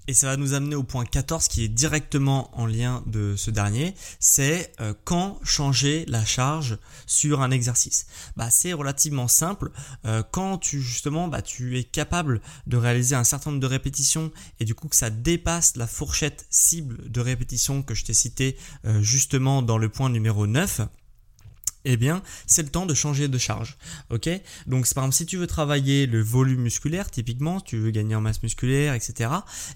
Et 0.08 0.14
ça 0.14 0.26
va 0.26 0.36
nous 0.36 0.52
amener 0.54 0.74
au 0.74 0.82
point 0.82 1.04
14 1.04 1.46
qui 1.46 1.62
est 1.62 1.68
directement 1.68 2.50
en 2.58 2.66
lien 2.66 3.04
de 3.06 3.34
ce 3.36 3.50
dernier, 3.50 3.94
c'est 4.18 4.72
euh, 4.80 4.94
quand 5.04 5.38
changer 5.44 6.04
la 6.08 6.24
charge 6.24 6.78
sur 7.06 7.40
un 7.40 7.52
exercice. 7.52 8.06
Bah, 8.36 8.50
c'est 8.50 8.72
relativement 8.72 9.28
simple. 9.28 9.70
Euh, 10.04 10.22
quand 10.28 10.58
tu 10.58 10.80
justement 10.80 11.28
bah, 11.28 11.40
tu 11.40 11.78
es 11.78 11.84
capable 11.84 12.40
de 12.66 12.76
réaliser 12.76 13.14
un 13.14 13.24
certain 13.24 13.50
nombre 13.50 13.62
de 13.62 13.66
répétitions 13.66 14.32
et 14.58 14.64
du 14.64 14.74
coup 14.74 14.88
que 14.88 14.96
ça 14.96 15.10
dépasse 15.10 15.76
la 15.76 15.86
fourchette 15.86 16.46
cible 16.50 17.08
de 17.08 17.20
répétitions 17.20 17.82
que 17.82 17.94
je 17.94 18.04
t'ai 18.04 18.14
cité 18.14 18.56
euh, 18.84 19.00
justement 19.02 19.62
dans 19.62 19.78
le 19.78 19.88
point 19.88 20.10
numéro 20.10 20.46
9, 20.46 20.82
eh 21.84 21.96
bien, 21.96 22.22
c'est 22.46 22.62
le 22.62 22.68
temps 22.68 22.86
de 22.86 22.94
changer 22.94 23.28
de 23.28 23.38
charge. 23.38 23.76
Ok? 24.10 24.28
Donc, 24.66 24.92
par 24.94 25.04
exemple, 25.04 25.16
si 25.16 25.26
tu 25.26 25.36
veux 25.36 25.46
travailler 25.46 26.06
le 26.06 26.22
volume 26.22 26.62
musculaire, 26.62 27.10
typiquement, 27.10 27.60
tu 27.60 27.76
veux 27.78 27.90
gagner 27.90 28.14
en 28.14 28.20
masse 28.20 28.42
musculaire, 28.42 28.94
etc. 28.94 29.30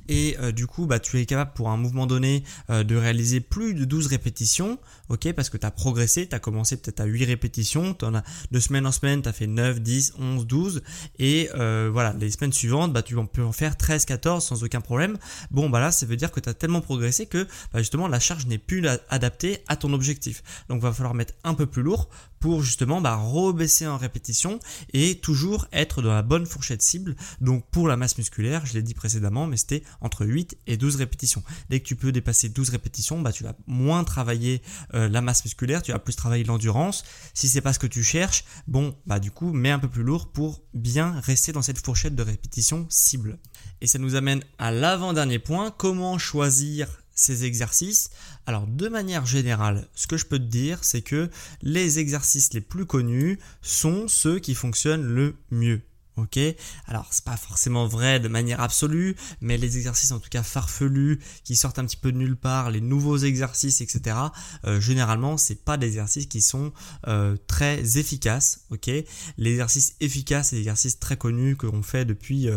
Et 0.09 0.37
euh, 0.41 0.53
du 0.53 0.67
coup, 0.67 0.87
bah, 0.87 1.01
tu 1.01 1.19
es 1.19 1.27
capable 1.27 1.53
pour 1.55 1.71
un 1.71 1.77
mouvement 1.77 2.07
donné 2.07 2.45
euh, 2.71 2.85
de 2.85 2.97
réaliser 2.97 3.41
plus 3.41 3.75
de 3.75 3.85
12 3.85 4.07
répétitions. 4.07 4.79
Ok? 5.09 5.33
Parce 5.33 5.51
que 5.51 5.57
tu 5.57 5.67
as 5.67 5.71
progressé, 5.71 6.29
tu 6.29 6.35
as 6.35 6.39
commencé 6.39 6.77
peut-être 6.77 7.01
à 7.01 7.05
8 7.05 7.25
répétitions, 7.25 7.97
as 8.03 8.23
de 8.51 8.61
semaine 8.61 8.87
en 8.87 8.93
semaine, 8.93 9.23
tu 9.23 9.29
as 9.29 9.33
fait 9.33 9.47
9, 9.47 9.81
10, 9.81 10.15
11, 10.19 10.47
12. 10.47 10.83
Et 11.19 11.49
euh, 11.55 11.91
voilà, 11.93 12.15
les 12.19 12.31
semaines 12.31 12.53
suivantes, 12.53 12.93
bah, 12.93 13.03
tu 13.03 13.17
peux 13.33 13.45
en 13.45 13.53
faire 13.53 13.77
13, 13.77 14.05
14 14.05 14.45
sans 14.45 14.65
aucun 14.65 14.81
problème. 14.81 15.19
Bon, 15.51 15.71
bah 15.71 15.81
là, 15.81 15.91
ça 15.91 16.07
veut 16.07 16.17
dire 16.17 16.31
que 16.31 16.41
tu 16.41 16.49
as 16.49 16.55
tellement 16.55 16.81
progressé 16.81 17.27
que 17.27 17.47
bah, 17.73 17.81
justement 17.81 18.09
la 18.09 18.21
charge 18.21 18.47
n'est 18.47 18.59
plus 18.59 18.87
adaptée 19.09 19.59
à 19.69 19.77
ton 19.77 19.93
objectif. 19.93 20.43
Donc, 20.69 20.81
va 20.81 20.93
falloir 20.93 21.15
mettre 21.15 21.35
un 21.45 21.55
peu 21.55 21.67
plus 21.67 21.83
lourd 21.83 21.96
pour 22.41 22.63
justement 22.63 23.01
bah, 23.01 23.17
rebaisser 23.17 23.87
en 23.87 23.97
répétition 23.97 24.61
et 24.93 25.19
toujours 25.19 25.67
être 25.73 26.03
dans 26.03 26.13
la 26.13 26.23
bonne 26.23 26.47
fourchette 26.47 26.83
cible. 26.83 27.17
Donc 27.41 27.65
pour 27.71 27.89
la 27.89 27.97
masse 27.97 28.19
musculaire, 28.19 28.67
je 28.67 28.75
l'ai 28.75 28.83
dit 28.83 28.95
précédemment, 28.95 29.47
mais 29.47 29.57
c'était 29.57 29.83
entre 30.01 30.27
8 30.27 30.59
et 30.67 30.77
12 30.77 30.97
répétitions. 30.97 31.43
Dès 31.71 31.81
que 31.81 31.87
tu 31.87 31.97
peux 31.97 32.13
dépasser 32.13 32.49
12 32.49 32.71
répétitions, 32.71 33.21
bah, 33.21 33.33
tu 33.33 33.43
vas 33.43 33.55
moins 33.67 34.05
travailler 34.05 34.63
euh, 34.95 35.09
la 35.09 35.21
masse 35.21 35.45
musculaire, 35.45 35.83
tu 35.83 35.93
vas 35.93 35.99
plus 35.99 36.15
travailler 36.15 36.45
l'endurance. 36.45 37.05
Si 37.35 37.49
c'est 37.49 37.61
pas 37.61 37.73
ce 37.73 37.79
que 37.79 37.87
tu 37.87 38.03
cherches, 38.03 38.45
bon, 38.67 38.97
bah 39.07 39.19
du 39.19 39.31
coup, 39.31 39.53
mets 39.53 39.71
un 39.71 39.79
peu 39.79 39.89
plus 39.89 40.03
lourd 40.03 40.31
pour 40.31 40.63
bien 40.75 41.21
rester 41.21 41.53
dans 41.53 41.63
cette 41.63 41.85
fourchette 41.85 42.15
de 42.15 42.23
répétition 42.23 42.87
cible. 42.89 43.39
Et 43.81 43.87
ça 43.87 43.99
nous 43.99 44.15
amène 44.15 44.43
à 44.59 44.71
l'avant-dernier 44.71 45.39
point, 45.39 45.71
comment 45.71 46.19
choisir 46.19 46.89
ces 47.17 47.45
exercices 47.45 48.11
Alors 48.47 48.69
de 48.69 48.89
manière 48.89 49.27
générale, 49.27 49.89
ce 49.95 50.07
que 50.07 50.17
je 50.17 50.27
peux 50.27 50.39
te 50.39 50.45
dire, 50.45 50.85
c'est 50.85 51.03
que 51.03 51.29
les 51.63 51.99
exercices 51.99 52.53
les 52.53 52.61
plus 52.61 52.87
connus 52.87 53.41
sont 53.63 54.07
ceux 54.07 54.39
qui 54.39 54.55
fonctionnent 54.55 55.07
le 55.07 55.35
mieux. 55.51 55.81
Ok, 56.17 56.39
alors 56.87 57.09
c'est 57.11 57.25
pas 57.25 57.37
forcément 57.37 57.87
vrai 57.87 58.21
de 58.21 58.29
manière 58.29 58.63
absolue, 58.63 59.17
mais 59.43 59.59
les 59.59 59.77
exercices 59.77 60.13
en 60.13 60.19
tout 60.19 60.31
cas 60.31 60.43
farfelus 60.43 61.21
qui 61.45 61.57
sortent 61.57 61.79
un 61.79 61.85
petit 61.85 61.99
peu 61.99 62.11
de 62.11 62.17
nulle 62.17 62.37
part, 62.37 62.71
les 62.71 62.81
nouveaux 62.81 63.19
exercices, 63.19 63.83
etc. 63.83 64.17
Euh, 64.65 64.81
généralement, 64.81 65.37
c'est 65.37 65.63
pas 65.63 65.77
des 65.77 65.89
exercices 65.89 66.25
qui 66.25 66.41
sont 66.41 66.73
euh, 67.07 67.37
très 67.47 67.99
efficaces. 67.99 68.61
Ok, 68.71 68.91
l'exercice 69.37 69.95
efficace, 70.01 70.49
c'est 70.49 70.57
des 70.57 70.63
exercices 70.63 70.99
très 70.99 71.19
connus 71.19 71.55
que 71.55 71.67
l'on 71.67 71.83
fait 71.83 72.07
depuis 72.07 72.49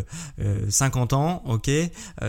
50 0.69 1.12
euh, 1.12 1.15
ans. 1.17 1.43
Ok, 1.45 1.69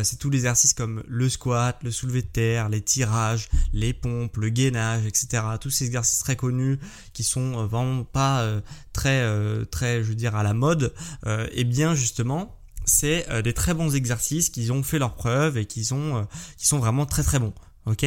c'est 0.03 0.19
tous 0.19 0.31
les 0.31 0.38
exercices 0.38 0.75
comme 0.75 1.05
le 1.07 1.29
squat, 1.29 1.79
le 1.85 1.93
soulevé 1.93 2.23
de 2.23 2.27
terre, 2.27 2.69
les 2.69 2.83
tirages, 2.83 3.49
les 3.73 3.93
pompes, 3.93 4.37
le 4.37 4.49
gainage, 4.49 5.07
etc. 5.07 5.45
Tous 5.61 5.71
ces 5.71 5.85
exercices 5.85 6.19
très 6.19 6.35
connus 6.35 6.81
qui 7.12 7.23
sont 7.23 7.69
vraiment 7.69 8.03
pas 8.03 8.61
très 8.92 9.24
très, 9.70 10.03
je 10.03 10.09
veux 10.09 10.14
dire, 10.14 10.37
à 10.37 10.42
la 10.42 10.55
mode. 10.55 10.92
Euh, 11.26 11.46
et 11.53 11.64
bien 11.64 11.94
justement, 11.94 12.59
c'est 12.85 13.29
euh, 13.31 13.42
des 13.42 13.53
très 13.53 13.74
bons 13.74 13.94
exercices 13.94 14.50
qui 14.50 14.70
ont 14.70 14.83
fait 14.83 14.98
leurs 14.98 15.14
preuves 15.14 15.59
et 15.59 15.66
qui 15.66 15.85
sont, 15.85 16.26
euh, 16.72 16.79
vraiment 16.79 17.07
très 17.07 17.22
très 17.22 17.38
bons. 17.38 17.55
Ok, 17.87 18.05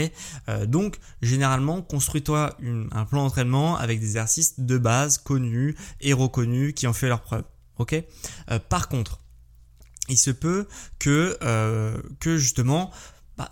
donc 0.67 0.99
généralement 1.23 1.81
construis-toi 1.81 2.55
un 2.91 3.05
plan 3.05 3.23
d'entraînement 3.23 3.75
avec 3.75 3.99
des 3.99 4.05
exercices 4.05 4.59
de 4.59 4.77
base 4.77 5.17
connus 5.17 5.75
et 5.99 6.13
reconnus 6.13 6.73
qui 6.75 6.85
ont 6.85 6.93
fait 6.93 7.07
leurs 7.07 7.23
preuves. 7.23 7.43
Ok, 7.79 8.01
par 8.69 8.87
contre, 8.87 9.19
il 10.09 10.17
se 10.17 10.29
peut 10.29 10.67
que 10.99 11.37
que 12.19 12.37
justement 12.37 12.91
bah, 13.35 13.49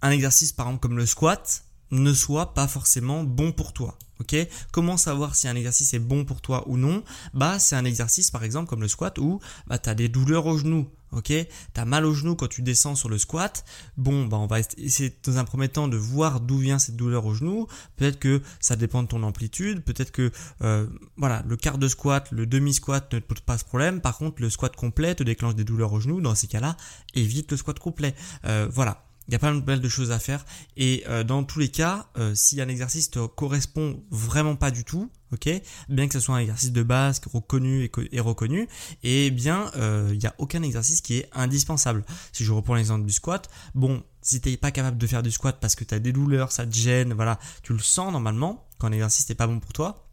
un 0.00 0.10
exercice 0.10 0.52
par 0.52 0.68
exemple 0.68 0.80
comme 0.80 0.96
le 0.96 1.06
squat 1.06 1.64
ne 1.90 2.14
soit 2.14 2.54
pas 2.54 2.66
forcément 2.66 3.22
bon 3.22 3.52
pour 3.52 3.74
toi. 3.74 3.98
Ok 4.20 4.36
Comment 4.72 4.96
savoir 4.96 5.34
si 5.34 5.48
un 5.48 5.54
exercice 5.54 5.94
est 5.94 5.98
bon 5.98 6.24
pour 6.24 6.40
toi 6.40 6.64
ou 6.68 6.76
non? 6.76 7.04
Bah, 7.34 7.58
c'est 7.58 7.76
un 7.76 7.84
exercice 7.84 8.30
par 8.30 8.44
exemple 8.44 8.68
comme 8.68 8.80
le 8.80 8.88
squat 8.88 9.18
où 9.18 9.40
bah, 9.66 9.78
tu 9.78 9.88
as 9.88 9.94
des 9.94 10.08
douleurs 10.08 10.46
au 10.46 10.58
genou. 10.58 10.88
Ok? 11.12 11.26
Tu 11.26 11.46
as 11.76 11.84
mal 11.84 12.04
au 12.04 12.12
genou 12.12 12.34
quand 12.34 12.48
tu 12.48 12.62
descends 12.62 12.94
sur 12.94 13.08
le 13.08 13.16
squat. 13.18 13.64
Bon, 13.96 14.26
bah, 14.26 14.36
on 14.36 14.46
va 14.46 14.60
essayer 14.60 15.16
dans 15.24 15.38
un 15.38 15.44
premier 15.44 15.68
temps 15.68 15.88
de 15.88 15.96
voir 15.96 16.40
d'où 16.40 16.58
vient 16.58 16.78
cette 16.78 16.96
douleur 16.96 17.24
au 17.26 17.34
genou. 17.34 17.66
Peut-être 17.96 18.18
que 18.18 18.42
ça 18.60 18.76
dépend 18.76 19.02
de 19.02 19.08
ton 19.08 19.22
amplitude. 19.22 19.82
Peut-être 19.82 20.10
que 20.10 20.30
euh, 20.62 20.86
voilà, 21.16 21.42
le 21.46 21.56
quart 21.56 21.78
de 21.78 21.88
squat, 21.88 22.30
le 22.30 22.46
demi-squat 22.46 23.12
ne 23.14 23.20
te 23.20 23.24
pose 23.24 23.40
pas 23.40 23.56
ce 23.56 23.64
problème. 23.64 24.00
Par 24.00 24.18
contre, 24.18 24.42
le 24.42 24.50
squat 24.50 24.74
complet 24.74 25.14
te 25.14 25.22
déclenche 25.22 25.54
des 25.54 25.64
douleurs 25.64 25.92
au 25.92 26.00
genou. 26.00 26.20
Dans 26.20 26.34
ces 26.34 26.46
cas-là, 26.46 26.76
évite 27.14 27.50
le 27.50 27.56
squat 27.56 27.78
complet. 27.78 28.14
Euh, 28.44 28.68
voilà. 28.70 29.07
Il 29.28 29.32
y 29.32 29.34
a 29.34 29.38
pas 29.38 29.52
mal 29.52 29.80
de 29.80 29.88
choses 29.88 30.10
à 30.10 30.18
faire. 30.18 30.44
Et 30.76 31.04
euh, 31.08 31.22
dans 31.22 31.44
tous 31.44 31.58
les 31.58 31.68
cas, 31.68 32.06
euh, 32.16 32.34
si 32.34 32.60
un 32.60 32.68
exercice 32.68 33.10
te 33.10 33.26
correspond 33.26 34.02
vraiment 34.10 34.56
pas 34.56 34.70
du 34.70 34.84
tout, 34.84 35.10
ok, 35.32 35.50
bien 35.90 36.08
que 36.08 36.14
ce 36.14 36.20
soit 36.20 36.36
un 36.36 36.40
exercice 36.40 36.72
de 36.72 36.82
base 36.82 37.20
reconnu 37.30 37.90
et, 38.10 38.20
reconnu, 38.20 38.68
eh 39.02 39.30
bien 39.30 39.70
euh, 39.76 40.08
il 40.12 40.18
n'y 40.18 40.26
a 40.26 40.34
aucun 40.38 40.62
exercice 40.62 41.02
qui 41.02 41.18
est 41.18 41.28
indispensable. 41.32 42.04
Si 42.32 42.42
je 42.44 42.52
reprends 42.52 42.74
l'exemple 42.74 43.04
du 43.04 43.12
squat, 43.12 43.50
bon, 43.74 44.02
si 44.22 44.40
tu 44.40 44.48
n'es 44.48 44.56
pas 44.56 44.70
capable 44.70 44.96
de 44.96 45.06
faire 45.06 45.22
du 45.22 45.30
squat 45.30 45.58
parce 45.60 45.74
que 45.74 45.84
tu 45.84 45.94
as 45.94 45.98
des 45.98 46.12
douleurs, 46.12 46.50
ça 46.50 46.66
te 46.66 46.74
gêne, 46.74 47.12
voilà, 47.12 47.38
tu 47.62 47.74
le 47.74 47.80
sens 47.80 48.10
normalement 48.10 48.66
quand 48.78 48.88
l'exercice 48.88 49.28
n'est 49.28 49.34
pas 49.34 49.46
bon 49.46 49.60
pour 49.60 49.72
toi, 49.72 50.07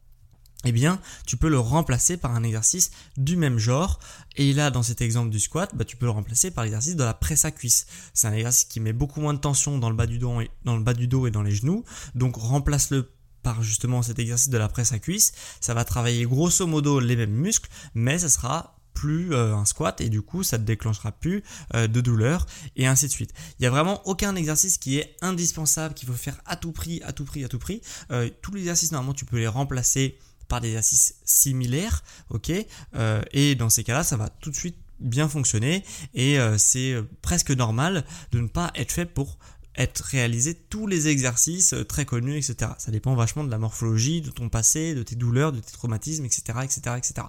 eh 0.65 0.71
bien, 0.71 0.99
tu 1.25 1.37
peux 1.37 1.49
le 1.49 1.59
remplacer 1.59 2.17
par 2.17 2.35
un 2.35 2.43
exercice 2.43 2.91
du 3.17 3.37
même 3.37 3.57
genre. 3.57 3.99
Et 4.35 4.53
là, 4.53 4.71
dans 4.71 4.83
cet 4.83 5.01
exemple 5.01 5.29
du 5.29 5.39
squat, 5.39 5.71
bah, 5.75 5.85
tu 5.85 5.95
peux 5.95 6.05
le 6.05 6.11
remplacer 6.11 6.51
par 6.51 6.63
l'exercice 6.63 6.95
de 6.95 7.03
la 7.03 7.13
presse 7.13 7.45
à 7.45 7.51
cuisse. 7.51 7.85
C'est 8.13 8.27
un 8.27 8.33
exercice 8.33 8.65
qui 8.65 8.79
met 8.79 8.93
beaucoup 8.93 9.21
moins 9.21 9.33
de 9.33 9.39
tension 9.39 9.77
dans 9.77 9.89
le 9.89 9.95
bas 9.95 10.07
du 10.07 10.17
dos 10.17 11.27
et 11.27 11.31
dans, 11.31 11.43
les 11.43 11.51
genoux. 11.55 11.83
Donc, 12.15 12.35
remplace-le 12.35 13.11
par 13.43 13.61
justement 13.61 14.01
cet 14.01 14.17
exercice 14.17 14.49
de 14.49 14.57
la 14.57 14.67
presse 14.67 14.91
à 14.91 14.99
cuisse. 14.99 15.33
Ça 15.61 15.73
va 15.75 15.85
travailler 15.85 16.25
grosso 16.25 16.65
modo 16.65 16.99
les 16.99 17.15
mêmes 17.15 17.29
muscles, 17.29 17.69
mais 17.93 18.17
ça 18.17 18.29
sera 18.29 18.75
plus 18.95 19.33
euh, 19.33 19.53
un 19.55 19.65
squat 19.65 20.01
et 20.01 20.09
du 20.09 20.23
coup 20.23 20.41
ça 20.41 20.57
ne 20.57 20.63
déclenchera 20.63 21.11
plus 21.11 21.43
euh, 21.75 21.85
de 21.85 22.01
douleur 22.01 22.47
et 22.75 22.87
ainsi 22.87 23.05
de 23.05 23.11
suite. 23.11 23.33
Il 23.51 23.61
n'y 23.61 23.67
a 23.67 23.69
vraiment 23.69 24.01
aucun 24.07 24.35
exercice 24.35 24.79
qui 24.79 24.97
est 24.97 25.15
indispensable, 25.21 25.93
qu'il 25.93 26.07
faut 26.07 26.15
faire 26.15 26.41
à 26.45 26.55
tout 26.55 26.71
prix, 26.71 27.01
à 27.03 27.11
tout 27.11 27.25
prix, 27.25 27.43
à 27.43 27.47
tout 27.47 27.59
prix. 27.59 27.81
Euh, 28.09 28.29
tous 28.41 28.51
les 28.53 28.61
exercices 28.61 28.91
normalement 28.91 29.13
tu 29.13 29.25
peux 29.25 29.37
les 29.37 29.47
remplacer 29.47 30.17
par 30.47 30.61
des 30.61 30.69
exercices 30.69 31.15
similaires, 31.25 32.03
ok 32.29 32.51
euh, 32.95 33.21
Et 33.31 33.55
dans 33.55 33.69
ces 33.69 33.83
cas-là, 33.83 34.03
ça 34.03 34.17
va 34.17 34.29
tout 34.29 34.49
de 34.49 34.55
suite 34.55 34.77
bien 34.99 35.27
fonctionner 35.27 35.83
et 36.13 36.39
euh, 36.39 36.57
c'est 36.57 36.93
euh, 36.93 37.03
presque 37.21 37.51
normal 37.51 38.05
de 38.31 38.39
ne 38.39 38.47
pas 38.47 38.71
être 38.75 38.91
fait 38.91 39.05
pour 39.05 39.37
être 39.77 39.99
réalisé 40.05 40.53
tous 40.53 40.87
les 40.87 41.09
exercices 41.09 41.75
très 41.89 42.05
connus, 42.05 42.37
etc. 42.37 42.71
Ça 42.77 42.91
dépend 42.91 43.13
vachement 43.13 43.43
de 43.43 43.51
la 43.51 43.57
morphologie, 43.57 44.21
de 44.21 44.29
ton 44.29 44.47
passé, 44.47 44.95
de 44.95 45.03
tes 45.03 45.15
douleurs, 45.15 45.51
de 45.51 45.59
tes 45.59 45.73
traumatismes, 45.73 46.23
etc., 46.23 46.59
etc., 46.63 46.81
etc. 46.97 47.27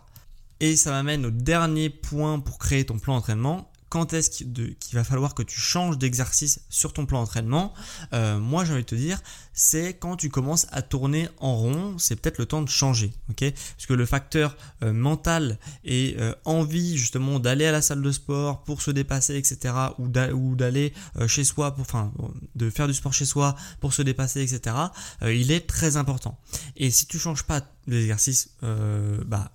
Et 0.60 0.76
ça 0.76 0.92
m'amène 0.92 1.26
au 1.26 1.30
dernier 1.30 1.90
point 1.90 2.38
pour 2.38 2.58
créer 2.58 2.86
ton 2.86 3.00
plan 3.00 3.16
d'entraînement, 3.16 3.68
quand 3.88 4.12
est-ce 4.12 4.30
qu'il 4.30 4.76
va 4.92 5.04
falloir 5.04 5.34
que 5.34 5.42
tu 5.42 5.58
changes 5.58 5.98
d'exercice 5.98 6.60
sur 6.68 6.92
ton 6.92 7.06
plan 7.06 7.20
d'entraînement 7.20 7.72
euh, 8.12 8.38
Moi, 8.38 8.64
j'ai 8.64 8.72
envie 8.72 8.82
de 8.82 8.86
te 8.86 8.94
dire, 8.94 9.20
c'est 9.52 9.94
quand 9.94 10.16
tu 10.16 10.28
commences 10.28 10.66
à 10.72 10.82
tourner 10.82 11.28
en 11.38 11.54
rond, 11.56 11.96
c'est 11.98 12.16
peut-être 12.16 12.38
le 12.38 12.46
temps 12.46 12.62
de 12.62 12.68
changer, 12.68 13.12
Parce 13.28 13.86
que 13.86 13.94
le 13.94 14.06
facteur 14.06 14.56
euh, 14.82 14.92
mental 14.92 15.58
et 15.84 16.16
euh, 16.18 16.34
envie 16.44 16.98
justement 16.98 17.38
d'aller 17.38 17.66
à 17.66 17.72
la 17.72 17.82
salle 17.82 18.02
de 18.02 18.12
sport 18.12 18.64
pour 18.64 18.82
se 18.82 18.90
dépasser, 18.90 19.36
etc., 19.36 19.74
ou 19.98 20.56
d'aller 20.56 20.92
chez 21.26 21.44
soi, 21.44 21.74
pour, 21.74 21.86
de 22.54 22.70
faire 22.70 22.88
du 22.88 22.94
sport 22.94 23.12
chez 23.12 23.24
soi 23.24 23.56
pour 23.80 23.92
se 23.92 24.02
dépasser, 24.02 24.42
etc., 24.42 24.76
il 25.22 25.50
est 25.50 25.66
très 25.66 25.96
important. 25.96 26.38
Et 26.76 26.90
si 26.90 27.06
tu 27.06 27.18
changes 27.18 27.44
pas 27.44 27.62
l'exercice, 27.86 28.50
bah 29.26 29.50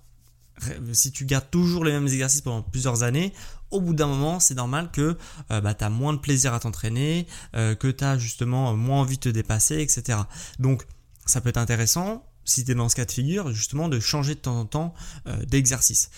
si 0.92 1.12
tu 1.12 1.24
gardes 1.24 1.50
toujours 1.50 1.84
les 1.84 1.92
mêmes 1.92 2.06
exercices 2.06 2.40
pendant 2.40 2.62
plusieurs 2.62 3.02
années, 3.02 3.32
au 3.70 3.80
bout 3.80 3.94
d'un 3.94 4.06
moment, 4.06 4.38
c'est 4.38 4.54
normal 4.54 4.90
que 4.92 5.16
euh, 5.50 5.60
bah, 5.60 5.74
tu 5.74 5.84
as 5.84 5.90
moins 5.90 6.12
de 6.12 6.18
plaisir 6.18 6.54
à 6.54 6.60
t'entraîner, 6.60 7.26
euh, 7.56 7.74
que 7.74 7.88
tu 7.88 8.04
as 8.04 8.18
justement 8.18 8.76
moins 8.76 9.00
envie 9.00 9.16
de 9.16 9.22
te 9.22 9.28
dépasser, 9.28 9.80
etc. 9.80 10.18
Donc, 10.58 10.86
ça 11.26 11.40
peut 11.40 11.48
être 11.48 11.56
intéressant, 11.56 12.24
si 12.44 12.64
tu 12.64 12.72
es 12.72 12.74
dans 12.74 12.88
ce 12.88 12.96
cas 12.96 13.04
de 13.04 13.10
figure, 13.10 13.52
justement 13.52 13.88
de 13.88 13.98
changer 13.98 14.34
de 14.34 14.40
temps 14.40 14.60
en 14.60 14.66
temps 14.66 14.94
euh, 15.26 15.44
d'exercice. 15.44 16.10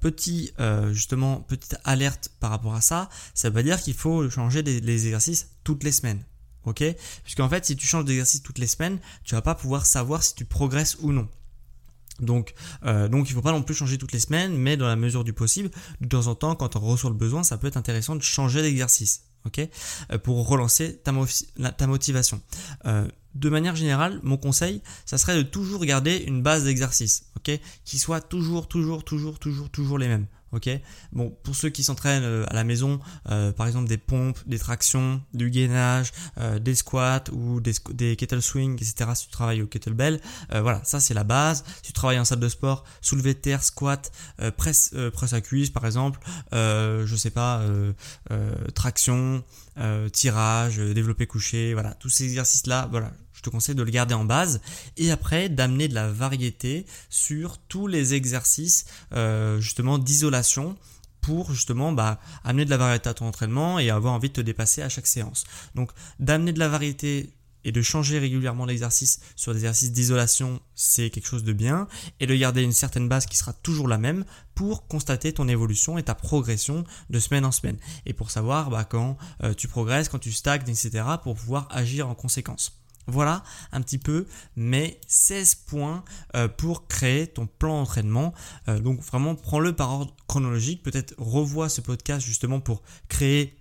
petit, 0.00 0.52
justement, 0.92 1.40
petite 1.40 1.76
alerte 1.84 2.30
par 2.40 2.50
rapport 2.50 2.74
à 2.74 2.80
ça, 2.80 3.08
ça 3.34 3.50
veut 3.50 3.62
dire 3.62 3.80
qu'il 3.80 3.94
faut 3.94 4.28
changer 4.28 4.62
les 4.62 5.06
exercices 5.06 5.48
toutes 5.64 5.84
les 5.84 5.92
semaines. 5.92 6.22
Ok? 6.64 6.84
Puisqu'en 7.24 7.48
fait, 7.48 7.64
si 7.64 7.76
tu 7.76 7.86
changes 7.86 8.04
d'exercice 8.04 8.42
toutes 8.42 8.58
les 8.58 8.66
semaines, 8.66 8.98
tu 9.24 9.34
vas 9.34 9.42
pas 9.42 9.54
pouvoir 9.54 9.86
savoir 9.86 10.22
si 10.22 10.34
tu 10.34 10.44
progresses 10.44 10.96
ou 11.00 11.12
non. 11.12 11.28
Donc, 12.20 12.54
euh, 12.84 13.08
donc 13.08 13.28
il 13.28 13.32
ne 13.32 13.36
faut 13.36 13.42
pas 13.42 13.52
non 13.52 13.62
plus 13.62 13.74
changer 13.74 13.98
toutes 13.98 14.12
les 14.12 14.20
semaines, 14.20 14.56
mais 14.56 14.76
dans 14.76 14.86
la 14.86 14.96
mesure 14.96 15.24
du 15.24 15.32
possible, 15.32 15.70
de 16.00 16.08
temps 16.08 16.26
en 16.26 16.34
temps, 16.34 16.54
quand 16.54 16.76
on 16.76 16.80
reçoit 16.80 17.10
le 17.10 17.16
besoin, 17.16 17.42
ça 17.42 17.58
peut 17.58 17.66
être 17.66 17.76
intéressant 17.76 18.16
de 18.16 18.22
changer 18.22 18.62
d'exercice, 18.62 19.24
ok, 19.46 19.60
euh, 20.12 20.18
pour 20.18 20.48
relancer 20.48 20.96
ta, 20.98 21.12
ta 21.72 21.86
motivation. 21.86 22.40
Euh, 22.86 23.06
de 23.34 23.48
manière 23.48 23.76
générale, 23.76 24.20
mon 24.22 24.36
conseil, 24.36 24.82
ça 25.04 25.18
serait 25.18 25.36
de 25.36 25.42
toujours 25.42 25.84
garder 25.84 26.16
une 26.26 26.42
base 26.42 26.64
d'exercice, 26.64 27.26
ok, 27.36 27.58
qui 27.84 27.98
soit 27.98 28.20
toujours, 28.20 28.68
toujours, 28.68 29.04
toujours, 29.04 29.38
toujours, 29.38 29.70
toujours 29.70 29.98
les 29.98 30.08
mêmes. 30.08 30.26
Ok? 30.52 30.70
Bon, 31.12 31.36
pour 31.42 31.54
ceux 31.54 31.68
qui 31.68 31.84
s'entraînent 31.84 32.22
euh, 32.22 32.46
à 32.48 32.54
la 32.54 32.64
maison, 32.64 33.00
euh, 33.30 33.52
par 33.52 33.66
exemple 33.66 33.86
des 33.86 33.98
pompes, 33.98 34.38
des 34.46 34.58
tractions, 34.58 35.20
du 35.34 35.50
gainage, 35.50 36.12
euh, 36.38 36.58
des 36.58 36.74
squats 36.74 37.24
ou 37.32 37.60
des, 37.60 38.16
kettle 38.16 38.40
swing, 38.40 38.74
etc. 38.74 39.10
Si 39.14 39.26
tu 39.26 39.30
travailles 39.30 39.62
au 39.62 39.66
kettlebell, 39.66 40.20
voilà, 40.50 40.82
ça 40.84 41.00
c'est 41.00 41.14
la 41.14 41.24
base. 41.24 41.64
Si 41.76 41.82
tu 41.82 41.92
travailles 41.92 42.18
en 42.18 42.24
salle 42.24 42.40
de 42.40 42.48
sport, 42.48 42.84
soulevé 43.00 43.34
de 43.34 43.38
terre, 43.38 43.62
squat, 43.62 44.10
presse, 44.56 44.94
presse 45.12 45.32
à 45.32 45.40
cuisse 45.40 45.70
par 45.70 45.84
exemple, 45.84 46.20
je 46.52 47.14
sais 47.16 47.30
pas, 47.30 47.62
traction, 48.74 49.44
tirage, 50.12 50.78
développé 50.78 51.26
couché, 51.26 51.74
voilà, 51.74 51.94
tous 51.94 52.08
ces 52.08 52.24
exercices 52.24 52.66
là, 52.66 52.88
voilà 52.90 53.12
je 53.38 53.42
te 53.42 53.50
conseille 53.50 53.76
de 53.76 53.84
le 53.84 53.90
garder 53.92 54.14
en 54.14 54.24
base 54.24 54.60
et 54.96 55.12
après 55.12 55.48
d'amener 55.48 55.86
de 55.86 55.94
la 55.94 56.10
variété 56.10 56.86
sur 57.08 57.58
tous 57.58 57.86
les 57.86 58.14
exercices 58.14 58.84
euh, 59.12 59.60
justement 59.60 59.98
d'isolation 59.98 60.76
pour 61.20 61.52
justement 61.52 61.92
bah, 61.92 62.20
amener 62.42 62.64
de 62.64 62.70
la 62.70 62.76
variété 62.76 63.08
à 63.08 63.14
ton 63.14 63.26
entraînement 63.26 63.78
et 63.78 63.90
avoir 63.90 64.12
envie 64.12 64.28
de 64.28 64.34
te 64.34 64.40
dépasser 64.40 64.82
à 64.82 64.88
chaque 64.88 65.06
séance. 65.06 65.44
Donc 65.76 65.92
d'amener 66.18 66.52
de 66.52 66.58
la 66.58 66.68
variété 66.68 67.30
et 67.62 67.70
de 67.70 67.80
changer 67.80 68.18
régulièrement 68.18 68.66
l'exercice 68.66 69.20
sur 69.36 69.52
des 69.52 69.60
exercices 69.60 69.92
d'isolation, 69.92 70.60
c'est 70.74 71.10
quelque 71.10 71.26
chose 71.26 71.44
de 71.44 71.52
bien, 71.52 71.86
et 72.18 72.26
de 72.26 72.34
garder 72.34 72.62
une 72.62 72.72
certaine 72.72 73.08
base 73.08 73.26
qui 73.26 73.36
sera 73.36 73.52
toujours 73.52 73.88
la 73.88 73.98
même 73.98 74.24
pour 74.54 74.88
constater 74.88 75.32
ton 75.32 75.46
évolution 75.48 75.98
et 75.98 76.02
ta 76.02 76.14
progression 76.14 76.84
de 77.10 77.18
semaine 77.20 77.44
en 77.44 77.52
semaine, 77.52 77.76
et 78.06 78.14
pour 78.14 78.30
savoir 78.30 78.70
bah, 78.70 78.84
quand 78.84 79.16
euh, 79.42 79.54
tu 79.54 79.68
progresses, 79.68 80.08
quand 80.08 80.18
tu 80.18 80.32
stagnes, 80.32 80.62
etc., 80.62 81.04
pour 81.22 81.36
pouvoir 81.36 81.68
agir 81.70 82.08
en 82.08 82.14
conséquence. 82.14 82.78
Voilà 83.08 83.42
un 83.72 83.80
petit 83.80 83.98
peu 83.98 84.26
mes 84.54 85.00
16 85.08 85.54
points 85.66 86.04
euh, 86.36 86.46
pour 86.46 86.86
créer 86.86 87.26
ton 87.26 87.46
plan 87.46 87.80
d'entraînement. 87.80 88.34
Euh, 88.68 88.78
donc 88.78 89.00
vraiment 89.00 89.34
prends-le 89.34 89.74
par 89.74 89.92
ordre 89.92 90.14
chronologique. 90.26 90.82
Peut-être 90.82 91.14
revois 91.18 91.68
ce 91.68 91.80
podcast 91.80 92.24
justement 92.24 92.60
pour 92.60 92.82
créer 93.08 93.58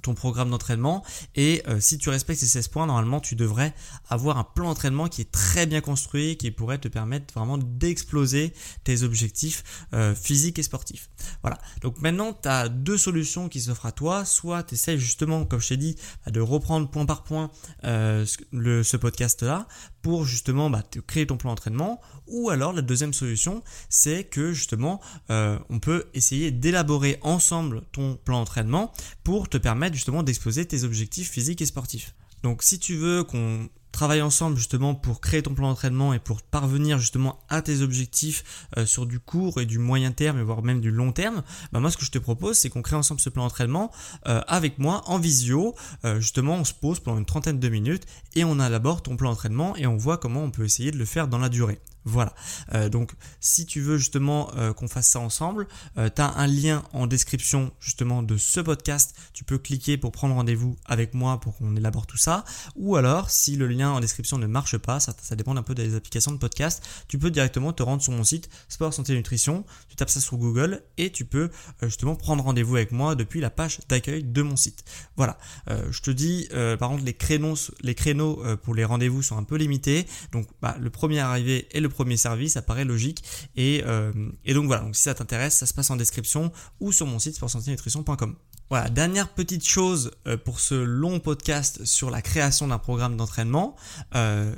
ton 0.00 0.14
programme 0.14 0.50
d'entraînement. 0.50 1.04
Et 1.34 1.62
euh, 1.68 1.80
si 1.80 1.98
tu 1.98 2.08
respectes 2.08 2.40
ces 2.40 2.46
16 2.46 2.68
points 2.68 2.86
normalement 2.86 3.20
tu 3.20 3.36
devrais 3.36 3.74
avoir 4.08 4.38
un 4.38 4.44
plan 4.44 4.66
d'entraînement 4.66 5.08
qui 5.08 5.20
est 5.20 5.30
très 5.30 5.66
bien 5.66 5.80
construit 5.80 6.36
qui 6.36 6.50
pourrait 6.50 6.78
te 6.78 6.88
permettre 6.88 7.34
vraiment 7.34 7.58
d'exploser 7.58 8.52
tes 8.84 9.02
objectifs 9.02 9.86
euh, 9.92 10.14
physiques 10.14 10.58
et 10.58 10.62
sportifs. 10.62 11.10
Voilà. 11.42 11.58
Donc 11.80 12.00
maintenant 12.00 12.32
tu 12.32 12.48
as 12.48 12.68
deux 12.68 12.98
solutions 12.98 13.48
qui 13.48 13.60
s'offrent 13.60 13.86
à 13.86 13.92
toi. 13.92 14.24
Soit 14.24 14.62
tu 14.62 14.74
essaies 14.74 14.98
justement 14.98 15.44
comme 15.44 15.60
je 15.60 15.68
t'ai 15.68 15.76
dit 15.76 15.96
bah, 16.24 16.32
de 16.32 16.40
reprendre 16.40 16.88
point 16.88 17.06
par 17.06 17.24
point 17.24 17.50
euh, 17.84 18.24
ce 18.24 18.96
podcast 18.96 19.42
là 19.42 19.66
pour 20.02 20.24
justement 20.24 20.70
bah, 20.70 20.82
te 20.82 20.98
créer 20.98 21.26
ton 21.26 21.36
plan 21.36 21.50
d'entraînement. 21.50 22.00
Ou 22.28 22.50
alors 22.50 22.72
la 22.72 22.82
deuxième 22.82 23.12
solution 23.12 23.62
c'est 23.88 24.24
que 24.24 24.52
justement 24.52 25.00
on 25.28 25.78
peut 25.80 26.06
essayer 26.14 26.50
d'élaborer 26.50 27.18
ensemble 27.22 27.82
ton 27.92 28.16
plan 28.16 28.38
d'entraînement 28.40 28.92
pour 29.24 29.48
te 29.48 29.56
permettre 29.56 29.94
justement 29.94 30.22
d'exposer 30.22 30.66
tes 30.66 30.84
objectifs 30.84 31.30
physiques 31.30 31.62
et 31.62 31.66
sportifs. 31.66 32.14
Donc 32.42 32.62
si 32.62 32.78
tu 32.78 32.96
veux 32.96 33.22
qu'on 33.22 33.68
travaille 33.92 34.22
ensemble 34.22 34.56
justement 34.56 34.94
pour 34.94 35.20
créer 35.20 35.42
ton 35.42 35.54
plan 35.54 35.68
d'entraînement 35.68 36.14
et 36.14 36.18
pour 36.18 36.42
parvenir 36.42 36.98
justement 36.98 37.38
à 37.48 37.62
tes 37.62 37.82
objectifs 37.82 38.66
euh, 38.78 38.86
sur 38.86 39.06
du 39.06 39.20
court 39.20 39.60
et 39.60 39.66
du 39.66 39.78
moyen 39.78 40.10
terme 40.10 40.38
et 40.38 40.42
voire 40.42 40.62
même 40.62 40.80
du 40.80 40.90
long 40.90 41.12
terme, 41.12 41.42
bah 41.72 41.78
moi 41.78 41.90
ce 41.90 41.98
que 41.98 42.04
je 42.04 42.10
te 42.10 42.18
propose 42.18 42.56
c'est 42.56 42.70
qu'on 42.70 42.82
crée 42.82 42.96
ensemble 42.96 43.20
ce 43.20 43.28
plan 43.28 43.44
d'entraînement 43.44 43.92
euh, 44.26 44.40
avec 44.48 44.78
moi 44.78 45.02
en 45.06 45.18
visio. 45.18 45.74
Euh, 46.04 46.20
justement 46.20 46.54
on 46.54 46.64
se 46.64 46.74
pose 46.74 47.00
pendant 47.00 47.18
une 47.18 47.26
trentaine 47.26 47.60
de 47.60 47.68
minutes 47.68 48.06
et 48.34 48.44
on 48.44 48.58
élabore 48.58 49.02
ton 49.02 49.16
plan 49.16 49.30
d'entraînement 49.30 49.76
et 49.76 49.86
on 49.86 49.96
voit 49.96 50.16
comment 50.16 50.42
on 50.42 50.50
peut 50.50 50.64
essayer 50.64 50.90
de 50.90 50.98
le 50.98 51.04
faire 51.04 51.28
dans 51.28 51.38
la 51.38 51.50
durée. 51.50 51.78
Voilà. 52.04 52.34
Euh, 52.74 52.88
donc 52.88 53.12
si 53.40 53.66
tu 53.66 53.80
veux 53.80 53.96
justement 53.96 54.50
euh, 54.56 54.72
qu'on 54.72 54.88
fasse 54.88 55.08
ça 55.08 55.20
ensemble, 55.20 55.68
euh, 55.98 56.08
tu 56.14 56.20
as 56.20 56.36
un 56.36 56.46
lien 56.46 56.82
en 56.92 57.06
description 57.06 57.72
justement 57.80 58.22
de 58.22 58.36
ce 58.36 58.60
podcast. 58.60 59.14
Tu 59.32 59.44
peux 59.44 59.58
cliquer 59.58 59.96
pour 59.96 60.12
prendre 60.12 60.34
rendez-vous 60.34 60.76
avec 60.84 61.14
moi 61.14 61.40
pour 61.40 61.56
qu'on 61.56 61.76
élabore 61.76 62.06
tout 62.06 62.16
ça. 62.16 62.44
Ou 62.76 62.96
alors, 62.96 63.30
si 63.30 63.56
le 63.56 63.66
lien 63.66 63.90
en 63.90 64.00
description 64.00 64.38
ne 64.38 64.46
marche 64.46 64.78
pas, 64.78 65.00
ça, 65.00 65.12
dépend 65.36 65.56
un 65.56 65.62
peu 65.62 65.74
des 65.74 65.94
applications 65.94 66.32
de 66.32 66.38
podcast, 66.38 66.84
tu 67.08 67.18
peux 67.18 67.30
directement 67.30 67.72
te 67.72 67.82
rendre 67.82 68.02
sur 68.02 68.12
mon 68.12 68.24
site 68.24 68.48
Sport 68.68 68.92
Santé 68.92 69.14
Nutrition. 69.14 69.64
Tu 69.88 69.96
tapes 69.96 70.10
ça 70.10 70.20
sur 70.20 70.36
Google 70.36 70.82
et 70.98 71.10
tu 71.10 71.24
peux 71.24 71.50
justement 71.82 72.16
prendre 72.16 72.42
rendez-vous 72.42 72.76
avec 72.76 72.92
moi 72.92 73.14
depuis 73.14 73.40
la 73.40 73.50
page 73.50 73.80
d'accueil 73.88 74.24
de 74.24 74.42
mon 74.42 74.56
site. 74.56 74.84
Voilà. 75.16 75.38
je 75.68 76.00
te 76.00 76.10
dis, 76.10 76.48
par 76.78 76.90
contre, 76.90 77.04
les 77.04 77.94
créneaux, 77.94 78.42
pour 78.62 78.74
les 78.74 78.84
rendez-vous 78.84 79.22
sont 79.22 79.36
un 79.36 79.44
peu 79.44 79.56
limités. 79.56 80.06
Donc 80.32 80.46
bah, 80.60 80.76
le 80.80 80.90
premier 80.90 81.20
arrivé 81.20 81.68
est 81.72 81.80
le 81.80 81.88
premier 81.92 82.16
service, 82.16 82.54
ça 82.54 82.62
paraît 82.62 82.84
logique. 82.84 83.24
Euh, 83.58 84.12
et, 84.44 84.54
donc 84.54 84.66
voilà, 84.66 84.82
donc 84.82 84.96
si 84.96 85.02
ça 85.02 85.14
t'intéresse, 85.14 85.56
ça 85.56 85.66
se 85.66 85.74
passe 85.74 85.90
en 85.90 85.96
description 85.96 86.52
ou 86.80 86.92
sur 86.92 87.06
mon 87.06 87.18
site 87.18 87.36
sportsanténutrition.com. 87.36 88.36
Voilà, 88.70 88.88
dernière 88.88 89.28
petite 89.28 89.66
chose 89.66 90.12
euh, 90.26 90.36
pour 90.36 90.60
ce 90.60 90.74
long 90.74 91.20
podcast 91.20 91.84
sur 91.84 92.10
la 92.10 92.22
création 92.22 92.68
d'un 92.68 92.78
programme 92.78 93.16
d'entraînement. 93.16 93.76
Euh, 94.14 94.54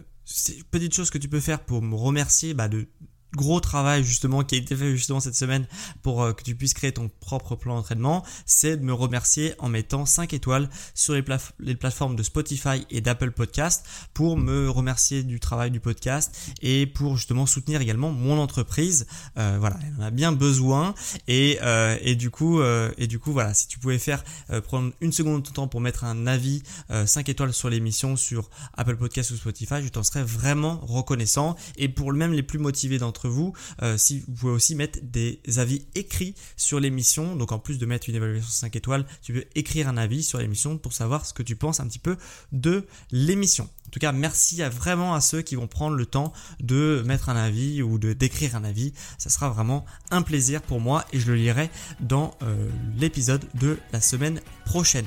petite 0.70 0.94
chose 0.94 1.10
que 1.10 1.18
tu 1.18 1.28
peux 1.28 1.40
faire 1.40 1.60
pour 1.60 1.82
me 1.82 1.94
remercier 1.94 2.54
bah, 2.54 2.68
de 2.68 2.86
gros 3.34 3.60
travail 3.60 4.04
justement 4.04 4.42
qui 4.42 4.54
a 4.54 4.58
été 4.58 4.76
fait 4.76 4.90
justement 4.96 5.20
cette 5.20 5.34
semaine 5.34 5.66
pour 6.02 6.22
euh, 6.22 6.32
que 6.32 6.42
tu 6.42 6.54
puisses 6.54 6.74
créer 6.74 6.92
ton 6.92 7.10
propre 7.20 7.56
plan 7.56 7.76
d'entraînement, 7.76 8.24
c'est 8.46 8.76
de 8.76 8.84
me 8.84 8.92
remercier 8.92 9.54
en 9.58 9.68
mettant 9.68 10.06
5 10.06 10.32
étoiles 10.32 10.68
sur 10.94 11.14
les, 11.14 11.22
plateformes 11.22 12.16
de 12.16 12.22
Spotify 12.22 12.86
et 12.90 13.00
d'Apple 13.00 13.30
Podcast 13.30 13.84
pour 14.12 14.36
me 14.36 14.68
remercier 14.68 15.22
du 15.22 15.40
travail 15.40 15.70
du 15.70 15.80
podcast 15.80 16.34
et 16.62 16.86
pour 16.86 17.16
justement 17.16 17.46
soutenir 17.46 17.80
également 17.80 18.10
mon 18.10 18.38
entreprise. 18.38 19.06
Euh, 19.38 19.56
voilà, 19.58 19.78
on 19.98 20.02
a 20.02 20.10
bien 20.10 20.32
besoin 20.32 20.94
et, 21.28 21.58
euh, 21.62 21.96
et 22.02 22.14
du 22.14 22.30
coup 22.30 22.62
et 22.96 23.06
du 23.06 23.18
coup 23.18 23.32
voilà, 23.32 23.54
si 23.54 23.68
tu 23.68 23.78
pouvais 23.78 23.98
faire 23.98 24.22
prendre 24.64 24.92
une 25.00 25.12
seconde 25.12 25.42
de 25.42 25.48
ton 25.48 25.52
temps 25.52 25.68
pour 25.68 25.80
mettre 25.80 26.04
un 26.04 26.26
avis 26.26 26.62
5 26.90 27.28
étoiles 27.28 27.52
sur 27.52 27.70
l'émission 27.70 28.16
sur 28.16 28.50
Apple 28.76 28.96
Podcast 28.96 29.30
ou 29.30 29.36
Spotify, 29.36 29.82
je 29.82 29.88
t'en 29.88 30.02
serais 30.02 30.22
vraiment 30.22 30.80
reconnaissant 30.82 31.56
et 31.76 31.88
pour 31.88 32.12
même 32.12 32.32
les 32.32 32.42
plus 32.42 32.58
motivés 32.58 32.98
vous, 33.28 33.52
euh, 33.82 33.96
si 33.96 34.24
vous 34.26 34.34
pouvez 34.34 34.52
aussi 34.52 34.74
mettre 34.74 34.98
des 35.02 35.40
avis 35.56 35.86
écrits 35.94 36.34
sur 36.56 36.80
l'émission. 36.80 37.36
Donc 37.36 37.52
en 37.52 37.58
plus 37.58 37.78
de 37.78 37.86
mettre 37.86 38.08
une 38.08 38.14
évaluation 38.14 38.50
5 38.50 38.76
étoiles, 38.76 39.06
tu 39.22 39.32
peux 39.32 39.44
écrire 39.54 39.88
un 39.88 39.96
avis 39.96 40.22
sur 40.22 40.38
l'émission 40.38 40.78
pour 40.78 40.92
savoir 40.92 41.26
ce 41.26 41.32
que 41.32 41.42
tu 41.42 41.56
penses 41.56 41.80
un 41.80 41.86
petit 41.86 41.98
peu 41.98 42.16
de 42.52 42.86
l'émission. 43.10 43.68
En 43.86 43.90
tout 43.90 44.00
cas, 44.00 44.12
merci 44.12 44.62
à 44.62 44.68
vraiment 44.68 45.14
à 45.14 45.20
ceux 45.20 45.42
qui 45.42 45.54
vont 45.54 45.68
prendre 45.68 45.96
le 45.96 46.06
temps 46.06 46.32
de 46.60 47.02
mettre 47.06 47.28
un 47.28 47.36
avis 47.36 47.82
ou 47.82 47.98
de 47.98 48.12
d'écrire 48.12 48.56
un 48.56 48.64
avis. 48.64 48.92
Ça 49.18 49.30
sera 49.30 49.50
vraiment 49.50 49.84
un 50.10 50.22
plaisir 50.22 50.62
pour 50.62 50.80
moi 50.80 51.04
et 51.12 51.20
je 51.20 51.26
le 51.30 51.36
lirai 51.36 51.70
dans 52.00 52.34
euh, 52.42 52.68
l'épisode 52.96 53.44
de 53.54 53.78
la 53.92 54.00
semaine 54.00 54.40
prochaine. 54.64 55.06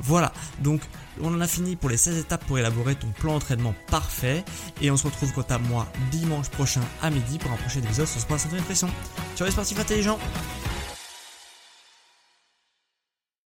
Voilà, 0.00 0.32
donc 0.62 0.82
on 1.22 1.34
en 1.34 1.40
a 1.40 1.46
fini 1.46 1.76
pour 1.76 1.88
les 1.88 1.96
16 1.96 2.18
étapes 2.18 2.44
pour 2.46 2.58
élaborer 2.58 2.94
ton 2.94 3.08
plan 3.08 3.34
d'entraînement 3.34 3.74
parfait. 3.90 4.44
Et 4.80 4.90
on 4.90 4.96
se 4.96 5.04
retrouve 5.04 5.32
quant 5.32 5.46
à 5.48 5.58
moi 5.58 5.86
dimanche 6.10 6.48
prochain 6.50 6.82
à 7.02 7.10
midi 7.10 7.38
pour 7.38 7.50
un 7.50 7.56
prochain 7.56 7.80
épisode 7.80 8.06
sur 8.06 8.20
Sport 8.20 8.40
Santé 8.40 8.56
Nutrition. 8.56 8.88
Ciao 9.36 9.46
les 9.46 9.52
sportifs 9.52 9.80
intelligents 9.80 10.18